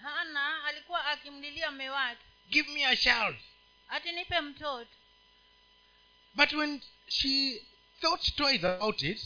Hana 0.03 0.65
alikuwa 0.65 1.05
akimlilia 1.07 1.71
mme 1.71 1.91
wake. 1.91 2.21
Give 2.51 2.69
me 2.73 2.85
a 2.87 2.97
child. 2.97 3.37
Ati 3.89 4.13
nipe 4.13 4.41
mtoto. 4.41 4.91
But 6.35 6.53
when 6.53 6.83
she 7.09 7.63
thought 8.01 8.37
twice 8.37 8.67
about 8.67 9.03
it 9.03 9.21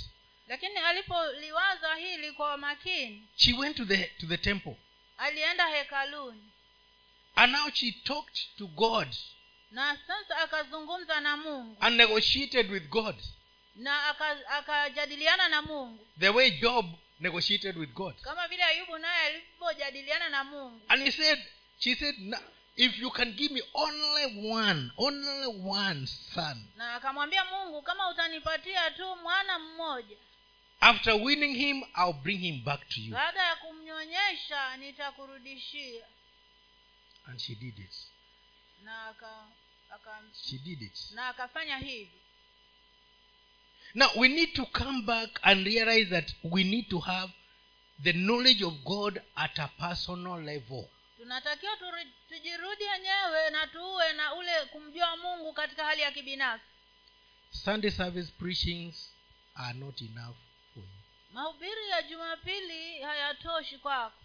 lakini 0.49 0.77
alipoliwaza 0.77 1.95
hili 1.95 2.33
kwa 2.33 2.57
makini 2.57 3.29
she 3.37 3.53
went 3.53 3.77
to 3.77 3.85
the 3.85 4.05
to 4.05 4.27
the 4.27 4.39
temple. 4.39 4.77
alienda 5.19 5.67
hekaluni. 5.69 6.51
And 7.37 7.53
now 7.53 7.71
she 7.71 7.93
talked 7.93 8.57
to 8.59 8.67
god 8.67 9.09
na 9.71 9.99
sasa 10.07 10.37
akazungumza 10.39 11.21
na 11.21 11.37
mungu. 11.37 11.77
and 11.81 11.97
negotiated 11.97 12.71
with 12.71 12.89
god 12.89 13.17
na 13.75 14.07
aka- 14.09 14.49
akajadiliana 14.49 15.49
na 15.49 15.63
mungu. 15.63 16.07
the 16.19 16.29
way 16.29 16.51
job 16.51 16.87
negotiated 17.21 17.77
with 17.77 17.93
god. 17.95 18.15
Kama 18.21 18.49
vile 18.49 18.65
ayubu 18.65 18.99
naye 18.99 19.27
alivyojadiliana 19.27 20.29
na 20.29 20.45
mungu. 20.45 20.81
And 20.89 21.03
he 21.03 21.11
said 21.11 21.39
she 21.79 21.95
said 21.95 22.15
"Na- 22.19 22.41
if 22.77 22.99
you 22.99 23.11
can 23.11 23.33
give 23.33 23.55
me 23.55 23.63
only 23.75 24.51
one 24.51 24.91
only 24.97 25.47
one 25.69 26.07
son. 26.07 26.69
Na 26.77 26.95
akamwambia 26.95 27.45
mungu 27.45 27.83
kama 27.83 28.09
utanipatia 28.09 28.91
tu 28.91 29.17
mwana 29.17 29.59
mmoja 29.59 30.17
after 30.81 31.15
winning 31.15 31.55
him 31.57 31.83
i'll 31.97 32.13
bring 32.13 32.39
him 32.41 32.65
back 32.65 32.89
to 32.89 33.01
you. 33.01 33.13
baada 33.13 33.43
ya 33.43 33.57
kumnyonyesha 33.57 34.77
nitakurudishia. 34.77 36.07
And 37.27 37.41
she 37.41 37.55
did 37.55 37.79
it. 37.79 37.95
Na 38.83 39.09
aka, 39.09 39.47
aka, 39.91 40.23
she 40.49 40.59
did 40.59 40.83
it. 40.83 41.11
na 41.11 41.29
akafanya 41.29 41.79
hivi 41.79 42.21
now 43.95 44.09
we 44.17 44.29
need 44.29 44.53
to 44.55 44.67
come 44.67 45.03
back 45.07 45.31
and 45.43 45.67
realize 45.67 46.11
that 46.11 46.35
we 46.43 46.65
need 46.65 46.89
to 46.89 46.99
have 46.99 47.31
the 48.03 48.13
knowledge 48.13 48.63
of 48.65 48.75
god 48.85 49.23
at 49.37 49.59
a 49.59 49.69
personal 49.79 50.43
level. 50.43 50.89
Tunatakiwa 51.17 51.77
tujirudi 52.29 52.85
wenyewe 52.85 53.51
na 53.51 53.67
tuwe 53.67 54.13
na 54.13 54.35
ule 54.35 54.65
kumjua 54.73 55.17
mungu 55.17 55.53
katika 55.53 55.85
hali 55.85 56.01
ya 56.03 56.13
kibinafsi. 56.13 56.67
Sunday 57.51 57.91
service 57.91 58.33
preachings 58.39 59.11
are 59.55 59.79
not 59.79 60.01
enough 60.01 60.37
for 60.75 60.83
you. 60.83 60.89
Mahubiri 61.33 61.89
ya 61.91 62.03
jumapili 62.03 63.03
hayatoshi 63.03 63.79
kwako. 63.79 64.17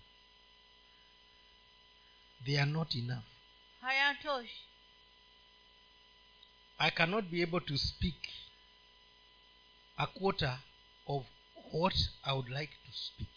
They 2.45 2.61
are 2.61 2.71
not 2.71 2.95
enough. 2.95 3.23
Hayatoshi. 3.81 4.63
I 6.77 6.91
cannot 6.91 7.25
be 7.25 7.43
able 7.43 7.59
to 7.61 7.77
speak 7.77 8.29
a 9.99 10.07
quarter 10.07 10.57
of 11.07 11.25
what 11.73 11.95
i 12.23 12.31
would 12.33 12.49
like 12.49 12.73
to 12.85 12.91
speak. 12.91 13.27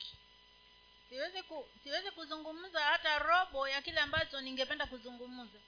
Siwezi 1.08 1.42
ku, 1.42 1.66
siwezi 1.84 2.10
kuzungumza 2.10 2.80
hata 2.80 3.18
robo 3.18 3.68
ya 3.68 3.82
kile 3.82 4.00
ambacho 4.00 4.40
ningependa 4.40 4.86
kuzungumza. 4.86 5.58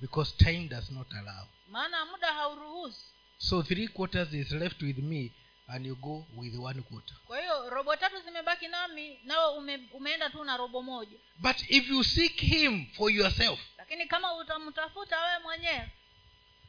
Because 0.00 0.36
time 0.36 0.68
does 0.68 0.90
not 0.90 1.12
allow. 1.12 1.46
Maana 1.68 2.04
muda 2.04 2.32
hauruhusu. 2.32 3.00
So 3.38 3.62
three 3.62 3.88
quarters 3.88 4.32
is 4.32 4.50
left 4.52 4.82
with 4.82 4.98
me 4.98 5.32
and 5.66 5.86
you 5.86 5.96
go 5.96 6.26
with 6.36 6.54
one 6.58 6.82
quarter. 6.82 7.16
Kwa 7.26 7.40
hiyo 7.40 7.70
robo 7.70 7.96
tatu 7.96 8.20
zimebaki 8.20 8.68
nami 8.68 9.18
nawe 9.24 9.58
ume, 9.58 9.88
umeenda 9.92 10.30
tu 10.30 10.44
na 10.44 10.56
robo 10.56 10.82
moja. 10.82 11.18
But 11.38 11.56
if 11.70 11.88
you 11.88 12.04
seek 12.04 12.40
him 12.40 12.86
for 12.96 13.10
yourself 13.12 13.60
lakini 13.78 14.06
kama 14.06 14.34
utamtafuta 14.34 15.20
wewe 15.24 15.38
mwenyewe 15.38 15.90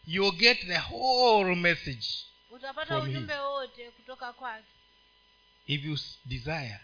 you'll 0.08 0.38
get 0.38 0.60
the 0.68 0.78
whole 0.78 1.56
message 1.56 2.08
utapata 2.50 3.00
ujumbe 3.00 3.38
wote 3.40 3.92
kutoka 3.92 4.34
kwake. 4.34 4.68
If 5.68 5.86
you 5.86 5.98
desire 6.26 6.80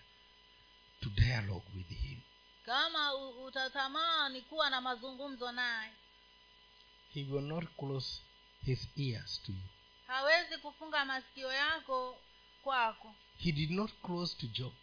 to 1.02 1.10
dialogue 1.10 1.66
with 1.76 1.88
him 1.90 2.20
kama 2.66 3.14
u- 3.16 3.44
utatamani 3.46 4.42
kuwa 4.42 4.70
na 4.70 4.82
mazungumzo 4.82 5.52
naye. 5.52 5.92
he 7.14 7.24
will 7.24 7.42
not 7.44 7.66
close 7.78 8.22
his 8.66 8.88
ears 8.98 9.42
to 9.46 9.52
you. 9.52 9.58
Hawezi 10.08 10.58
kufunga 10.58 11.06
masikio 11.06 11.54
yako 11.54 12.18
kwako. 12.64 13.16
He 13.38 13.52
did 13.52 13.72
not 13.72 13.92
close 14.02 14.36
to 14.38 14.48
job. 14.48 14.74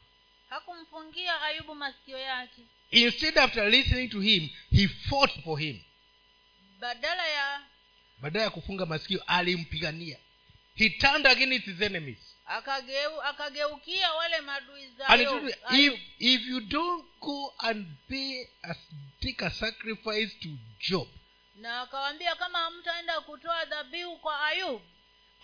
Hakumfungia 0.51 1.43
ayubu 1.43 1.75
masikio 1.75 2.19
yake. 2.19 2.63
Instead 2.91 3.39
after 3.39 3.71
listening 3.71 4.09
to 4.11 4.21
him 4.21 4.49
he 4.71 4.89
fought 4.89 5.43
for 5.45 5.59
him. 5.61 5.81
Badala 6.81 7.27
ya 7.29 7.63
badala 8.21 8.45
ya 8.45 8.51
kufunga 8.51 8.87
masikio 8.87 9.23
alimpigania 9.27 10.19
he 10.75 10.91
turned 10.91 11.27
against 11.27 11.67
his 11.67 11.81
enemies. 11.81 12.19
Akageu, 12.47 13.23
akageukia 13.23 14.13
wale 14.13 14.41
madui 14.41 14.89
if, 15.71 16.01
if 16.19 16.47
you 16.47 16.61
don't 16.61 17.05
go 17.21 17.55
and 17.61 17.87
pay 18.09 18.49
a, 18.65 18.75
take 19.21 19.43
a 19.43 19.51
sacrifice 19.51 20.35
to 20.41 20.49
job 20.81 21.09
na 21.55 21.81
akawambia 21.81 22.35
kama 22.35 22.59
hamtaenda 22.59 23.21
kutoa 23.21 23.65
dhabihu 23.65 24.17
kwa 24.17 24.47
ayub 24.47 24.83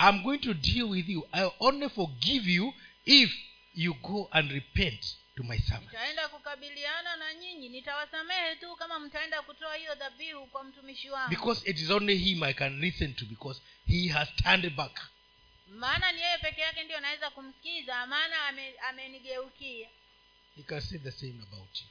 i'm 0.00 0.22
going 0.22 0.38
to 0.38 0.54
deal 0.54 0.88
with 0.88 1.08
you. 1.08 1.28
I 1.32 1.50
only 1.60 1.88
forgive 1.88 2.46
you 2.46 2.72
if 3.04 3.30
you 3.74 3.94
go 3.94 4.28
and 4.32 4.50
repent 4.50 5.16
to 5.36 5.42
my 5.42 5.56
nitaenda 5.56 6.28
kukabiliana 6.28 7.16
na 7.16 7.34
nyinyi. 7.34 7.68
Nitawasamehe 7.68 8.56
tu 8.56 8.76
kama 8.76 8.98
mtaenda 8.98 9.42
kutoa 9.42 9.76
hiyo 9.76 9.94
dhabihu 9.94 10.46
kwa 10.46 10.64
mtumishi 10.64 11.10
wangu. 11.10 11.30
Because 11.30 11.70
it 11.70 11.78
is 11.78 11.90
only 11.90 12.16
him 12.16 12.42
i 12.42 12.54
can 12.54 12.80
listen 12.80 13.14
to 13.14 13.24
because 13.24 13.62
he 13.86 14.08
has 14.08 14.28
turned 14.36 14.70
back 14.70 15.00
maana 15.68 16.12
ni 16.12 16.20
yeye 16.20 16.38
peke 16.38 16.60
yake 16.60 16.84
ndio 16.84 17.00
naweza 17.00 17.30
kumsikiza 17.30 18.06
maana 18.06 18.36
amenigeukia. 18.88 19.88
He 20.56 20.62
can 20.62 20.80
say 20.80 20.98
the 20.98 21.10
same 21.12 21.42
about 21.42 21.80
you. 21.80 21.86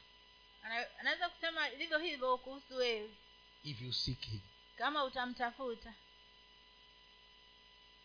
Anaweza 1.00 1.30
kusema 1.30 1.70
vivyo 1.70 1.98
hivyo 1.98 2.38
kuhusu 2.38 2.76
wewe. 2.76 3.10
If 3.64 3.82
you 3.82 3.94
seek 3.94 4.22
him. 4.22 4.42
Kama 4.78 5.04
utamtafuta. 5.04 5.94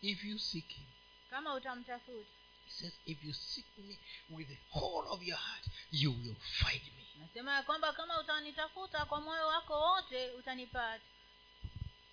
If 0.03 0.25
you 0.25 0.39
seek 0.39 0.69
him. 0.69 0.87
Kama 1.31 1.55
utamtafuta. 1.55 2.31
He 2.67 2.71
says 2.71 2.93
if 3.07 3.25
you 3.25 3.33
seek 3.35 3.67
me 3.79 3.99
with 4.31 4.49
the 4.49 4.59
whole 4.79 5.09
of 5.09 5.23
your 5.23 5.39
heart 5.39 5.65
you 5.93 6.11
will 6.11 6.35
find 6.35 6.83
me. 6.85 7.07
Nasema 7.21 7.55
ya 7.55 7.63
kwamba 7.63 7.93
kama 7.93 8.21
utanitafuta 8.21 9.05
kwa 9.05 9.21
moyo 9.21 9.47
wako 9.47 9.81
wote 9.81 10.31
utanipata. 10.31 11.05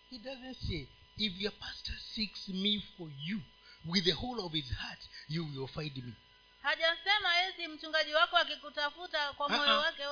He 0.10 0.18
doesn't 0.18 0.58
say 0.68 0.86
if 1.20 1.42
your 1.42 1.54
pastor 1.54 1.96
seeks 2.16 2.48
me 2.48 2.84
for 2.98 3.10
you 3.26 3.40
with 3.86 4.04
the 4.04 4.12
whole 4.12 4.40
of 4.46 4.54
his 4.54 4.72
heart 4.74 5.00
you 5.30 5.46
will 5.56 5.68
find 5.68 5.98
me. 5.98 6.14
Hajasema 6.62 7.42
eti 7.48 7.68
mchungaji 7.68 8.14
wako 8.14 8.38
akikutafuta 8.38 9.34
kwa 9.34 9.50
moyo 9.50 9.64
Ah, 9.64 9.74
ah, 9.74 9.78
wake 9.78 10.04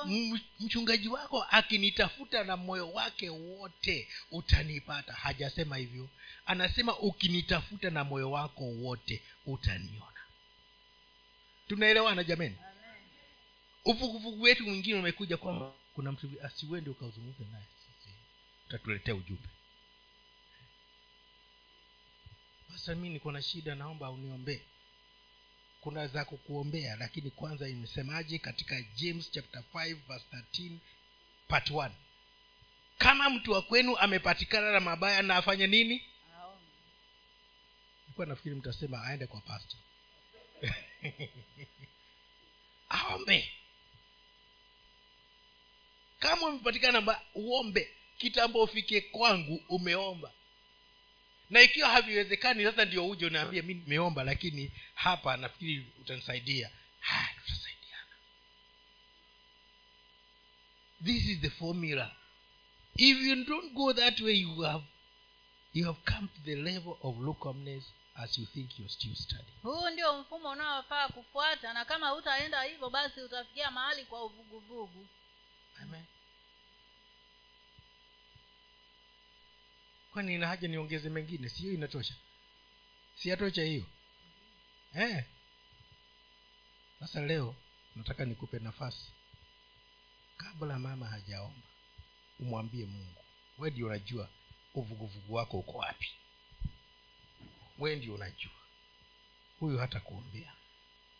mchungaji 0.60 1.08
wako 1.08 1.42
akinitafuta 1.50 2.44
na 2.44 2.56
moyo 2.56 2.90
wake 2.92 3.28
wote 3.30 4.08
utanipata. 4.30 5.12
Hajasema 5.12 5.76
hivyo. 5.76 6.08
Anasema 6.46 6.98
ukinitafuta 6.98 7.90
na 7.90 8.04
moyo 8.04 8.30
wako 8.30 8.64
wote 8.64 9.22
utaniona. 9.46 10.12
Tunaelewana 11.68 12.24
jameni 12.24 12.56
Amen. 12.58 13.02
uvuguvugu 13.84 14.42
wetu 14.42 14.64
mwingine 14.64 14.98
umekuja 14.98 15.36
kwamba 15.36 15.72
kuna 15.94 16.12
mtu 16.12 16.30
asiwende 16.42 16.90
ukazungumza 16.90 17.44
naye 17.52 17.64
utatuletea 18.68 19.14
ujumbe 19.14 19.48
sasa 22.72 22.94
mi 22.94 23.08
niko 23.08 23.32
na 23.32 23.42
shida 23.42 23.74
naomba 23.74 24.10
uniombee. 24.10 24.60
Kuna 25.80 26.06
za 26.06 26.24
kukuombea 26.24 26.96
lakini 26.96 27.30
kwanza 27.30 27.68
imesemaje 27.68 28.38
katika 28.38 28.82
james 28.82 29.30
chapter 29.30 29.62
5 29.74 29.94
verse 30.08 30.26
13 30.32 30.76
part 31.48 31.70
1 31.70 31.90
kama 32.98 33.30
mtu 33.30 33.52
wa 33.52 33.62
kwenu 33.62 33.96
amepatikana 33.96 34.72
na 34.72 34.80
mabaya 34.80 35.22
na 35.22 35.36
afanye 35.36 35.66
nini? 35.66 36.04
Aombe. 36.40 36.64
nilikuwa 38.02 38.26
nafikiri 38.26 38.54
mtasema 38.54 39.04
aende 39.04 39.26
kwa 39.26 39.40
pasto 39.40 39.76
aombe. 42.88 43.52
Kama 46.18 46.46
umepatikana 46.46 47.20
uombe. 47.34 47.94
Kitambo 48.18 48.62
ufike 48.62 49.00
kwangu 49.00 49.62
umeomba 49.68 50.32
na 51.50 51.62
ikiwa 51.62 51.88
haviwezekani 51.88 52.64
sasa 52.64 52.84
ndio 52.84 53.08
uje 53.08 53.26
unaambia 53.26 53.62
mi 53.62 53.74
nimeomba 53.74 54.24
lakini 54.24 54.72
hapa 54.94 55.36
nafikiri 55.36 55.86
utanisaidia. 56.00 56.70
Haya 57.00 57.28
tutasaidiana. 57.46 58.14
This 61.04 61.26
is 61.28 61.40
the 61.40 61.50
formula. 61.50 62.16
If 62.96 63.18
you 63.22 63.44
don't 63.44 63.72
go 63.74 63.92
that 63.92 64.20
way 64.20 64.34
you 64.40 64.60
have 64.62 64.84
you 65.74 65.84
have 65.86 65.98
come 66.04 66.28
to 66.28 66.40
the 66.44 66.56
level 66.56 66.96
of 67.02 67.18
lukewarmness 67.18 67.84
as 68.14 68.38
you 68.38 68.46
think 68.46 68.78
you're 68.78 68.92
still 68.92 69.14
studying. 69.14 69.58
Huu 69.62 69.90
ndio 69.90 70.20
mfumo 70.20 70.50
unaofaa 70.50 71.08
kufuata 71.08 71.72
na 71.72 71.84
kama 71.84 72.08
hutaenda 72.10 72.62
hivyo 72.62 72.90
basi 72.90 73.20
utafikia 73.20 73.70
mahali 73.70 74.04
kwa 74.04 74.24
uvuguvugu. 74.24 75.06
Amen 75.82 76.04
kwani 80.12 80.34
ina 80.34 80.46
haja 80.46 80.68
niongeze 80.68 81.08
mengine? 81.10 81.48
Siyo 81.48 81.72
inatosha. 81.72 82.14
Si 83.14 83.28
yatosha 83.28 83.62
hiyo. 83.62 83.86
Eh. 84.94 85.24
Sasa 87.00 87.20
leo 87.26 87.54
nataka 87.96 88.24
nikupe 88.24 88.58
nafasi. 88.58 89.06
Kabla 90.36 90.78
mama 90.78 91.06
hajaomba 91.06 91.66
umwambie 92.40 92.86
mungu. 92.86 93.24
We 93.58 93.70
ndio 93.70 93.86
unajua 93.86 94.28
uvuguvugu 94.74 95.34
wako 95.34 95.58
uko 95.58 95.78
wapi. 95.78 96.08
We 97.78 97.96
ndio 97.96 98.14
unajua. 98.14 98.52
Huyu 99.60 99.78
hata 99.78 100.00
kuombea 100.00 100.52